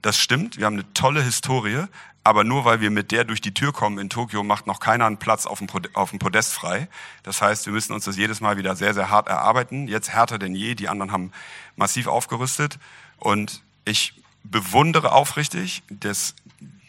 Das 0.03 0.19
stimmt, 0.19 0.59
wir 0.59 0.67
haben 0.67 0.75
eine 0.75 0.93
tolle 0.93 1.23
Historie, 1.23 1.85
aber 2.25 2.43
nur 2.43 2.65
weil 2.65 2.81
wir 2.81 2.91
mit 2.91 3.13
der 3.13 3.23
durch 3.23 3.41
die 3.41 3.55
Tür 3.55 3.73
kommen 3.73 4.01
in 4.01 4.11
Tokio, 4.11 4.43
macht 4.43 4.67
noch 4.67 4.81
keiner 4.81 5.07
einen 5.07 5.19
Platz 5.19 5.47
auf 5.47 5.61
dem, 5.61 5.69
auf 5.93 6.11
dem 6.11 6.19
Podest 6.19 6.53
frei. 6.53 6.89
Das 7.23 7.41
heißt, 7.41 7.67
wir 7.67 7.73
müssen 7.73 7.93
uns 7.93 8.07
das 8.07 8.17
jedes 8.17 8.41
Mal 8.41 8.57
wieder 8.57 8.75
sehr, 8.75 8.93
sehr 8.93 9.09
hart 9.09 9.29
erarbeiten. 9.29 9.87
Jetzt 9.87 10.11
härter 10.11 10.41
denn 10.41 10.57
je. 10.57 10.75
Die 10.75 10.89
anderen 10.89 11.13
haben 11.13 11.31
massiv 11.77 12.09
aufgerüstet. 12.09 12.81
Und 13.19 13.63
ich 13.85 14.15
bewundere 14.45 15.13
aufrichtig 15.13 15.83
dass 15.89 16.35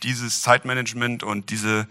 dieses 0.06 0.42
Zeitmanagement 0.42 1.24
und 1.24 1.50
diese 1.50 1.88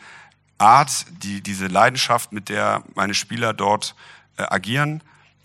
Art, 0.59 1.07
die, 1.23 1.41
diese 1.41 1.67
Leidenschaft, 1.67 2.33
mit 2.33 2.49
der 2.49 2.83
meine 2.95 3.15
Spieler 3.15 3.53
dort 3.53 3.95
äh, 4.39 4.43
agieren 4.43 5.03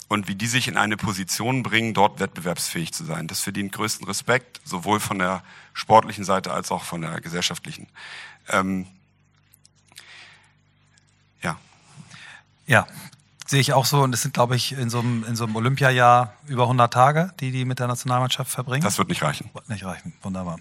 und 0.08 0.28
wie 0.28 0.36
die 0.36 0.48
sich 0.48 0.68
in 0.68 0.78
eine 0.78 0.98
Position 0.98 1.64
bringen, 1.64 1.94
dort 1.94 2.20
wettbewerbsfähig 2.20 2.94
zu 2.94 3.04
sein. 3.06 3.28
Das 3.28 3.42
verdient 3.42 3.72
größten 3.72 4.08
Respekt, 4.08 4.62
sowohl 4.64 5.00
von 5.00 5.20
der 5.20 5.44
sportlichen 5.74 6.24
Seite 6.24 6.52
als 6.52 6.72
auch 6.72 6.84
von 6.84 7.02
der 7.02 7.20
gesellschaftlichen. 7.22 7.88
Ähm, 8.50 8.88
ja. 11.42 11.58
Ja, 12.66 12.88
sehe 13.50 13.60
ich 13.60 13.74
auch 13.74 13.86
so. 13.86 14.02
Und 14.02 14.14
es 14.14 14.22
sind, 14.22 14.36
glaube 14.36 14.56
ich, 14.56 14.74
in 14.74 14.92
so 14.92 15.00
einem, 15.00 15.24
in 15.24 15.36
so 15.36 15.46
einem 15.46 15.56
Olympiajahr 15.56 16.34
über 16.48 16.64
100 16.64 16.94
Tage, 16.94 17.34
die 17.40 17.52
die 17.52 17.66
mit 17.66 17.80
der 17.80 17.88
Nationalmannschaft 17.88 18.52
verbringen. 18.52 18.84
Das 18.84 19.00
wird 19.00 19.10
nicht 19.10 19.24
reichen. 19.24 19.50
Wird 19.54 19.70
nicht 19.70 19.84
reichen, 19.84 20.14
wunderbar. 20.22 20.60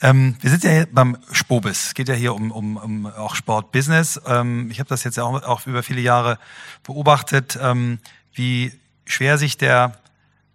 Ähm, 0.00 0.36
wir 0.40 0.50
sind 0.50 0.64
ja 0.64 0.70
hier 0.70 0.88
beim 0.90 1.18
Spobis. 1.30 1.88
Es 1.88 1.94
geht 1.94 2.08
ja 2.08 2.14
hier 2.14 2.34
um, 2.34 2.50
um, 2.50 2.78
um 2.78 3.06
auch 3.06 3.34
Sportbusiness. 3.34 4.18
Ähm, 4.26 4.70
ich 4.70 4.78
habe 4.78 4.88
das 4.88 5.04
jetzt 5.04 5.18
ja 5.18 5.24
auch, 5.24 5.42
auch 5.42 5.66
über 5.66 5.82
viele 5.82 6.00
Jahre 6.00 6.38
beobachtet. 6.84 7.58
Ähm, 7.60 7.98
wie 8.32 8.72
schwer 9.04 9.36
sich 9.36 9.58
der 9.58 9.98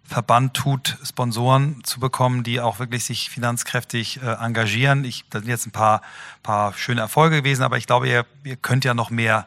Verband 0.02 0.54
tut, 0.54 0.98
Sponsoren 1.04 1.84
zu 1.84 2.00
bekommen, 2.00 2.42
die 2.42 2.60
auch 2.60 2.80
wirklich 2.80 3.04
sich 3.04 3.30
finanzkräftig 3.30 4.20
äh, 4.20 4.32
engagieren. 4.32 5.04
Ich, 5.04 5.24
da 5.30 5.38
sind 5.38 5.48
jetzt 5.48 5.66
ein 5.66 5.70
paar, 5.70 6.02
paar 6.42 6.74
schöne 6.74 7.00
Erfolge 7.00 7.36
gewesen, 7.36 7.62
aber 7.62 7.78
ich 7.78 7.86
glaube, 7.86 8.08
ihr, 8.08 8.26
ihr 8.42 8.56
könnt 8.56 8.84
ja 8.84 8.94
noch 8.94 9.10
mehr 9.10 9.46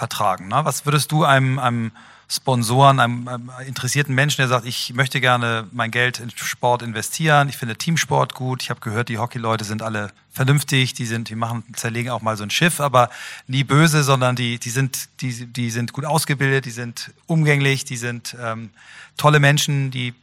vertragen. 0.00 0.48
Ne? 0.48 0.60
Was 0.64 0.86
würdest 0.86 1.12
du 1.12 1.24
einem, 1.24 1.58
einem 1.58 1.92
Sponsoren, 2.26 3.00
einem, 3.00 3.28
einem, 3.28 3.50
interessierten 3.66 4.14
Menschen, 4.14 4.38
der 4.38 4.48
sagt, 4.48 4.64
ich 4.64 4.94
möchte 4.94 5.20
gerne 5.20 5.66
mein 5.72 5.90
Geld 5.90 6.20
in 6.20 6.30
Sport 6.30 6.80
investieren, 6.80 7.50
ich 7.50 7.58
finde 7.58 7.76
Teamsport 7.76 8.34
gut, 8.34 8.62
ich 8.62 8.70
habe 8.70 8.80
gehört, 8.80 9.10
die 9.10 9.18
Hockeyleute 9.18 9.64
sind 9.64 9.82
alle 9.82 10.10
vernünftig, 10.32 10.94
die 10.94 11.04
sind, 11.04 11.28
die 11.28 11.34
machen, 11.34 11.64
zerlegen 11.74 12.10
auch 12.10 12.22
mal 12.22 12.38
so 12.38 12.44
ein 12.44 12.50
Schiff, 12.50 12.80
aber 12.80 13.10
nie 13.46 13.62
böse, 13.62 14.02
sondern 14.02 14.36
die, 14.36 14.58
die 14.58 14.70
sind, 14.70 15.08
die, 15.20 15.46
die 15.46 15.70
sind 15.70 15.92
gut 15.92 16.06
ausgebildet, 16.06 16.64
die 16.64 16.70
sind 16.70 17.12
umgänglich, 17.26 17.84
die 17.84 17.98
sind 17.98 18.34
ähm, 18.40 18.70
tolle 19.18 19.38
Menschen, 19.38 19.90
die, 19.90 20.14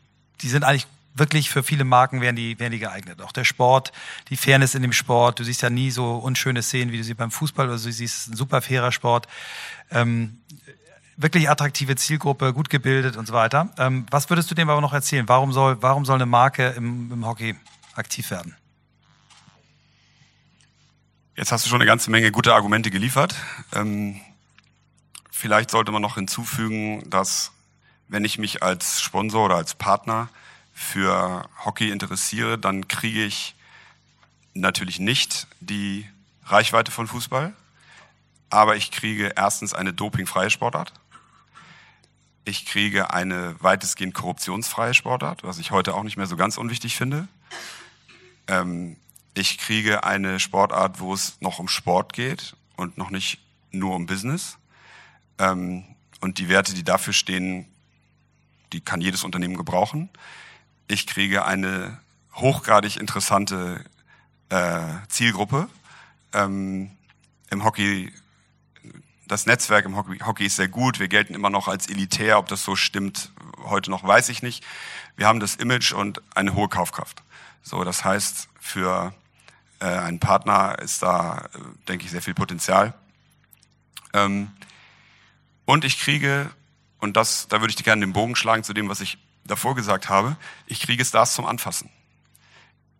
die 0.41 0.49
sind 0.49 0.63
eigentlich 0.63 0.87
wirklich 1.19 1.49
für 1.49 1.63
viele 1.63 1.83
Marken 1.83 2.21
wären 2.21 2.35
die, 2.35 2.59
wären 2.59 2.71
die 2.71 2.79
geeignet. 2.79 3.21
Auch 3.21 3.31
der 3.31 3.43
Sport, 3.43 3.91
die 4.29 4.37
Fairness 4.37 4.75
in 4.75 4.81
dem 4.81 4.93
Sport. 4.93 5.39
Du 5.39 5.43
siehst 5.43 5.61
ja 5.61 5.69
nie 5.69 5.91
so 5.91 6.17
unschöne 6.17 6.61
Szenen, 6.63 6.91
wie 6.91 6.97
du 6.97 7.03
sie 7.03 7.13
beim 7.13 7.31
Fußball 7.31 7.67
oder 7.67 7.77
so 7.77 7.89
siehst. 7.89 8.29
Ein 8.29 8.35
super 8.35 8.61
fairer 8.61 8.91
Sport. 8.91 9.27
Ähm, 9.91 10.39
wirklich 11.17 11.49
attraktive 11.49 11.95
Zielgruppe, 11.95 12.53
gut 12.53 12.69
gebildet 12.69 13.17
und 13.17 13.25
so 13.25 13.33
weiter. 13.33 13.69
Ähm, 13.77 14.05
was 14.11 14.29
würdest 14.29 14.49
du 14.49 14.55
dem 14.55 14.69
aber 14.69 14.81
noch 14.81 14.93
erzählen? 14.93 15.27
Warum 15.27 15.51
soll, 15.51 15.81
warum 15.81 16.05
soll 16.05 16.15
eine 16.15 16.25
Marke 16.25 16.67
im, 16.69 17.11
im 17.11 17.25
Hockey 17.25 17.55
aktiv 17.95 18.29
werden? 18.31 18.55
Jetzt 21.35 21.51
hast 21.51 21.65
du 21.65 21.69
schon 21.69 21.81
eine 21.81 21.87
ganze 21.87 22.09
Menge 22.09 22.31
gute 22.31 22.53
Argumente 22.53 22.89
geliefert. 22.89 23.35
Ähm, 23.73 24.19
vielleicht 25.31 25.69
sollte 25.69 25.91
man 25.91 26.01
noch 26.01 26.15
hinzufügen, 26.15 27.07
dass 27.09 27.51
wenn 28.07 28.25
ich 28.25 28.37
mich 28.37 28.63
als 28.63 29.01
Sponsor 29.01 29.45
oder 29.45 29.55
als 29.55 29.75
Partner 29.75 30.29
für 30.77 31.49
Hockey 31.65 31.89
interessiere, 31.89 32.59
dann 32.59 32.87
kriege 32.87 33.25
ich 33.25 33.55
natürlich 34.53 34.99
nicht 34.99 35.47
die 35.59 36.07
Reichweite 36.45 36.91
von 36.91 37.07
Fußball, 37.07 37.51
aber 38.51 38.75
ich 38.75 38.91
kriege 38.91 39.33
erstens 39.35 39.73
eine 39.73 39.91
dopingfreie 39.91 40.51
Sportart. 40.51 40.93
Ich 42.45 42.67
kriege 42.67 43.09
eine 43.09 43.55
weitestgehend 43.59 44.13
korruptionsfreie 44.13 44.93
Sportart, 44.93 45.43
was 45.43 45.57
ich 45.57 45.71
heute 45.71 45.95
auch 45.95 46.03
nicht 46.03 46.15
mehr 46.15 46.27
so 46.27 46.37
ganz 46.37 46.59
unwichtig 46.59 46.95
finde. 46.95 47.27
Ähm, 48.47 48.97
ich 49.33 49.57
kriege 49.57 50.03
eine 50.03 50.39
Sportart, 50.39 50.99
wo 50.99 51.11
es 51.11 51.41
noch 51.41 51.57
um 51.57 51.67
Sport 51.67 52.13
geht 52.13 52.55
und 52.75 52.99
noch 52.99 53.09
nicht 53.09 53.39
nur 53.71 53.95
um 53.95 54.05
Business. 54.05 54.59
Ähm, 55.39 55.85
und 56.21 56.37
die 56.37 56.49
Werte, 56.49 56.75
die 56.75 56.83
dafür 56.83 57.13
stehen, 57.13 57.65
die 58.73 58.81
kann 58.81 59.01
jedes 59.01 59.23
Unternehmen 59.23 59.57
gebrauchen. 59.57 60.11
Ich 60.87 61.07
kriege 61.07 61.45
eine 61.45 61.99
hochgradig 62.33 62.97
interessante 62.97 63.83
äh, 64.49 64.79
Zielgruppe. 65.09 65.67
Ähm, 66.33 66.91
Im 67.49 67.63
Hockey 67.63 68.11
das 69.27 69.45
Netzwerk 69.45 69.85
im 69.85 69.95
Hockey 69.97 70.45
ist 70.45 70.55
sehr 70.55 70.67
gut. 70.67 70.99
Wir 70.99 71.07
gelten 71.07 71.33
immer 71.33 71.49
noch 71.49 71.67
als 71.67 71.89
elitär. 71.89 72.39
Ob 72.39 72.47
das 72.47 72.63
so 72.63 72.75
stimmt, 72.75 73.31
heute 73.63 73.91
noch 73.91 74.03
weiß 74.03 74.29
ich 74.29 74.41
nicht. 74.41 74.63
Wir 75.15 75.27
haben 75.27 75.39
das 75.39 75.55
Image 75.55 75.91
und 75.91 76.21
eine 76.35 76.55
hohe 76.55 76.69
Kaufkraft. 76.69 77.23
So, 77.61 77.83
das 77.83 78.05
heißt, 78.05 78.47
für 78.59 79.13
äh, 79.79 79.85
einen 79.85 80.19
Partner 80.19 80.79
ist 80.79 81.03
da, 81.03 81.49
äh, 81.53 81.59
denke 81.87 82.05
ich, 82.05 82.11
sehr 82.11 82.21
viel 82.21 82.33
Potenzial. 82.33 82.93
Ähm, 84.13 84.51
und 85.65 85.83
ich 85.83 85.99
kriege, 85.99 86.49
und 86.99 87.17
das, 87.17 87.47
da 87.49 87.59
würde 87.59 87.73
ich 87.75 87.83
gerne 87.83 88.05
den 88.05 88.13
Bogen 88.13 88.35
schlagen 88.35 88.63
zu 88.63 88.73
dem, 88.73 88.87
was 88.87 89.01
ich 89.01 89.17
davor 89.47 89.75
gesagt 89.75 90.09
habe, 90.09 90.37
ich 90.65 90.81
kriege 90.81 91.03
Stars 91.03 91.33
zum 91.33 91.45
Anfassen. 91.45 91.89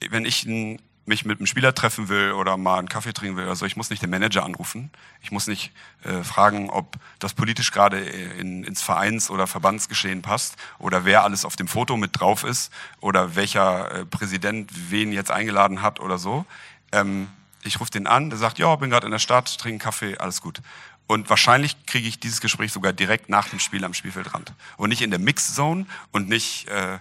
Wenn 0.10 0.26
ich 0.26 0.46
ein 0.46 0.80
mich 1.08 1.24
mit 1.24 1.40
einem 1.40 1.48
Spieler 1.48 1.74
treffen 1.74 2.10
will 2.10 2.34
oder 2.34 2.58
mal 2.58 2.80
einen 2.80 2.90
Kaffee 2.90 3.14
trinken 3.14 3.38
will, 3.38 3.48
also 3.48 3.66
ich 3.66 3.78
muss 3.78 3.90
nicht 3.90 4.04
den 4.04 4.10
Manager 4.10 4.44
anrufen. 4.44 4.92
Ich 5.22 5.32
muss 5.32 5.48
nicht 5.48 5.72
äh, 6.04 6.22
fragen, 6.22 6.70
ob 6.70 6.98
das 7.20 7.34
politisch 7.34 7.72
gerade 7.72 8.00
in, 8.00 8.66
ins 8.66 8.82
Vereins- 8.82 9.30
oder 9.30 9.48
Verbandsgeschehen 9.48 10.22
passt 10.22 10.58
oder 10.80 11.06
wer 11.06 11.24
alles 11.24 11.46
auf 11.46 11.56
dem 11.56 11.70
Foto 11.70 11.96
mit 11.96 12.20
drauf 12.20 12.44
ist 12.44 12.74
oder 13.00 13.36
welcher 13.36 13.92
äh, 13.92 14.06
Präsident 14.06 14.70
wen 14.92 15.14
jetzt 15.14 15.32
eingeladen 15.32 15.82
hat 15.82 16.02
oder 16.02 16.18
so. 16.18 16.46
Ähm, 16.92 17.30
ich 17.64 17.80
rufe 17.80 17.92
den 17.92 18.06
an, 18.06 18.30
der 18.30 18.38
sagt, 18.38 18.60
ja, 18.60 18.76
bin 18.76 18.90
gerade 18.90 19.06
in 19.06 19.12
der 19.12 19.20
Stadt, 19.20 19.58
trinke 19.58 19.86
Kaffee, 19.86 20.18
alles 20.18 20.42
gut. 20.42 20.62
Und 21.08 21.30
wahrscheinlich 21.30 21.86
kriege 21.86 22.08
ich 22.08 22.20
dieses 22.20 22.42
Gespräch 22.42 22.74
sogar 22.74 22.92
direkt 22.92 23.30
nach 23.30 23.48
dem 23.48 23.60
Spiel 23.60 23.86
am 23.86 23.94
Spielfeldrand. 23.94 24.54
Und 24.76 24.90
nicht 24.90 25.02
in 25.02 25.10
der 25.10 25.20
Mixzone 25.20 25.86
und 26.12 26.28
nicht 26.28 26.68
äh, 26.68 27.00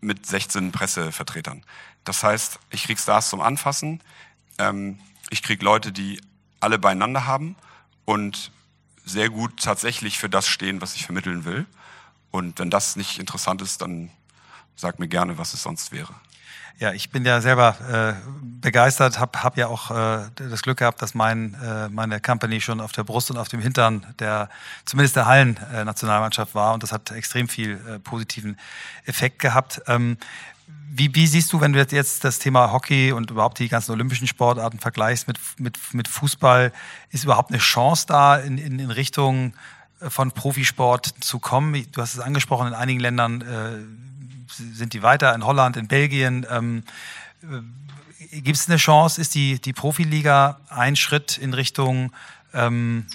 mit 0.00 0.26
16 0.26 0.72
Pressevertretern. 0.72 1.62
Das 2.04 2.22
heißt, 2.22 2.58
ich 2.70 2.84
krieg 2.84 2.98
Stars 2.98 3.30
zum 3.30 3.40
Anfassen, 3.40 4.02
ähm, 4.58 4.98
ich 5.30 5.42
krieg 5.42 5.62
Leute, 5.62 5.92
die 5.92 6.20
alle 6.60 6.78
beieinander 6.78 7.26
haben 7.26 7.56
und 8.04 8.50
sehr 9.04 9.28
gut 9.28 9.62
tatsächlich 9.62 10.18
für 10.18 10.28
das 10.30 10.48
stehen, 10.48 10.80
was 10.80 10.94
ich 10.94 11.04
vermitteln 11.04 11.44
will. 11.44 11.66
Und 12.30 12.58
wenn 12.58 12.70
das 12.70 12.96
nicht 12.96 13.18
interessant 13.18 13.62
ist, 13.62 13.82
dann 13.82 14.10
sag 14.76 14.98
mir 14.98 15.08
gerne, 15.08 15.38
was 15.38 15.54
es 15.54 15.62
sonst 15.62 15.92
wäre. 15.92 16.14
Ja, 16.80 16.92
ich 16.92 17.10
bin 17.10 17.24
ja 17.24 17.40
selber 17.40 17.76
äh, 17.88 18.28
begeistert, 18.60 19.20
habe 19.20 19.42
hab 19.44 19.56
ja 19.56 19.68
auch 19.68 19.90
äh, 19.92 20.24
das 20.34 20.62
Glück 20.62 20.78
gehabt, 20.78 21.00
dass 21.02 21.14
mein, 21.14 21.54
äh, 21.62 21.88
meine 21.88 22.20
Company 22.20 22.60
schon 22.60 22.80
auf 22.80 22.90
der 22.90 23.04
Brust 23.04 23.30
und 23.30 23.38
auf 23.38 23.48
dem 23.48 23.60
Hintern 23.60 24.04
der 24.18 24.48
zumindest 24.84 25.14
der 25.14 25.26
Hallen-Nationalmannschaft 25.26 26.54
war 26.54 26.74
und 26.74 26.82
das 26.82 26.90
hat 26.90 27.12
extrem 27.12 27.48
viel 27.48 27.80
äh, 27.88 27.98
positiven 28.00 28.58
Effekt 29.04 29.38
gehabt. 29.38 29.82
Ähm, 29.86 30.16
wie, 30.90 31.14
wie 31.14 31.26
siehst 31.26 31.52
du, 31.52 31.60
wenn 31.60 31.72
du 31.72 31.78
jetzt 31.78 32.24
das 32.24 32.38
Thema 32.38 32.72
Hockey 32.72 33.12
und 33.12 33.30
überhaupt 33.30 33.58
die 33.58 33.68
ganzen 33.68 33.92
olympischen 33.92 34.26
Sportarten 34.26 34.78
vergleichst 34.78 35.28
mit, 35.28 35.38
mit, 35.58 35.78
mit 35.92 36.08
Fußball, 36.08 36.72
ist 37.10 37.24
überhaupt 37.24 37.50
eine 37.50 37.58
Chance 37.58 38.06
da 38.08 38.36
in, 38.36 38.58
in, 38.58 38.78
in 38.78 38.90
Richtung 38.90 39.54
äh, 40.00 40.10
von 40.10 40.32
Profisport 40.32 41.14
zu 41.20 41.38
kommen? 41.38 41.86
Du 41.92 42.00
hast 42.00 42.14
es 42.14 42.20
angesprochen, 42.20 42.68
in 42.68 42.74
einigen 42.74 43.00
Ländern 43.00 43.40
äh, 43.42 44.13
sind 44.48 44.92
die 44.92 45.02
weiter, 45.02 45.34
in 45.34 45.44
Holland, 45.44 45.76
in 45.76 45.88
Belgien. 45.88 46.46
Ähm, 46.50 46.84
äh, 47.42 48.40
Gibt 48.40 48.56
es 48.56 48.68
eine 48.68 48.78
Chance? 48.78 49.20
Ist 49.20 49.34
die, 49.34 49.60
die 49.60 49.72
Profiliga 49.72 50.60
ein 50.68 50.96
Schritt 50.96 51.38
in 51.38 51.54
Richtung 51.54 52.12
ähm, 52.52 53.06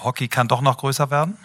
Hockey 0.00 0.28
kann 0.28 0.48
doch 0.48 0.60
noch 0.60 0.78
größer 0.78 1.10
werden? 1.10 1.36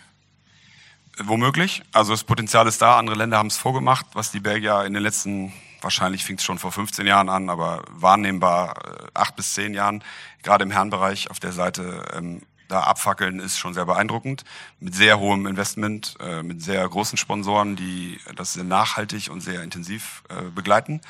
Womöglich. 1.18 1.84
Also 1.92 2.12
das 2.12 2.24
Potenzial 2.24 2.68
ist 2.68 2.82
da. 2.82 2.98
Andere 2.98 3.16
Länder 3.16 3.38
haben 3.38 3.48
es 3.48 3.58
vorgemacht, 3.58 4.06
was 4.14 4.32
die 4.32 4.40
Belgier 4.40 4.84
in 4.84 4.94
den 4.94 5.04
letzten, 5.04 5.54
wahrscheinlich 5.82 6.24
fing 6.24 6.38
es 6.38 6.44
schon 6.44 6.58
vor 6.58 6.72
15 6.72 7.06
Jahren 7.06 7.30
an, 7.30 7.50
aber 7.50 7.84
wahrnehmbar 7.90 8.76
äh, 8.84 9.08
acht 9.14 9.36
bis 9.36 9.54
zehn 9.54 9.74
Jahren, 9.74 10.04
gerade 10.42 10.64
im 10.64 10.72
Herrenbereich 10.72 11.30
auf 11.30 11.40
der 11.40 11.52
Seite, 11.52 12.04
ähm, 12.14 12.42
da 12.74 12.82
abfackeln, 12.82 13.40
ist 13.40 13.58
schon 13.58 13.74
sehr 13.74 13.86
beeindruckend. 13.86 14.44
Mit 14.80 14.96
sehr 14.96 15.20
hohem 15.20 15.46
Investment, 15.46 16.16
äh, 16.20 16.44
mit 16.44 16.62
sehr 16.62 16.88
großen 16.88 17.18
Sponsoren, 17.18 17.76
die 17.76 18.20
das 18.36 18.54
sehr 18.54 18.64
nachhaltig 18.64 19.30
und 19.30 19.42
sehr 19.42 19.62
intensiv 19.64 20.24
äh, 20.30 20.50
begleiten. 20.50 21.02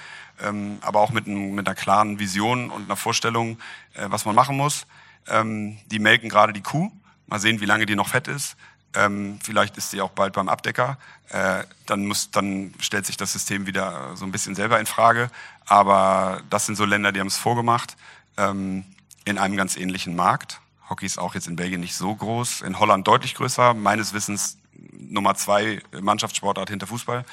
Ähm, 0.41 0.79
aber 0.81 0.99
auch 0.99 1.11
mit, 1.11 1.27
ein, 1.27 1.55
mit, 1.55 1.67
einer 1.67 1.75
klaren 1.75 2.19
Vision 2.19 2.69
und 2.69 2.85
einer 2.85 2.95
Vorstellung, 2.95 3.57
äh, 3.93 4.05
was 4.09 4.25
man 4.25 4.35
machen 4.35 4.57
muss. 4.57 4.85
Ähm, 5.27 5.77
die 5.87 5.99
melken 5.99 6.29
gerade 6.29 6.53
die 6.53 6.61
Kuh. 6.61 6.91
Mal 7.27 7.39
sehen, 7.39 7.61
wie 7.61 7.65
lange 7.65 7.85
die 7.85 7.95
noch 7.95 8.09
fett 8.09 8.27
ist. 8.27 8.57
Ähm, 8.95 9.39
vielleicht 9.41 9.77
ist 9.77 9.91
sie 9.91 10.01
auch 10.01 10.11
bald 10.11 10.33
beim 10.33 10.49
Abdecker. 10.49 10.97
Äh, 11.29 11.63
dann, 11.85 12.05
muss, 12.05 12.29
dann 12.29 12.73
stellt 12.79 13.05
sich 13.05 13.17
das 13.17 13.31
System 13.31 13.65
wieder 13.65 14.15
so 14.15 14.25
ein 14.25 14.31
bisschen 14.31 14.53
selber 14.53 14.79
in 14.79 14.85
Frage. 14.85 15.31
Aber 15.65 16.41
das 16.49 16.65
sind 16.65 16.75
so 16.75 16.85
Länder, 16.85 17.11
die 17.11 17.19
haben 17.19 17.27
es 17.27 17.37
vorgemacht. 17.37 17.95
Ähm, 18.37 18.85
in 19.25 19.37
einem 19.37 19.55
ganz 19.55 19.77
ähnlichen 19.77 20.15
Markt. 20.15 20.59
Hockey 20.93 21.07
ist 21.07 21.17
auch 21.17 21.33
jetzt 21.33 21.47
in 21.47 21.55
Belgien 21.55 21.81
nicht 21.81 21.95
so 21.95 22.13
groß, 22.13 22.61
in 22.61 22.77
Holland 22.77 23.07
deutlich 23.07 23.33
größer, 23.33 23.73
meines 23.73 24.13
Wissens 24.13 24.59
Nummer 24.91 25.33
zwei 25.33 25.81
Mannschaftssportart 25.99 26.69
hinter 26.69 26.85
Fußball. 26.85 27.25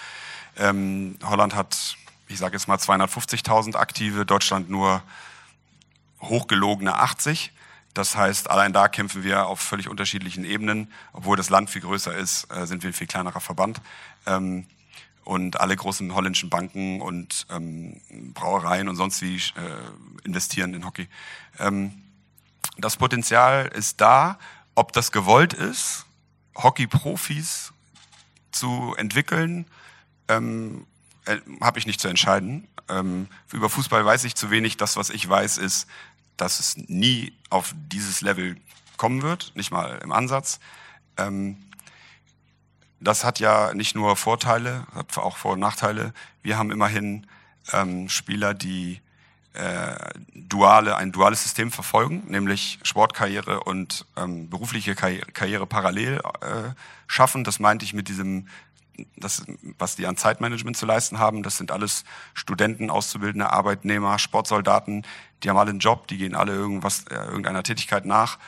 Ähm, 0.56 1.18
Holland 1.22 1.54
hat, 1.54 1.96
ich 2.28 2.38
sage 2.38 2.54
jetzt 2.54 2.68
mal 2.68 2.78
250.000 2.78 3.76
Aktive, 3.76 4.24
Deutschland 4.24 4.70
nur 4.70 5.02
hochgelogene 6.22 6.94
80. 6.94 7.52
Das 7.92 8.16
heißt, 8.16 8.48
allein 8.48 8.72
da 8.72 8.88
kämpfen 8.88 9.24
wir 9.24 9.46
auf 9.46 9.60
völlig 9.60 9.90
unterschiedlichen 9.90 10.46
Ebenen. 10.46 10.90
Obwohl 11.12 11.36
das 11.36 11.50
Land 11.50 11.68
viel 11.68 11.82
größer 11.82 12.16
ist, 12.16 12.44
äh, 12.50 12.66
sind 12.66 12.82
wir 12.82 12.88
ein 12.88 12.94
viel 12.94 13.08
kleinerer 13.08 13.40
Verband. 13.40 13.82
Ähm, 14.24 14.64
und 15.24 15.60
alle 15.60 15.76
großen 15.76 16.14
holländischen 16.14 16.48
Banken 16.48 17.02
und 17.02 17.46
ähm, 17.50 18.00
Brauereien 18.32 18.88
und 18.88 18.96
sonst 18.96 19.20
wie 19.20 19.36
äh, 19.36 20.24
investieren 20.24 20.72
in 20.72 20.86
Hockey. 20.86 21.08
Das 22.80 22.96
Potenzial 22.96 23.66
ist 23.66 24.00
da. 24.00 24.38
Ob 24.74 24.92
das 24.92 25.12
gewollt 25.12 25.52
ist, 25.52 26.06
Hockey-Profis 26.56 27.72
zu 28.52 28.94
entwickeln, 28.96 29.66
ähm, 30.28 30.86
äh, 31.26 31.38
habe 31.60 31.78
ich 31.78 31.86
nicht 31.86 32.00
zu 32.00 32.08
entscheiden. 32.08 32.68
Ähm, 32.88 33.28
über 33.52 33.68
Fußball 33.68 34.04
weiß 34.04 34.24
ich 34.24 34.34
zu 34.34 34.50
wenig. 34.50 34.76
Das, 34.76 34.96
was 34.96 35.10
ich 35.10 35.28
weiß, 35.28 35.58
ist, 35.58 35.86
dass 36.36 36.60
es 36.60 36.76
nie 36.76 37.36
auf 37.50 37.74
dieses 37.74 38.20
Level 38.20 38.56
kommen 38.96 39.22
wird, 39.22 39.52
nicht 39.54 39.70
mal 39.70 39.98
im 40.02 40.12
Ansatz. 40.12 40.60
Ähm, 41.16 41.56
das 43.00 43.24
hat 43.24 43.40
ja 43.40 43.72
nicht 43.74 43.94
nur 43.94 44.16
Vorteile, 44.16 44.86
hat 44.94 45.16
auch 45.18 45.36
Vor- 45.36 45.52
und 45.52 45.60
Nachteile. 45.60 46.12
Wir 46.42 46.58
haben 46.58 46.70
immerhin 46.70 47.26
ähm, 47.72 48.08
Spieler, 48.08 48.54
die 48.54 49.00
äh, 49.54 49.96
duale, 50.34 50.96
ein 50.96 51.12
duales 51.12 51.42
System 51.42 51.72
verfolgen, 51.72 52.22
nämlich 52.28 52.78
Sportkarriere 52.82 53.64
und 53.64 54.06
ähm, 54.16 54.48
berufliche 54.48 54.94
Karriere, 54.94 55.26
Karriere 55.32 55.66
parallel 55.66 56.20
äh, 56.40 56.70
schaffen. 57.06 57.42
Das 57.42 57.58
meinte 57.58 57.84
ich 57.84 57.92
mit 57.92 58.08
diesem, 58.08 58.46
das, 59.16 59.44
was 59.78 59.96
die 59.96 60.06
an 60.06 60.16
Zeitmanagement 60.16 60.76
zu 60.76 60.86
leisten 60.86 61.18
haben. 61.18 61.42
Das 61.42 61.56
sind 61.56 61.72
alles 61.72 62.04
Studenten, 62.32 62.90
Auszubildende, 62.90 63.50
Arbeitnehmer, 63.50 64.18
Sportsoldaten. 64.18 65.04
Die 65.42 65.50
haben 65.50 65.56
alle 65.56 65.70
einen 65.70 65.80
Job, 65.80 66.06
die 66.06 66.18
gehen 66.18 66.34
alle 66.34 66.52
irgendwas, 66.52 67.06
äh, 67.08 67.14
irgendeiner 67.14 67.62
Tätigkeit 67.62 68.04
nach 68.04 68.38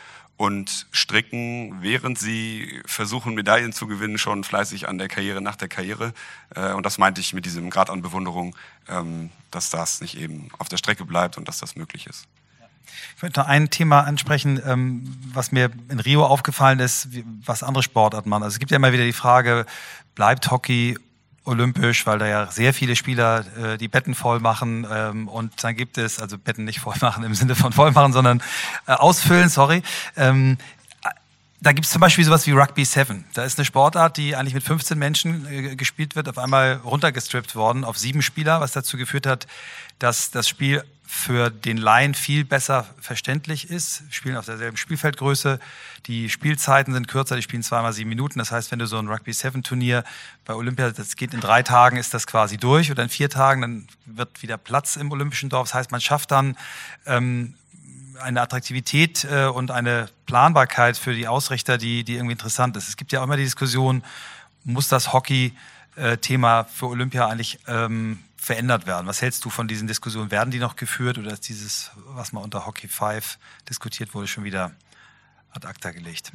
und 0.42 0.88
stricken, 0.90 1.82
während 1.82 2.18
sie 2.18 2.82
versuchen, 2.84 3.34
Medaillen 3.34 3.72
zu 3.72 3.86
gewinnen, 3.86 4.18
schon 4.18 4.42
fleißig 4.42 4.88
an 4.88 4.98
der 4.98 5.06
Karriere 5.06 5.40
nach 5.40 5.54
der 5.54 5.68
Karriere. 5.68 6.12
Äh, 6.56 6.72
und 6.72 6.84
das 6.84 6.98
meinte 6.98 7.20
ich 7.20 7.32
mit 7.32 7.44
diesem 7.44 7.70
Grad 7.70 7.90
an 7.90 8.02
Bewunderung, 8.02 8.56
ähm, 8.88 9.30
dass 9.52 9.70
das 9.70 10.00
nicht 10.00 10.18
eben 10.18 10.48
auf 10.58 10.68
der 10.68 10.78
Strecke 10.78 11.04
bleibt 11.04 11.38
und 11.38 11.46
dass 11.46 11.58
das 11.58 11.76
möglich 11.76 12.08
ist. 12.08 12.26
Ich 13.16 13.22
möchte 13.22 13.38
noch 13.38 13.46
ein 13.46 13.70
Thema 13.70 14.00
ansprechen, 14.00 14.60
ähm, 14.66 15.16
was 15.32 15.52
mir 15.52 15.70
in 15.88 16.00
Rio 16.00 16.26
aufgefallen 16.26 16.80
ist, 16.80 17.10
was 17.46 17.62
andere 17.62 17.84
Sportarten 17.84 18.28
machen. 18.28 18.42
Also 18.42 18.56
es 18.56 18.58
gibt 18.58 18.72
ja 18.72 18.78
immer 18.78 18.92
wieder 18.92 19.04
die 19.04 19.12
Frage, 19.12 19.64
bleibt 20.16 20.50
Hockey 20.50 20.98
olympisch, 21.44 22.06
weil 22.06 22.18
da 22.18 22.26
ja 22.26 22.50
sehr 22.50 22.72
viele 22.72 22.96
Spieler 22.96 23.44
äh, 23.56 23.78
die 23.78 23.88
Betten 23.88 24.14
voll 24.14 24.40
machen 24.40 24.86
ähm, 24.90 25.28
und 25.28 25.64
dann 25.64 25.76
gibt 25.76 25.98
es, 25.98 26.18
also 26.18 26.38
Betten 26.38 26.64
nicht 26.64 26.80
voll 26.80 26.94
machen 27.00 27.24
im 27.24 27.34
Sinne 27.34 27.54
von 27.54 27.72
voll 27.72 27.92
machen, 27.92 28.12
sondern 28.12 28.42
äh, 28.86 28.92
ausfüllen, 28.92 29.48
sorry. 29.48 29.82
Ähm, 30.16 30.58
da 31.60 31.72
gibt 31.72 31.86
es 31.86 31.92
zum 31.92 32.00
Beispiel 32.00 32.24
sowas 32.24 32.44
wie 32.48 32.50
Rugby 32.50 32.84
7. 32.84 33.24
Da 33.34 33.44
ist 33.44 33.56
eine 33.56 33.64
Sportart, 33.64 34.16
die 34.16 34.34
eigentlich 34.34 34.54
mit 34.54 34.64
15 34.64 34.98
Menschen 34.98 35.46
äh, 35.46 35.76
gespielt 35.76 36.16
wird, 36.16 36.28
auf 36.28 36.38
einmal 36.38 36.80
runtergestrippt 36.84 37.54
worden 37.54 37.84
auf 37.84 37.98
sieben 37.98 38.22
Spieler, 38.22 38.60
was 38.60 38.72
dazu 38.72 38.96
geführt 38.96 39.26
hat, 39.26 39.46
dass 40.00 40.32
das 40.32 40.48
Spiel 40.48 40.82
für 41.14 41.50
den 41.50 41.76
Laien 41.76 42.14
viel 42.14 42.42
besser 42.42 42.86
verständlich 42.98 43.68
ist. 43.68 44.02
Wir 44.06 44.12
spielen 44.12 44.36
auf 44.38 44.46
derselben 44.46 44.78
Spielfeldgröße. 44.78 45.60
Die 46.06 46.30
Spielzeiten 46.30 46.94
sind 46.94 47.06
kürzer, 47.06 47.36
die 47.36 47.42
spielen 47.42 47.62
zweimal 47.62 47.92
sieben 47.92 48.08
Minuten. 48.08 48.38
Das 48.38 48.50
heißt, 48.50 48.72
wenn 48.72 48.78
du 48.78 48.86
so 48.86 48.96
ein 48.96 49.08
Rugby 49.08 49.30
7 49.30 49.62
Turnier 49.62 50.04
bei 50.46 50.54
Olympia, 50.54 50.90
das 50.90 51.14
geht 51.14 51.34
in 51.34 51.40
drei 51.40 51.62
Tagen, 51.62 51.98
ist 51.98 52.14
das 52.14 52.26
quasi 52.26 52.56
durch 52.56 52.90
oder 52.90 53.02
in 53.02 53.10
vier 53.10 53.28
Tagen, 53.28 53.60
dann 53.60 53.88
wird 54.06 54.42
wieder 54.42 54.56
Platz 54.56 54.96
im 54.96 55.12
Olympischen 55.12 55.50
Dorf. 55.50 55.68
Das 55.68 55.74
heißt, 55.74 55.90
man 55.90 56.00
schafft 56.00 56.30
dann 56.30 56.56
ähm, 57.04 57.56
eine 58.18 58.40
Attraktivität 58.40 59.24
äh, 59.24 59.44
und 59.44 59.70
eine 59.70 60.08
Planbarkeit 60.24 60.96
für 60.96 61.12
die 61.12 61.28
Ausrichter, 61.28 61.76
die, 61.76 62.04
die 62.04 62.14
irgendwie 62.14 62.32
interessant 62.32 62.74
ist. 62.78 62.88
Es 62.88 62.96
gibt 62.96 63.12
ja 63.12 63.20
auch 63.20 63.24
immer 63.24 63.36
die 63.36 63.44
Diskussion, 63.44 64.02
muss 64.64 64.88
das 64.88 65.12
Hockey-Thema 65.12 66.60
äh, 66.60 66.64
für 66.64 66.86
Olympia 66.86 67.28
eigentlich 67.28 67.58
ähm, 67.68 68.20
verändert 68.42 68.86
werden. 68.86 69.06
Was 69.06 69.22
hältst 69.22 69.44
du 69.44 69.50
von 69.50 69.68
diesen 69.68 69.86
Diskussionen? 69.86 70.32
Werden 70.32 70.50
die 70.50 70.58
noch 70.58 70.74
geführt 70.74 71.16
oder 71.16 71.32
ist 71.32 71.48
dieses, 71.48 71.92
was 72.06 72.32
mal 72.32 72.40
unter 72.40 72.66
Hockey 72.66 72.88
5 72.88 73.38
diskutiert 73.68 74.14
wurde, 74.14 74.26
schon 74.26 74.42
wieder 74.42 74.72
ad 75.52 75.66
acta 75.66 75.92
gelegt? 75.92 76.32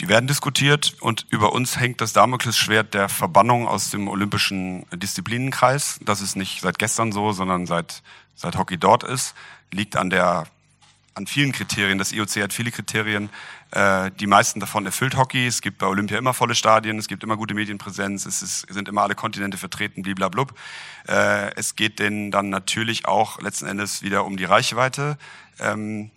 Die 0.00 0.08
werden 0.08 0.26
diskutiert 0.26 0.94
und 1.00 1.26
über 1.30 1.52
uns 1.52 1.80
hängt 1.80 2.02
das 2.02 2.12
Damoklesschwert 2.12 2.92
der 2.92 3.08
Verbannung 3.08 3.66
aus 3.66 3.88
dem 3.88 4.08
olympischen 4.08 4.84
Disziplinenkreis. 4.90 5.98
Das 6.04 6.20
ist 6.20 6.36
nicht 6.36 6.60
seit 6.60 6.78
gestern 6.78 7.12
so, 7.12 7.32
sondern 7.32 7.66
seit, 7.66 8.02
seit 8.34 8.56
Hockey 8.56 8.76
dort 8.76 9.02
ist. 9.02 9.34
Liegt 9.72 9.96
an 9.96 10.10
der 10.10 10.44
an 11.18 11.26
vielen 11.26 11.52
Kriterien. 11.52 11.98
Das 11.98 12.12
IOC 12.12 12.36
hat 12.36 12.52
viele 12.52 12.70
Kriterien. 12.70 13.28
Äh, 13.72 14.10
die 14.12 14.26
meisten 14.26 14.60
davon 14.60 14.86
erfüllt 14.86 15.16
Hockey. 15.16 15.46
Es 15.46 15.60
gibt 15.60 15.78
bei 15.78 15.86
Olympia 15.86 16.16
immer 16.16 16.32
volle 16.32 16.54
Stadien, 16.54 16.98
es 16.98 17.08
gibt 17.08 17.24
immer 17.24 17.36
gute 17.36 17.54
Medienpräsenz, 17.54 18.24
es 18.24 18.40
ist, 18.40 18.72
sind 18.72 18.88
immer 18.88 19.02
alle 19.02 19.14
Kontinente 19.14 19.58
vertreten, 19.58 20.02
bliblablub. 20.02 20.54
Äh, 21.06 21.54
es 21.56 21.76
geht 21.76 21.98
denen 21.98 22.30
dann 22.30 22.48
natürlich 22.48 23.06
auch 23.06 23.40
letzten 23.40 23.66
Endes 23.66 24.02
wieder 24.02 24.24
um 24.24 24.36
die 24.36 24.44
Reichweite. 24.44 25.18
Ähm, 25.58 26.10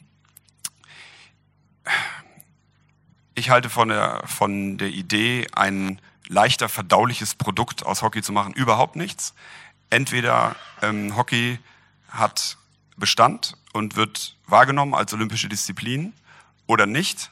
ich 3.34 3.50
halte 3.50 3.70
von 3.70 3.90
der, 3.90 4.22
von 4.26 4.78
der 4.78 4.90
Idee, 4.90 5.48
ein 5.54 6.00
leichter 6.28 6.70
verdauliches 6.70 7.34
Produkt 7.34 7.84
aus 7.86 8.04
Hockey 8.04 8.22
zu 8.22 8.32
machen, 8.32 8.54
überhaupt 8.54 8.96
nichts. 8.96 9.34
Entweder 9.90 10.56
ähm, 10.84 11.18
Hockey 11.18 11.60
hat 12.08 12.58
Bestand 12.98 13.58
und 13.74 13.96
wird 13.96 14.36
wahrgenommen 14.48 14.94
als 14.94 15.14
olympische 15.14 15.50
Disziplin 15.50 16.14
oder 16.68 16.86
nicht. 16.86 17.32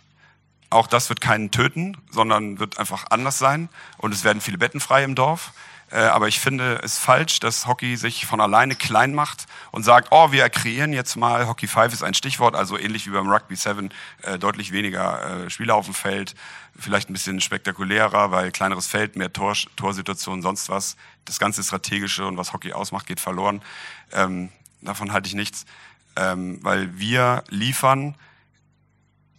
Auch 0.69 0.87
das 0.87 1.09
wird 1.09 1.21
keinen 1.21 1.51
töten, 1.51 1.97
sondern 2.11 2.59
wird 2.59 2.77
einfach 2.77 3.05
anders 3.09 3.39
sein. 3.39 3.69
Und 3.97 4.13
es 4.13 4.23
werden 4.23 4.41
viele 4.41 4.57
Betten 4.57 4.79
frei 4.79 5.03
im 5.03 5.15
Dorf. 5.15 5.51
Äh, 5.91 6.01
aber 6.01 6.27
ich 6.27 6.39
finde 6.39 6.79
es 6.83 6.99
falsch, 6.99 7.39
dass 7.39 7.65
Hockey 7.65 7.97
sich 7.97 8.25
von 8.25 8.41
alleine 8.41 8.75
klein 8.75 9.13
macht 9.13 9.47
und 9.71 9.83
sagt, 9.83 10.09
oh, 10.11 10.31
wir 10.31 10.47
kreieren 10.49 10.93
jetzt 10.93 11.15
mal, 11.15 11.47
Hockey 11.47 11.67
5 11.67 11.93
ist 11.93 12.03
ein 12.03 12.13
Stichwort, 12.13 12.55
also 12.55 12.77
ähnlich 12.77 13.07
wie 13.07 13.11
beim 13.11 13.27
Rugby 13.27 13.55
7, 13.55 13.89
äh, 14.21 14.37
deutlich 14.37 14.71
weniger 14.71 15.45
äh, 15.45 15.49
Spieler 15.49 15.75
auf 15.75 15.85
dem 15.85 15.95
Feld, 15.95 16.35
vielleicht 16.77 17.09
ein 17.09 17.13
bisschen 17.13 17.41
spektakulärer, 17.41 18.29
weil 18.29 18.51
kleineres 18.51 18.85
Feld, 18.85 19.15
mehr 19.15 19.33
Tor, 19.33 19.55
Torsituationen, 19.75 20.43
sonst 20.43 20.69
was. 20.69 20.95
Das 21.25 21.39
ganze 21.39 21.63
Strategische 21.63 22.25
und 22.25 22.37
was 22.37 22.53
Hockey 22.53 22.73
ausmacht, 22.73 23.07
geht 23.07 23.19
verloren. 23.19 23.61
Ähm, 24.11 24.49
davon 24.81 25.11
halte 25.11 25.27
ich 25.27 25.33
nichts 25.33 25.65
ähm, 26.15 26.59
weil 26.61 26.97
wir 26.97 27.43
liefern 27.49 28.15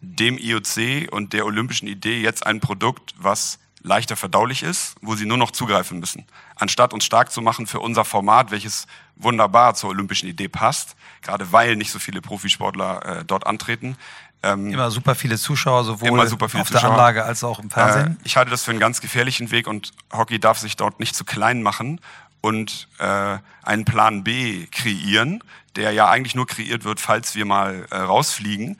dem 0.01 0.39
IOC 0.39 1.13
und 1.13 1.33
der 1.33 1.45
olympischen 1.45 1.87
Idee 1.87 2.21
jetzt 2.23 2.47
ein 2.47 2.61
Produkt, 2.61 3.15
was 3.19 3.59
leichter 3.83 4.17
verdaulich 4.17 4.63
ist, 4.63 4.95
wo 5.01 5.15
sie 5.15 5.27
nur 5.27 5.39
noch 5.39 5.51
zugreifen 5.51 6.01
müssen. 6.01 6.27
Anstatt 6.57 6.93
uns 6.93 7.05
stark 7.05 7.33
zu 7.33 7.41
machen 7.41 7.67
für 7.67 7.81
unser 7.81 8.05
Format, 8.05 8.51
welches 8.51 8.87
wunderbar 9.17 9.75
zur 9.75 9.91
olympischen 9.91 10.29
Idee 10.29 10.49
passt, 10.49 10.97
gerade 11.23 11.53
weil 11.53 11.77
nicht 11.77 11.91
so 11.91 11.99
viele 11.99 12.21
Profisportler 12.21 13.21
äh, 13.21 13.25
dort 13.25 13.47
antreten. 13.47 13.97
Ähm, 14.43 14.73
immer 14.73 14.91
super 14.91 15.15
viele 15.15 15.37
Zuschauer, 15.37 15.85
sowohl 15.85 16.19
auf 16.21 16.29
Zuschauer. 16.39 16.65
der 16.73 16.85
Anlage 16.85 17.25
als 17.25 17.45
auch 17.45 17.59
im 17.59 17.71
Fernsehen. 17.71 18.19
Äh, 18.19 18.27
ich 18.27 18.37
halte 18.37 18.51
das 18.51 18.65
für 18.65 18.71
einen 18.71 18.81
ganz 18.81 19.01
gefährlichen 19.01 19.51
Weg 19.51 19.67
und 19.67 19.93
Hockey 20.13 20.39
darf 20.39 20.59
sich 20.59 20.77
dort 20.77 20.99
nicht 20.99 21.15
zu 21.15 21.25
klein 21.25 21.63
machen 21.63 22.01
und 22.41 22.89
äh, 22.99 23.39
einen 23.63 23.85
Plan 23.85 24.25
B 24.25 24.67
kreieren, 24.67 25.43
der 25.77 25.93
ja 25.93 26.09
eigentlich 26.09 26.35
nur 26.35 26.47
kreiert 26.47 26.85
wird, 26.85 27.01
falls 27.01 27.35
wir 27.35 27.45
mal 27.45 27.87
äh, 27.91 27.97
rausfliegen, 27.97 28.79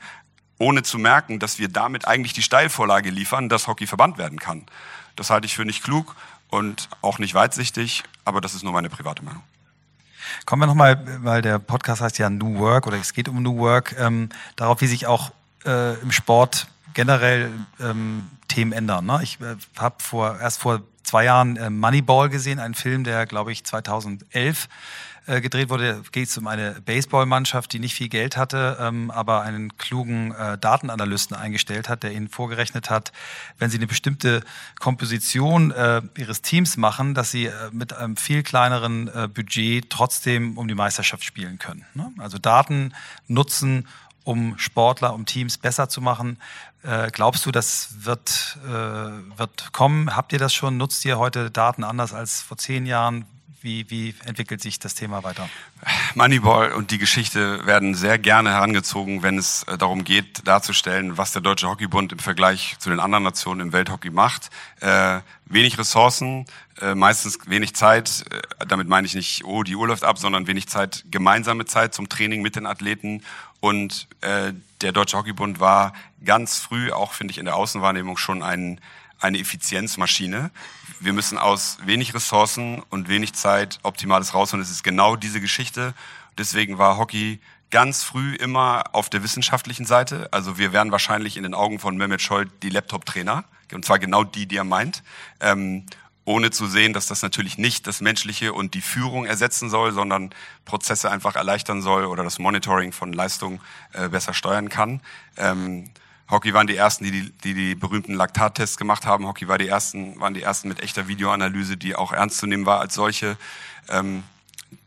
ohne 0.57 0.83
zu 0.83 0.99
merken, 0.99 1.39
dass 1.39 1.59
wir 1.59 1.69
damit 1.69 2.07
eigentlich 2.07 2.33
die 2.33 2.41
Steilvorlage 2.43 3.09
liefern, 3.09 3.49
dass 3.49 3.67
Hockey 3.67 3.87
verbannt 3.87 4.17
werden 4.17 4.39
kann. 4.39 4.65
Das 5.15 5.29
halte 5.29 5.45
ich 5.45 5.55
für 5.55 5.65
nicht 5.65 5.83
klug 5.83 6.15
und 6.49 6.89
auch 7.01 7.19
nicht 7.19 7.33
weitsichtig, 7.33 8.03
aber 8.25 8.41
das 8.41 8.53
ist 8.53 8.63
nur 8.63 8.73
meine 8.73 8.89
private 8.89 9.23
Meinung. 9.23 9.43
Kommen 10.45 10.61
wir 10.61 10.67
nochmal, 10.67 11.01
weil 11.23 11.41
der 11.41 11.59
Podcast 11.59 12.01
heißt 12.01 12.17
ja 12.17 12.29
New 12.29 12.59
Work 12.59 12.87
oder 12.87 12.97
es 12.97 13.13
geht 13.13 13.27
um 13.27 13.41
New 13.41 13.57
Work, 13.57 13.95
ähm, 13.97 14.29
darauf, 14.55 14.81
wie 14.81 14.87
sich 14.87 15.07
auch 15.07 15.31
äh, 15.65 15.99
im 15.99 16.11
Sport 16.11 16.67
generell 16.93 17.51
ähm, 17.79 18.29
Themen 18.47 18.71
ändern. 18.71 19.05
Ne? 19.05 19.19
Ich 19.23 19.39
äh, 19.41 19.55
habe 19.77 19.95
vor, 19.99 20.39
erst 20.39 20.59
vor 20.59 20.81
zwei 21.11 21.25
Jahren 21.25 21.57
äh, 21.57 21.69
Moneyball 21.69 22.29
gesehen, 22.29 22.57
einen 22.59 22.73
Film, 22.73 23.03
der, 23.03 23.25
glaube 23.25 23.51
ich, 23.51 23.65
2011 23.65 24.69
äh, 25.27 25.41
gedreht 25.41 25.69
wurde, 25.69 26.01
geht 26.13 26.29
es 26.29 26.37
um 26.37 26.47
eine 26.47 26.79
Baseballmannschaft, 26.85 27.73
die 27.73 27.79
nicht 27.79 27.95
viel 27.95 28.07
Geld 28.07 28.37
hatte, 28.37 28.77
ähm, 28.79 29.11
aber 29.11 29.41
einen 29.41 29.77
klugen 29.77 30.33
äh, 30.33 30.57
Datenanalysten 30.57 31.35
eingestellt 31.35 31.89
hat, 31.89 32.03
der 32.03 32.13
ihnen 32.13 32.29
vorgerechnet 32.29 32.89
hat, 32.89 33.11
wenn 33.57 33.69
sie 33.69 33.75
eine 33.75 33.87
bestimmte 33.87 34.41
Komposition 34.79 35.71
äh, 35.71 36.01
ihres 36.17 36.43
Teams 36.43 36.77
machen, 36.77 37.13
dass 37.13 37.29
sie 37.29 37.47
äh, 37.47 37.51
mit 37.73 37.91
einem 37.91 38.15
viel 38.15 38.41
kleineren 38.41 39.09
äh, 39.09 39.27
Budget 39.27 39.89
trotzdem 39.89 40.57
um 40.57 40.69
die 40.69 40.75
Meisterschaft 40.75 41.25
spielen 41.25 41.59
können. 41.59 41.85
Ne? 41.93 42.09
Also 42.19 42.37
Daten 42.37 42.93
nutzen, 43.27 43.85
um 44.23 44.57
Sportler, 44.57 45.13
um 45.13 45.25
Teams 45.25 45.57
besser 45.57 45.89
zu 45.89 45.99
machen. 45.99 46.37
Äh, 46.83 47.11
glaubst 47.11 47.45
du, 47.45 47.51
das 47.51 47.89
wird, 47.99 48.57
äh, 48.65 48.69
wird 48.69 49.71
kommen? 49.71 50.15
Habt 50.15 50.33
ihr 50.33 50.39
das 50.39 50.53
schon? 50.53 50.77
Nutzt 50.77 51.05
ihr 51.05 51.19
heute 51.19 51.51
Daten 51.51 51.83
anders 51.83 52.13
als 52.13 52.41
vor 52.41 52.57
zehn 52.57 52.85
Jahren? 52.85 53.25
Wie, 53.63 53.87
wie 53.91 54.15
entwickelt 54.25 54.59
sich 54.59 54.79
das 54.79 54.95
Thema 54.95 55.23
weiter? 55.23 55.47
Moneyball 56.15 56.71
und 56.71 56.89
die 56.89 56.97
Geschichte 56.97 57.63
werden 57.67 57.93
sehr 57.93 58.17
gerne 58.17 58.49
herangezogen, 58.49 59.21
wenn 59.21 59.37
es 59.37 59.61
äh, 59.63 59.77
darum 59.77 60.03
geht, 60.03 60.47
darzustellen, 60.47 61.19
was 61.19 61.31
der 61.31 61.43
Deutsche 61.43 61.67
Hockeybund 61.67 62.11
im 62.11 62.17
Vergleich 62.17 62.75
zu 62.79 62.89
den 62.89 62.99
anderen 62.99 63.23
Nationen 63.23 63.61
im 63.61 63.73
Welthockey 63.73 64.09
macht. 64.09 64.49
Äh, 64.79 65.19
wenig 65.45 65.77
Ressourcen, 65.77 66.47
äh, 66.81 66.95
meistens 66.95 67.37
wenig 67.45 67.75
Zeit. 67.75 68.25
Äh, 68.31 68.65
damit 68.65 68.87
meine 68.87 69.05
ich 69.05 69.13
nicht, 69.13 69.45
oh, 69.45 69.61
die 69.61 69.75
Uhr 69.75 69.87
läuft 69.87 70.05
ab, 70.05 70.17
sondern 70.17 70.47
wenig 70.47 70.67
Zeit, 70.67 71.05
gemeinsame 71.11 71.65
Zeit 71.65 71.93
zum 71.93 72.09
Training 72.09 72.41
mit 72.41 72.55
den 72.55 72.65
Athleten. 72.65 73.21
Und 73.61 74.07
äh, 74.19 74.51
der 74.81 74.91
Deutsche 74.91 75.17
Hockeybund 75.17 75.61
war 75.61 75.93
ganz 76.25 76.57
früh, 76.57 76.91
auch 76.91 77.13
finde 77.13 77.31
ich 77.31 77.37
in 77.37 77.45
der 77.45 77.55
Außenwahrnehmung, 77.55 78.17
schon 78.17 78.43
ein 78.43 78.81
eine 79.21 79.39
Effizienzmaschine. 79.39 80.51
Wir 80.99 81.13
müssen 81.13 81.37
aus 81.37 81.77
wenig 81.85 82.13
Ressourcen 82.13 82.81
und 82.89 83.07
wenig 83.07 83.33
Zeit 83.33 83.79
Optimales 83.83 84.33
rausholen. 84.33 84.63
Es 84.63 84.71
ist 84.71 84.83
genau 84.83 85.15
diese 85.15 85.39
Geschichte. 85.39 85.93
Deswegen 86.37 86.77
war 86.77 86.97
Hockey 86.97 87.39
ganz 87.69 88.03
früh 88.03 88.35
immer 88.35 88.83
auf 88.93 89.09
der 89.09 89.23
wissenschaftlichen 89.23 89.85
Seite. 89.85 90.27
Also 90.31 90.57
wir 90.57 90.73
wären 90.73 90.91
wahrscheinlich 90.91 91.37
in 91.37 91.43
den 91.43 91.53
Augen 91.53 91.79
von 91.79 91.95
Mehmet 91.97 92.21
Scholl 92.21 92.47
die 92.63 92.69
Laptop-Trainer. 92.69 93.45
Und 93.71 93.85
zwar 93.85 93.99
genau 93.99 94.23
die, 94.25 94.47
die 94.47 94.57
er 94.57 94.65
meint. 94.65 95.01
Ähm, 95.39 95.85
ohne 96.31 96.51
zu 96.51 96.67
sehen, 96.67 96.93
dass 96.93 97.07
das 97.07 97.21
natürlich 97.21 97.57
nicht 97.57 97.85
das 97.87 98.01
Menschliche 98.01 98.53
und 98.53 98.73
die 98.73 98.81
Führung 98.81 99.25
ersetzen 99.25 99.69
soll, 99.69 99.91
sondern 99.91 100.31
Prozesse 100.65 101.11
einfach 101.11 101.35
erleichtern 101.35 101.81
soll 101.81 102.05
oder 102.05 102.23
das 102.23 102.39
Monitoring 102.39 102.91
von 102.91 103.13
Leistung 103.13 103.61
äh, 103.93 104.09
besser 104.09 104.33
steuern 104.33 104.69
kann. 104.69 105.01
Ähm, 105.37 105.89
Hockey 106.29 106.53
waren 106.53 106.65
die 106.65 106.77
ersten, 106.77 107.03
die 107.03 107.11
die, 107.11 107.29
die 107.43 107.53
die 107.53 107.75
berühmten 107.75 108.13
Laktattests 108.13 108.77
gemacht 108.77 109.05
haben. 109.05 109.27
Hockey 109.27 109.47
war 109.47 109.57
die 109.57 109.67
ersten, 109.67 110.19
waren 110.19 110.33
die 110.33 110.41
ersten 110.41 110.69
mit 110.69 110.81
echter 110.81 111.07
Videoanalyse, 111.07 111.75
die 111.75 111.95
auch 111.95 112.13
ernst 112.13 112.37
zu 112.37 112.47
nehmen 112.47 112.65
war 112.65 112.79
als 112.79 112.95
solche. 112.95 113.37
Ähm, 113.89 114.23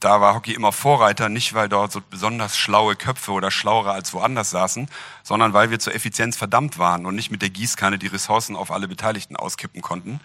da 0.01 0.20
war 0.20 0.34
Hockey 0.34 0.55
immer 0.55 0.72
Vorreiter, 0.72 1.28
nicht 1.28 1.53
weil 1.53 1.68
dort 1.68 1.92
so 1.92 2.01
besonders 2.01 2.57
schlaue 2.57 2.97
Köpfe 2.97 3.32
oder 3.32 3.51
schlauere 3.51 3.92
als 3.92 4.14
woanders 4.14 4.51
saßen, 4.51 4.88
sondern 5.22 5.53
weil 5.53 5.70
wir 5.70 5.78
zur 5.78 5.95
Effizienz 5.95 6.36
verdammt 6.36 6.78
waren 6.78 7.05
und 7.05 7.14
nicht 7.14 7.30
mit 7.30 7.42
der 7.42 7.51
Gießkanne 7.51 7.99
die 7.99 8.07
Ressourcen 8.07 8.57
auf 8.57 8.70
alle 8.70 8.88
Beteiligten 8.88 9.36
auskippen 9.36 9.82
konnten. 9.82 10.20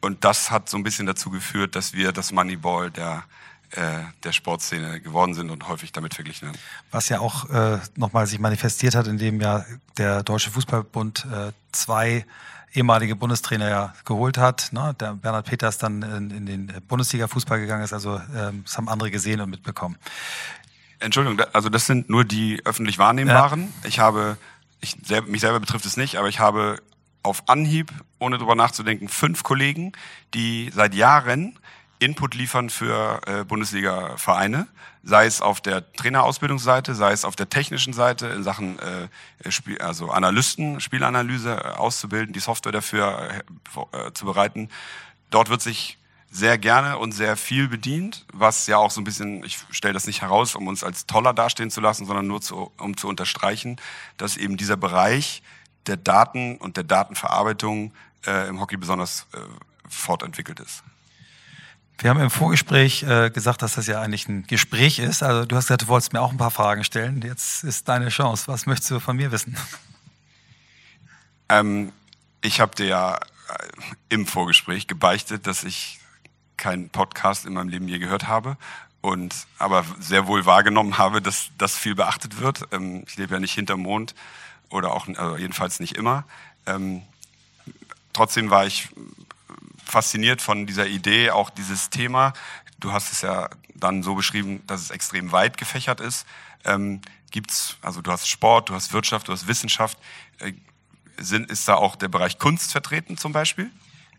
Und 0.00 0.24
das 0.24 0.50
hat 0.50 0.68
so 0.68 0.76
ein 0.76 0.82
bisschen 0.82 1.06
dazu 1.06 1.30
geführt, 1.30 1.74
dass 1.74 1.92
wir 1.92 2.12
das 2.12 2.32
Moneyball 2.32 2.90
der 2.90 3.24
äh, 3.72 3.98
der 4.24 4.32
Sportszene 4.32 4.98
geworden 5.00 5.34
sind 5.34 5.50
und 5.50 5.68
häufig 5.68 5.92
damit 5.92 6.14
verglichen 6.14 6.48
werden. 6.48 6.58
Was 6.90 7.10
ja 7.10 7.20
auch 7.20 7.50
äh, 7.50 7.78
nochmal 7.96 8.26
sich 8.26 8.38
manifestiert 8.38 8.94
hat, 8.94 9.06
indem 9.06 9.42
ja 9.42 9.66
der 9.98 10.22
Deutsche 10.22 10.50
Fußballbund 10.50 11.26
äh, 11.30 11.52
zwei 11.72 12.24
ehemalige 12.72 13.14
Bundestrainer 13.14 13.68
ja 13.68 13.94
geholt 14.06 14.38
hat. 14.38 14.72
Ne? 14.72 14.94
Der 14.98 15.12
Bernhard 15.12 15.46
Peters 15.46 15.76
dann 15.76 16.02
in, 16.02 16.30
in 16.30 16.46
den 16.46 16.72
Bundesliga-Fußball 16.88 17.60
gegangen 17.60 17.84
ist. 17.84 17.92
Also 17.92 18.18
ähm, 18.34 18.62
das 18.64 18.78
haben 18.78 18.88
andere 18.88 19.10
gesehen 19.10 19.42
und 19.42 19.50
mitbekommen. 19.50 19.96
Entschuldigung, 21.00 21.46
also 21.52 21.68
das 21.68 21.86
sind 21.86 22.08
nur 22.08 22.24
die 22.24 22.62
öffentlich 22.64 22.98
wahrnehmbaren. 22.98 23.72
Ja. 23.82 23.88
Ich 23.88 23.98
habe, 23.98 24.38
ich, 24.80 24.96
mich 25.26 25.42
selber 25.42 25.60
betrifft 25.60 25.84
es 25.84 25.98
nicht, 25.98 26.16
aber 26.16 26.28
ich 26.28 26.40
habe 26.40 26.80
auf 27.28 27.48
Anhieb, 27.48 27.92
ohne 28.18 28.38
drüber 28.38 28.54
nachzudenken, 28.54 29.08
fünf 29.08 29.42
Kollegen, 29.42 29.92
die 30.34 30.70
seit 30.74 30.94
Jahren 30.94 31.58
Input 32.00 32.34
liefern 32.34 32.70
für 32.70 33.20
äh, 33.26 33.44
Bundesliga-Vereine, 33.44 34.68
sei 35.02 35.26
es 35.26 35.40
auf 35.40 35.60
der 35.60 35.92
Trainerausbildungsseite, 35.92 36.94
sei 36.94 37.12
es 37.12 37.24
auf 37.24 37.34
der 37.34 37.48
technischen 37.48 37.92
Seite 37.92 38.28
in 38.28 38.42
Sachen 38.42 38.78
äh, 38.78 39.50
Spiel, 39.50 39.78
also 39.78 40.10
Analysten, 40.10 40.80
Spielanalyse 40.80 41.56
äh, 41.56 41.68
auszubilden, 41.76 42.32
die 42.32 42.40
Software 42.40 42.72
dafür 42.72 43.42
äh, 43.92 44.08
äh, 44.08 44.12
zu 44.12 44.26
bereiten. 44.26 44.68
Dort 45.30 45.50
wird 45.50 45.62
sich 45.62 45.98
sehr 46.30 46.58
gerne 46.58 46.98
und 46.98 47.12
sehr 47.12 47.36
viel 47.36 47.68
bedient, 47.68 48.26
was 48.32 48.66
ja 48.66 48.76
auch 48.76 48.90
so 48.90 49.00
ein 49.00 49.04
bisschen, 49.04 49.42
ich 49.44 49.58
stelle 49.70 49.94
das 49.94 50.06
nicht 50.06 50.20
heraus, 50.20 50.54
um 50.54 50.66
uns 50.68 50.84
als 50.84 51.06
toller 51.06 51.32
dastehen 51.32 51.70
zu 51.70 51.80
lassen, 51.80 52.06
sondern 52.06 52.26
nur 52.26 52.42
zu, 52.42 52.70
um 52.76 52.96
zu 52.96 53.08
unterstreichen, 53.08 53.76
dass 54.18 54.36
eben 54.36 54.56
dieser 54.56 54.76
Bereich 54.76 55.42
der 55.88 55.96
Daten 55.96 56.56
und 56.56 56.76
der 56.76 56.84
Datenverarbeitung 56.84 57.92
äh, 58.26 58.48
im 58.48 58.60
Hockey 58.60 58.76
besonders 58.76 59.26
äh, 59.32 59.38
fortentwickelt 59.88 60.60
ist. 60.60 60.82
Wir 62.00 62.10
haben 62.10 62.20
im 62.20 62.30
Vorgespräch 62.30 63.02
äh, 63.02 63.30
gesagt, 63.30 63.62
dass 63.62 63.74
das 63.74 63.88
ja 63.88 64.00
eigentlich 64.00 64.28
ein 64.28 64.46
Gespräch 64.46 65.00
ist. 65.00 65.24
Also 65.24 65.44
du 65.44 65.56
hast 65.56 65.66
gesagt, 65.66 65.82
du 65.82 65.88
wolltest 65.88 66.12
mir 66.12 66.20
auch 66.20 66.30
ein 66.30 66.36
paar 66.36 66.52
Fragen 66.52 66.84
stellen. 66.84 67.22
Jetzt 67.22 67.64
ist 67.64 67.88
deine 67.88 68.08
Chance. 68.10 68.46
Was 68.46 68.66
möchtest 68.66 68.92
du 68.92 69.00
von 69.00 69.16
mir 69.16 69.32
wissen? 69.32 69.56
Ähm, 71.48 71.92
ich 72.40 72.60
habe 72.60 72.76
dir 72.76 72.86
ja 72.86 73.14
äh, 73.16 73.18
im 74.10 74.26
Vorgespräch 74.26 74.86
gebeichtet, 74.86 75.48
dass 75.48 75.64
ich 75.64 75.98
keinen 76.56 76.88
Podcast 76.90 77.46
in 77.46 77.54
meinem 77.54 77.68
Leben 77.68 77.88
je 77.88 77.98
gehört 77.98 78.28
habe 78.28 78.56
und 79.00 79.34
aber 79.58 79.84
sehr 79.98 80.26
wohl 80.26 80.46
wahrgenommen 80.46 80.98
habe, 80.98 81.22
dass 81.22 81.50
das 81.58 81.76
viel 81.76 81.94
beachtet 81.94 82.40
wird. 82.40 82.62
Ähm, 82.70 83.04
ich 83.08 83.16
lebe 83.16 83.34
ja 83.34 83.40
nicht 83.40 83.54
hinterm 83.54 83.80
Mond 83.80 84.14
oder 84.70 84.92
auch 84.92 85.08
also 85.08 85.36
jedenfalls 85.36 85.80
nicht 85.80 85.96
immer. 85.96 86.24
Ähm, 86.66 87.02
trotzdem 88.12 88.50
war 88.50 88.66
ich 88.66 88.88
fasziniert 89.84 90.42
von 90.42 90.66
dieser 90.66 90.86
Idee, 90.86 91.30
auch 91.30 91.50
dieses 91.50 91.90
Thema. 91.90 92.32
Du 92.78 92.92
hast 92.92 93.12
es 93.12 93.22
ja 93.22 93.48
dann 93.74 94.02
so 94.02 94.14
beschrieben, 94.14 94.62
dass 94.66 94.82
es 94.82 94.90
extrem 94.90 95.32
weit 95.32 95.56
gefächert 95.56 96.00
ist. 96.00 96.26
Ähm, 96.64 97.00
gibt's, 97.30 97.76
also 97.82 98.02
du 98.02 98.10
hast 98.10 98.28
Sport, 98.28 98.68
du 98.68 98.74
hast 98.74 98.92
Wirtschaft, 98.92 99.28
du 99.28 99.32
hast 99.32 99.46
Wissenschaft. 99.46 99.98
Äh, 100.38 100.52
sind, 101.20 101.50
ist 101.50 101.66
da 101.66 101.74
auch 101.74 101.96
der 101.96 102.08
Bereich 102.08 102.38
Kunst 102.38 102.72
vertreten 102.72 103.16
zum 103.16 103.32
Beispiel? 103.32 103.70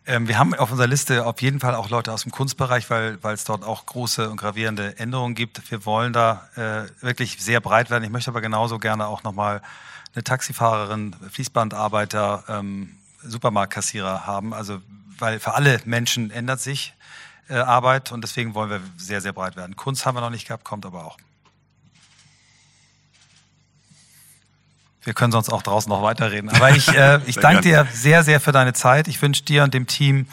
Ähm, 0.06 0.28
wir 0.28 0.38
haben 0.38 0.54
auf 0.56 0.72
unserer 0.72 0.88
Liste 0.88 1.26
auf 1.26 1.42
jeden 1.42 1.60
Fall 1.60 1.76
auch 1.76 1.90
Leute 1.90 2.12
aus 2.12 2.24
dem 2.24 2.32
Kunstbereich, 2.32 2.90
weil, 2.90 3.20
es 3.24 3.44
dort 3.44 3.64
auch 3.64 3.86
große 3.86 4.30
und 4.30 4.38
gravierende 4.38 4.98
Änderungen 4.98 5.36
gibt. 5.36 5.70
Wir 5.70 5.86
wollen 5.86 6.14
da 6.14 6.50
äh, 6.56 7.04
wirklich 7.04 7.38
sehr 7.40 7.62
breit 7.62 7.90
werden. 7.90 8.04
Ich 8.04 8.10
möchte 8.10 8.32
aber 8.32 8.42
genauso 8.42 8.80
gerne 8.80 9.08
auch 9.08 9.24
nochmal 9.24 9.62
eine 10.14 10.24
Taxifahrerin, 10.24 11.16
Fließbandarbeiter, 11.32 12.44
ähm, 12.48 12.98
Supermarktkassierer 13.24 14.26
haben. 14.26 14.54
Also 14.54 14.82
weil 15.20 15.40
für 15.40 15.54
alle 15.54 15.80
Menschen 15.86 16.32
ändert 16.32 16.60
sich 16.60 16.94
äh, 17.50 17.56
Arbeit 17.56 18.12
und 18.12 18.22
deswegen 18.22 18.54
wollen 18.54 18.70
wir 18.70 18.82
sehr, 18.98 19.22
sehr 19.22 19.34
breit 19.34 19.56
werden. 19.56 19.76
Kunst 19.76 20.06
haben 20.06 20.16
wir 20.16 20.22
noch 20.22 20.30
nicht 20.30 20.48
gehabt, 20.48 20.64
kommt 20.64 20.86
aber 20.86 21.06
auch. 21.06 21.18
Wir 25.04 25.14
können 25.14 25.32
sonst 25.32 25.50
auch 25.50 25.64
draußen 25.64 25.90
noch 25.90 26.04
weiterreden. 26.04 26.50
Aber 26.50 26.72
ich, 26.72 26.88
äh, 26.90 27.20
ich 27.26 27.38
danke 27.38 27.62
dir 27.62 27.88
sehr, 27.92 28.24
sehr 28.24 28.40
für 28.40 28.52
deine 28.52 28.74
Zeit. 28.74 29.08
Ich 29.08 29.22
wünsche 29.22 29.44
dir 29.44 29.64
und 29.64 29.74
dem 29.74 29.88
Team 29.88 30.28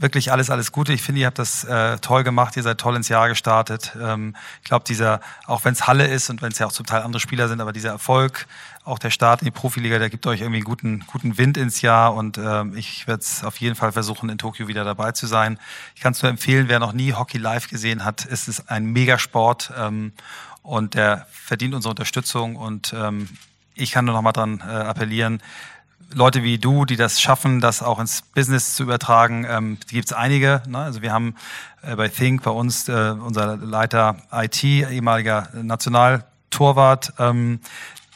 wirklich 0.00 0.32
alles, 0.32 0.50
alles 0.50 0.72
Gute. 0.72 0.92
Ich 0.92 1.02
finde, 1.02 1.20
ihr 1.20 1.26
habt 1.26 1.38
das 1.38 1.62
äh, 1.64 1.98
toll 1.98 2.24
gemacht, 2.24 2.56
ihr 2.56 2.62
seid 2.62 2.78
toll 2.78 2.96
ins 2.96 3.08
Jahr 3.08 3.28
gestartet. 3.28 3.96
Ähm, 4.00 4.34
ich 4.62 4.68
glaube, 4.68 4.84
dieser, 4.86 5.20
auch 5.46 5.64
wenn 5.64 5.74
es 5.74 5.86
Halle 5.86 6.06
ist 6.06 6.30
und 6.30 6.40
wenn 6.42 6.52
es 6.52 6.58
ja 6.58 6.66
auch 6.66 6.72
zum 6.72 6.86
Teil 6.86 7.02
andere 7.02 7.20
Spieler 7.20 7.48
sind, 7.48 7.60
aber 7.60 7.72
dieser 7.72 7.90
Erfolg, 7.90 8.46
auch 8.84 8.98
der 8.98 9.10
Start 9.10 9.42
in 9.42 9.44
die 9.44 9.50
Profiliga, 9.50 9.98
der 9.98 10.08
gibt 10.08 10.26
euch 10.26 10.40
irgendwie 10.40 10.58
einen 10.58 10.64
guten, 10.64 11.04
guten 11.06 11.36
Wind 11.36 11.58
ins 11.58 11.82
Jahr 11.82 12.14
und 12.14 12.38
ähm, 12.38 12.74
ich 12.76 13.06
werde 13.06 13.20
es 13.20 13.44
auf 13.44 13.58
jeden 13.58 13.74
Fall 13.74 13.92
versuchen, 13.92 14.30
in 14.30 14.38
Tokio 14.38 14.68
wieder 14.68 14.84
dabei 14.84 15.12
zu 15.12 15.26
sein. 15.26 15.58
Ich 15.94 16.00
kann 16.00 16.12
es 16.12 16.22
nur 16.22 16.30
empfehlen, 16.30 16.68
wer 16.68 16.78
noch 16.78 16.94
nie 16.94 17.12
Hockey 17.12 17.38
live 17.38 17.68
gesehen 17.68 18.04
hat, 18.04 18.26
es 18.26 18.48
ist 18.48 18.70
ein 18.70 18.86
Megasport 18.86 19.72
ähm, 19.76 20.12
und 20.62 20.94
der 20.94 21.26
verdient 21.30 21.74
unsere 21.74 21.90
Unterstützung 21.90 22.56
und 22.56 22.94
ähm, 22.96 23.28
ich 23.74 23.92
kann 23.92 24.06
nur 24.06 24.14
noch 24.14 24.22
mal 24.22 24.32
dran 24.32 24.62
äh, 24.66 24.70
appellieren, 24.70 25.42
Leute 26.12 26.42
wie 26.42 26.58
du, 26.58 26.84
die 26.84 26.96
das 26.96 27.20
schaffen, 27.20 27.60
das 27.60 27.82
auch 27.82 28.00
ins 28.00 28.22
Business 28.22 28.74
zu 28.74 28.82
übertragen, 28.82 29.46
ähm, 29.48 29.78
gibt 29.88 30.06
es 30.06 30.12
einige. 30.12 30.62
Ne? 30.66 30.78
Also 30.78 31.02
wir 31.02 31.12
haben 31.12 31.36
äh, 31.82 31.94
bei 31.94 32.08
Think 32.08 32.42
bei 32.42 32.50
uns 32.50 32.88
äh, 32.88 33.14
unser 33.18 33.56
Leiter 33.56 34.16
IT, 34.32 34.62
ehemaliger 34.64 35.48
Nationaltorwart, 35.54 37.14
ähm, 37.18 37.60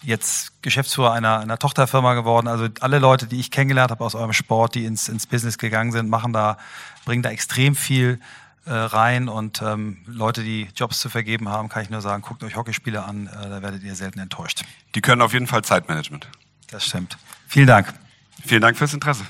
jetzt 0.03 0.63
Geschäftsführer 0.63 1.13
einer, 1.13 1.39
einer 1.41 1.59
Tochterfirma 1.59 2.15
geworden. 2.15 2.49
Also 2.49 2.69
alle 2.81 2.99
Leute, 2.99 3.27
die 3.27 3.41
ich 3.41 3.51
kennengelernt 3.51 3.91
habe 3.91 4.05
aus 4.05 4.15
eurem 4.15 4.33
Sport, 4.33 4.75
die 4.75 4.85
ins, 4.85 5.09
ins 5.09 5.27
Business 5.27 5.59
gegangen 5.59 5.93
sind, 5.93 6.11
machen 6.11 6.33
da, 6.33 6.59
bringen 7.05 7.23
da 7.23 7.31
extrem 7.31 7.75
viel 7.75 8.21
äh, 8.67 8.73
rein 8.73 9.29
und 9.29 9.63
ähm, 9.63 9.99
Leute, 10.07 10.43
die 10.43 10.69
Jobs 10.75 10.99
zu 10.99 11.09
vergeben 11.09 11.49
haben, 11.49 11.69
kann 11.69 11.83
ich 11.83 11.91
nur 11.91 12.01
sagen, 12.01 12.23
guckt 12.23 12.43
euch 12.45 12.57
Hockeyspiele 12.57 13.05
an, 13.05 13.27
äh, 13.27 13.49
da 13.49 13.63
werdet 13.63 13.83
ihr 13.83 13.95
selten 13.95 14.19
enttäuscht. 14.19 14.65
Die 14.95 15.01
können 15.01 15.23
auf 15.23 15.33
jeden 15.33 15.47
Fall 15.47 15.63
Zeitmanagement. 15.63 16.29
Das 16.71 16.87
stimmt. 16.87 17.19
Vielen 17.47 17.67
Dank. 17.67 17.93
Vielen 18.45 18.61
Dank 18.61 18.77
fürs 18.77 18.93
Interesse. 18.93 19.25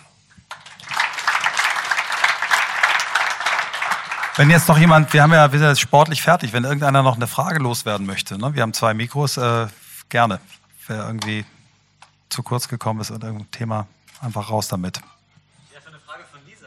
Wenn 4.36 4.50
jetzt 4.50 4.66
noch 4.66 4.78
jemand, 4.78 5.12
wir 5.12 5.22
haben 5.22 5.32
ja, 5.32 5.52
wir 5.52 5.58
sind 5.60 5.68
jetzt 5.68 5.80
sportlich 5.80 6.20
fertig, 6.20 6.52
wenn 6.52 6.64
irgendeiner 6.64 7.04
noch 7.04 7.14
eine 7.14 7.28
Frage 7.28 7.60
loswerden 7.60 8.04
möchte, 8.04 8.36
ne? 8.36 8.52
wir 8.54 8.62
haben 8.62 8.72
zwei 8.72 8.92
Mikros, 8.92 9.36
äh, 9.36 9.68
gerne. 10.08 10.40
Wer 10.88 11.06
irgendwie 11.06 11.44
zu 12.30 12.42
kurz 12.42 12.66
gekommen 12.66 13.00
ist 13.00 13.12
oder 13.12 13.28
irgendein 13.28 13.50
Thema, 13.52 13.86
einfach 14.20 14.50
raus 14.50 14.66
damit. 14.66 15.00
Ja, 15.72 15.80
für 15.80 15.88
eine 15.88 16.00
Frage 16.00 16.24
von 16.32 16.40
Lisa. 16.44 16.66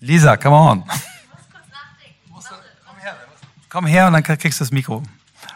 Lisa, 0.00 0.36
come 0.36 0.56
on. 0.56 0.78
Ich 0.80 2.30
muss 2.30 2.44
kurz 2.44 2.52
nachdenken. 2.52 2.68
komm, 2.86 2.96
her, 2.98 3.16
komm 3.70 3.86
her 3.86 4.06
und 4.08 4.12
dann 4.12 4.22
kriegst 4.22 4.60
du 4.60 4.64
das 4.64 4.70
Mikro. 4.70 5.02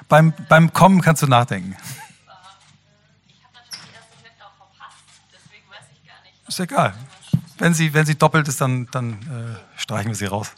Beim, 0.09 0.33
beim 0.49 0.73
Kommen 0.73 1.03
kannst 1.03 1.21
du 1.21 1.27
nachdenken. 1.27 1.77
Ist 6.51 6.59
egal. 6.59 6.95
Wenn 7.59 7.75
sie, 7.75 7.95
wenn 7.95 8.05
sie 8.05 8.19
doppelt 8.19 8.49
ist, 8.49 8.61
dann, 8.61 8.89
dann 8.91 9.13
äh, 9.13 9.81
streichen 9.81 10.09
wir 10.09 10.17
sie 10.17 10.27
raus. 10.27 10.51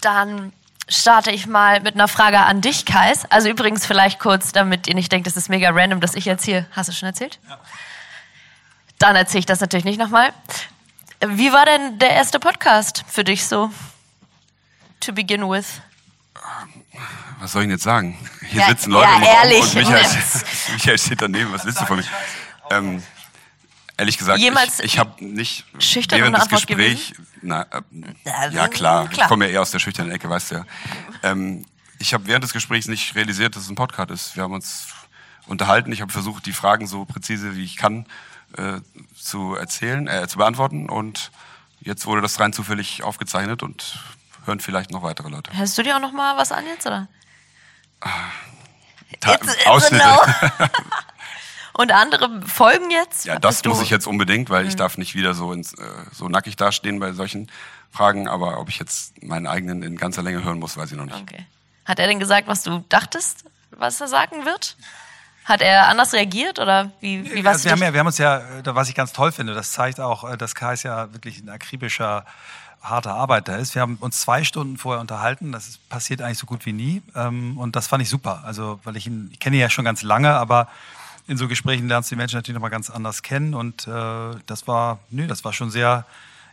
Dann 0.00 0.54
starte 0.88 1.30
ich 1.30 1.46
mal 1.46 1.80
mit 1.80 1.96
einer 1.96 2.08
Frage 2.08 2.40
an 2.40 2.62
dich, 2.62 2.86
Kais. 2.86 3.26
Also 3.26 3.50
übrigens 3.50 3.84
vielleicht 3.84 4.18
kurz, 4.18 4.52
damit 4.52 4.86
ihr 4.88 4.94
nicht 4.94 5.12
denkt, 5.12 5.26
das 5.26 5.36
ist 5.36 5.50
mega 5.50 5.68
random, 5.68 6.00
dass 6.00 6.14
ich 6.14 6.24
jetzt 6.24 6.46
hier... 6.46 6.66
Hast 6.72 6.88
du 6.88 6.94
schon 6.94 7.08
erzählt? 7.08 7.38
Ja. 7.46 7.58
Dann 8.98 9.16
erzähle 9.16 9.40
ich 9.40 9.46
das 9.46 9.60
natürlich 9.60 9.84
nicht 9.84 9.98
nochmal. 9.98 10.32
Wie 11.20 11.52
war 11.52 11.66
denn 11.66 11.98
der 11.98 12.12
erste 12.12 12.40
Podcast 12.40 13.04
für 13.06 13.24
dich 13.24 13.46
so? 13.46 13.70
To 15.00 15.12
begin 15.12 15.42
with. 15.42 15.82
Was 17.40 17.52
soll 17.52 17.62
ich 17.62 17.66
denn 17.66 17.72
jetzt 17.72 17.84
sagen? 17.84 18.16
Hier 18.48 18.62
ja, 18.62 18.68
sitzen 18.68 18.92
Leute 18.92 19.10
ja, 19.10 19.16
im 19.16 19.24
Raum 19.24 19.60
und 19.60 19.74
Michael, 19.74 20.06
Michael 20.72 20.98
steht 20.98 21.20
daneben. 21.20 21.52
Was 21.52 21.66
willst 21.66 21.82
du 21.82 21.84
von 21.84 21.98
mir? 21.98 22.04
Ähm, 22.70 23.02
Ehrlich 23.98 24.16
gesagt, 24.16 24.38
Jemals 24.38 24.78
ich, 24.78 24.94
ich 24.94 24.98
habe 24.98 25.24
nicht 25.24 25.64
während 25.74 26.36
des 26.38 26.48
Gesprächs, 26.48 27.12
na, 27.42 27.62
äh, 27.62 27.80
ja 28.50 28.68
klar, 28.68 29.08
klar, 29.08 29.08
ich 29.10 29.20
komme 29.24 29.46
ja 29.46 29.52
eher 29.54 29.62
aus 29.62 29.72
der 29.72 29.80
schüchternen 29.80 30.12
Ecke, 30.12 30.30
weißt 30.30 30.52
du 30.52 30.54
ja. 30.54 30.64
Ähm, 31.24 31.66
ich 31.98 32.14
habe 32.14 32.26
während 32.28 32.44
des 32.44 32.52
Gesprächs 32.52 32.86
nicht 32.86 33.16
realisiert, 33.16 33.56
dass 33.56 33.64
es 33.64 33.68
ein 33.68 33.74
Podcast 33.74 34.10
ist. 34.12 34.36
Wir 34.36 34.44
haben 34.44 34.54
uns 34.54 34.86
unterhalten. 35.48 35.90
Ich 35.90 36.00
habe 36.00 36.12
versucht, 36.12 36.46
die 36.46 36.52
Fragen 36.52 36.86
so 36.86 37.04
präzise 37.06 37.56
wie 37.56 37.64
ich 37.64 37.76
kann 37.76 38.06
äh, 38.56 38.80
zu 39.20 39.56
erzählen, 39.56 40.06
äh, 40.06 40.28
zu 40.28 40.38
beantworten. 40.38 40.88
Und 40.88 41.32
jetzt 41.80 42.06
wurde 42.06 42.22
das 42.22 42.38
rein 42.38 42.52
zufällig 42.52 43.02
aufgezeichnet 43.02 43.64
und 43.64 43.98
hören 44.44 44.60
vielleicht 44.60 44.92
noch 44.92 45.02
weitere 45.02 45.28
Leute. 45.28 45.52
Hörst 45.52 45.76
du 45.76 45.82
dir 45.82 45.96
auch 45.96 46.00
noch 46.00 46.12
mal 46.12 46.36
was 46.36 46.52
an 46.52 46.64
jetzt 46.66 46.86
oder? 46.86 47.08
Ta 49.18 49.38
Ausschnitte. 49.66 50.04
Und 51.78 51.92
andere 51.92 52.42
folgen 52.42 52.90
jetzt? 52.90 53.24
Ja, 53.24 53.38
das 53.38 53.64
muss 53.64 53.80
ich 53.80 53.88
jetzt 53.88 54.08
unbedingt, 54.08 54.50
weil 54.50 54.64
mhm. 54.64 54.68
ich 54.68 54.74
darf 54.74 54.98
nicht 54.98 55.14
wieder 55.14 55.32
so, 55.34 55.52
ins, 55.52 55.74
äh, 55.74 55.84
so 56.12 56.28
nackig 56.28 56.56
dastehen 56.56 56.98
bei 56.98 57.12
solchen 57.12 57.48
Fragen. 57.92 58.26
Aber 58.26 58.58
ob 58.58 58.68
ich 58.68 58.80
jetzt 58.80 59.22
meinen 59.22 59.46
eigenen 59.46 59.84
in 59.84 59.96
ganzer 59.96 60.22
Länge 60.22 60.42
hören 60.42 60.58
muss, 60.58 60.76
weiß 60.76 60.90
ich 60.90 60.98
noch 60.98 61.04
nicht. 61.04 61.22
Okay. 61.22 61.46
Hat 61.84 62.00
er 62.00 62.08
denn 62.08 62.18
gesagt, 62.18 62.48
was 62.48 62.64
du 62.64 62.84
dachtest, 62.88 63.44
was 63.70 64.00
er 64.00 64.08
sagen 64.08 64.44
wird? 64.44 64.76
Hat 65.44 65.62
er 65.62 65.86
anders 65.86 66.12
reagiert 66.14 66.58
oder 66.58 66.90
wie, 66.98 67.32
wie 67.32 67.44
was? 67.44 67.62
Wir 67.62 67.70
haben, 67.70 67.80
ja, 67.80 67.92
wir 67.92 68.00
haben 68.00 68.08
uns 68.08 68.18
ja, 68.18 68.42
was 68.64 68.88
ich 68.88 68.96
ganz 68.96 69.12
toll 69.12 69.30
finde, 69.30 69.54
das 69.54 69.70
zeigt 69.70 70.00
auch, 70.00 70.28
äh, 70.28 70.36
dass 70.36 70.56
Kais 70.56 70.82
ja 70.82 71.12
wirklich 71.12 71.38
ein 71.38 71.48
akribischer 71.48 72.26
harter 72.82 73.14
Arbeiter 73.14 73.56
ist. 73.56 73.76
Wir 73.76 73.82
haben 73.82 73.98
uns 74.00 74.20
zwei 74.20 74.42
Stunden 74.42 74.78
vorher 74.78 75.00
unterhalten. 75.00 75.52
Das 75.52 75.68
ist, 75.68 75.88
passiert 75.88 76.22
eigentlich 76.22 76.38
so 76.38 76.46
gut 76.46 76.66
wie 76.66 76.72
nie. 76.72 77.02
Ähm, 77.14 77.56
und 77.56 77.76
das 77.76 77.86
fand 77.86 78.02
ich 78.02 78.08
super. 78.08 78.42
Also, 78.44 78.80
weil 78.82 78.96
ich 78.96 79.06
ihn, 79.06 79.30
ich 79.32 79.38
kenne 79.38 79.54
ihn 79.54 79.62
ja 79.62 79.70
schon 79.70 79.84
ganz 79.84 80.02
lange, 80.02 80.34
aber 80.34 80.66
in 81.28 81.36
so 81.36 81.46
Gesprächen 81.46 81.88
lernst 81.88 82.10
du 82.10 82.14
die 82.14 82.18
Menschen 82.18 82.36
natürlich 82.36 82.54
nochmal 82.54 82.70
ganz 82.70 82.90
anders 82.90 83.22
kennen. 83.22 83.54
Und 83.54 83.86
äh, 83.86 84.30
das 84.46 84.66
war, 84.66 85.00
nö, 85.10 85.26
das 85.26 85.44
war 85.44 85.52
schon 85.52 85.70
sehr 85.70 86.06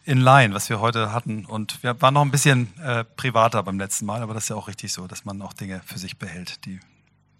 in 0.03 0.19
line, 0.19 0.53
was 0.53 0.69
wir 0.69 0.81
heute 0.81 1.13
hatten. 1.13 1.45
Und 1.45 1.81
wir 1.81 1.99
waren 2.01 2.13
noch 2.13 2.21
ein 2.21 2.29
bisschen 2.29 2.77
äh, 2.79 3.05
privater 3.05 3.63
beim 3.63 3.79
letzten 3.79 4.05
Mal, 4.05 4.21
aber 4.21 4.33
das 4.33 4.43
ist 4.43 4.49
ja 4.49 4.57
auch 4.57 4.67
richtig 4.67 4.91
so, 4.91 5.07
dass 5.07 5.23
man 5.23 5.41
auch 5.41 5.53
Dinge 5.53 5.81
für 5.85 5.97
sich 5.97 6.19
behält, 6.19 6.65
die 6.65 6.79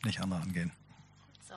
nicht 0.06 0.22
andere 0.22 0.40
angehen. 0.40 0.72
So. 1.48 1.56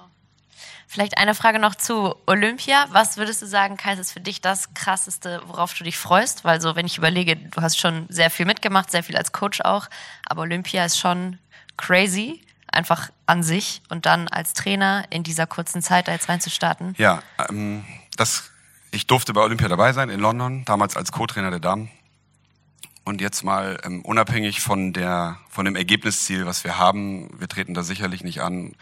Vielleicht 0.89 1.17
eine 1.17 1.37
Frage 1.37 1.61
noch 1.61 1.77
zu 1.77 2.17
Olympia. 2.27 2.87
Was 2.91 3.17
würdest 3.17 3.41
du 3.41 3.47
sagen, 3.47 3.77
Kais, 3.77 4.01
ist 4.01 4.13
für 4.13 4.21
dich 4.21 4.41
das 4.41 4.75
Krasseste, 4.75 5.41
worauf 5.47 5.75
du 5.75 5.85
dich 5.85 5.97
freust? 5.97 6.45
Weil 6.45 6.61
so, 6.61 6.75
wenn 6.75 6.87
ich 6.87 6.99
überlege, 6.99 7.37
du 7.37 7.63
hast 7.63 7.79
schon 7.79 8.07
sehr 8.09 8.31
viel 8.31 8.47
mitgemacht, 8.47 8.91
sehr 8.91 9.05
viel 9.05 9.17
als 9.17 9.31
Coach 9.31 9.61
auch, 9.61 9.89
aber 10.27 10.43
Olympia 10.43 10.85
ist 10.85 10.99
schon 10.99 11.39
crazy 11.77 12.43
einfach 12.79 13.11
an 13.27 13.43
sich 13.43 13.83
und 13.89 14.07
dann 14.07 14.29
als 14.29 14.55
Trainer 14.55 15.05
in 15.11 15.25
dieser 15.25 15.47
kurzen 15.47 15.83
Zeit 15.83 16.09
da 16.09 16.13
jetzt 16.13 16.29
reinzustarten? 16.29 16.95
Ja, 16.97 17.23
ähm, 17.49 17.85
das, 18.17 18.51
ich 18.93 19.07
durfte 19.07 19.33
bei 19.33 19.43
Olympia 19.43 19.69
dabei 19.69 19.93
sein 19.93 20.09
in 20.09 20.21
London, 20.21 20.65
damals 20.65 20.97
als 20.97 21.13
Co-Trainer 21.13 21.51
der 21.51 21.61
Damen. 21.61 21.91
Und 23.05 23.21
jetzt 23.21 23.43
mal 23.43 23.81
ähm, 23.85 24.03
unabhängig 24.03 24.61
von, 24.61 24.93
der, 24.93 25.39
von 25.49 25.65
dem 25.65 25.77
Ergebnisziel, 25.77 26.47
was 26.47 26.63
wir 26.63 26.79
haben, 26.79 27.29
wir 27.41 27.49
treten 27.49 27.75
da 27.75 27.83
sicherlich 27.83 28.23
nicht 28.23 28.43
an, 28.43 28.75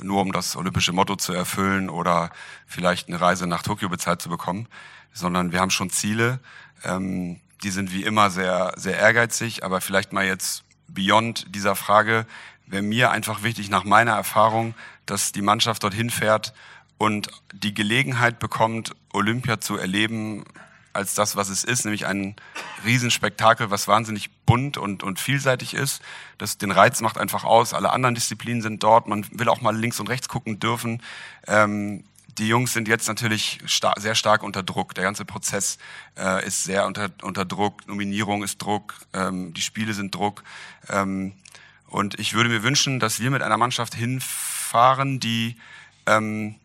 nur 0.00 0.20
um 0.20 0.32
das 0.32 0.54
olympische 0.54 0.92
Motto 0.92 1.16
zu 1.16 1.32
erfüllen 1.32 1.90
oder 1.90 2.30
vielleicht 2.66 3.08
eine 3.08 3.20
Reise 3.20 3.46
nach 3.46 3.62
Tokio 3.62 3.88
bezahlt 3.88 4.22
zu 4.22 4.28
bekommen, 4.28 4.68
sondern 5.12 5.50
wir 5.50 5.60
haben 5.60 5.70
schon 5.70 5.90
Ziele, 5.90 6.38
ähm, 6.84 7.40
die 7.62 7.70
sind 7.70 7.92
wie 7.92 8.04
immer 8.04 8.30
sehr, 8.30 8.74
sehr 8.76 8.96
ehrgeizig, 8.96 9.64
aber 9.64 9.80
vielleicht 9.80 10.12
mal 10.12 10.24
jetzt 10.24 10.62
beyond 10.88 11.54
dieser 11.54 11.74
Frage, 11.74 12.26
wäre 12.70 12.82
mir 12.82 13.10
einfach 13.10 13.42
wichtig 13.42 13.68
nach 13.68 13.84
meiner 13.84 14.12
Erfahrung, 14.12 14.74
dass 15.06 15.32
die 15.32 15.42
Mannschaft 15.42 15.82
dorthin 15.82 16.10
fährt 16.10 16.54
und 16.98 17.28
die 17.52 17.74
Gelegenheit 17.74 18.38
bekommt, 18.38 18.94
Olympia 19.12 19.60
zu 19.60 19.76
erleben 19.76 20.44
als 20.92 21.14
das, 21.14 21.36
was 21.36 21.48
es 21.48 21.64
ist, 21.64 21.84
nämlich 21.84 22.06
ein 22.06 22.34
Riesenspektakel, 22.84 23.70
was 23.70 23.86
wahnsinnig 23.86 24.30
bunt 24.44 24.76
und, 24.76 25.02
und 25.02 25.20
vielseitig 25.20 25.74
ist. 25.74 26.02
Das 26.38 26.58
den 26.58 26.70
Reiz 26.70 27.00
macht 27.00 27.16
einfach 27.18 27.44
aus. 27.44 27.74
Alle 27.74 27.90
anderen 27.90 28.14
Disziplinen 28.14 28.62
sind 28.62 28.82
dort. 28.82 29.06
Man 29.06 29.26
will 29.32 29.48
auch 29.48 29.60
mal 29.60 29.76
links 29.76 30.00
und 30.00 30.08
rechts 30.08 30.28
gucken 30.28 30.58
dürfen. 30.58 31.02
Ähm, 31.46 32.04
die 32.38 32.48
Jungs 32.48 32.72
sind 32.72 32.88
jetzt 32.88 33.06
natürlich 33.06 33.60
star 33.66 33.94
sehr 33.98 34.14
stark 34.14 34.42
unter 34.42 34.62
Druck. 34.62 34.94
Der 34.94 35.04
ganze 35.04 35.24
Prozess 35.24 35.78
äh, 36.18 36.44
ist 36.46 36.64
sehr 36.64 36.86
unter, 36.86 37.10
unter 37.22 37.44
Druck. 37.44 37.86
Nominierung 37.86 38.42
ist 38.42 38.58
Druck. 38.58 38.94
Ähm, 39.12 39.52
die 39.54 39.62
Spiele 39.62 39.94
sind 39.94 40.14
Druck. 40.14 40.42
Ähm, 40.88 41.34
und 41.90 42.18
ich 42.18 42.34
würde 42.34 42.48
mir 42.48 42.62
wünschen, 42.62 43.00
dass 43.00 43.20
wir 43.20 43.30
mit 43.30 43.42
einer 43.42 43.56
Mannschaft 43.56 43.94
hinfahren, 43.94 45.20
die 45.20 45.56
ähm, 46.06 46.56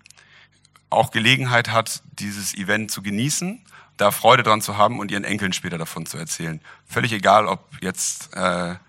auch 0.90 1.12
Gelegenheit 1.12 1.72
hat, 1.72 2.02
dieses 2.14 2.54
Event 2.54 2.92
zu 2.92 3.02
genießen, 3.02 3.64
da 3.98 4.12
Freude 4.12 4.44
dran 4.44 4.62
zu 4.62 4.78
haben 4.78 5.00
und 5.00 5.12
ihren 5.12 5.24
Enkeln 5.24 5.54
später 5.54 5.78
davon 5.78 6.06
zu 6.06 6.18
erzählen. 6.18 6.62
Völlig 6.88 7.12
egal, 7.12 7.48
ob 7.48 7.68
jetzt 7.82 8.34
äh, 8.34 8.40
eine 8.40 8.80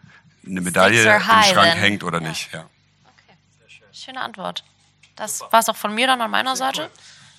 Medaille 0.44 1.16
im 1.16 1.20
Schrank 1.20 1.54
then. 1.54 1.78
hängt 1.78 2.04
oder 2.04 2.20
ja. 2.20 2.28
nicht. 2.28 2.52
Ja. 2.52 2.60
Okay. 3.04 3.36
Schöne 3.92 4.20
Antwort. 4.20 4.64
Das 5.16 5.40
war 5.40 5.60
es 5.60 5.68
auch 5.68 5.76
von 5.76 5.94
mir 5.94 6.06
dann 6.06 6.20
an 6.20 6.30
meiner 6.30 6.56
Seite. 6.56 6.90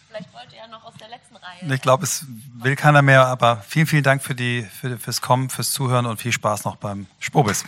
Vielleicht 0.07 0.33
wollt 0.33 0.51
ihr 0.51 0.59
ja 0.59 0.67
noch 0.67 0.83
aus 0.83 0.93
der 0.99 1.09
letzten 1.09 1.35
Reihe. 1.35 1.73
Ich 1.75 1.81
glaube, 1.81 2.03
es 2.03 2.25
will 2.55 2.75
keiner 2.75 3.01
mehr, 3.01 3.27
aber 3.27 3.57
vielen, 3.67 3.85
vielen 3.85 4.03
Dank 4.03 4.23
für 4.23 4.33
die, 4.33 4.63
für, 4.63 4.97
fürs 4.97 5.21
Kommen, 5.21 5.49
fürs 5.49 5.71
Zuhören 5.71 6.05
und 6.05 6.19
viel 6.19 6.31
Spaß 6.31 6.63
noch 6.63 6.77
beim 6.77 7.07
Spobis. 7.19 7.65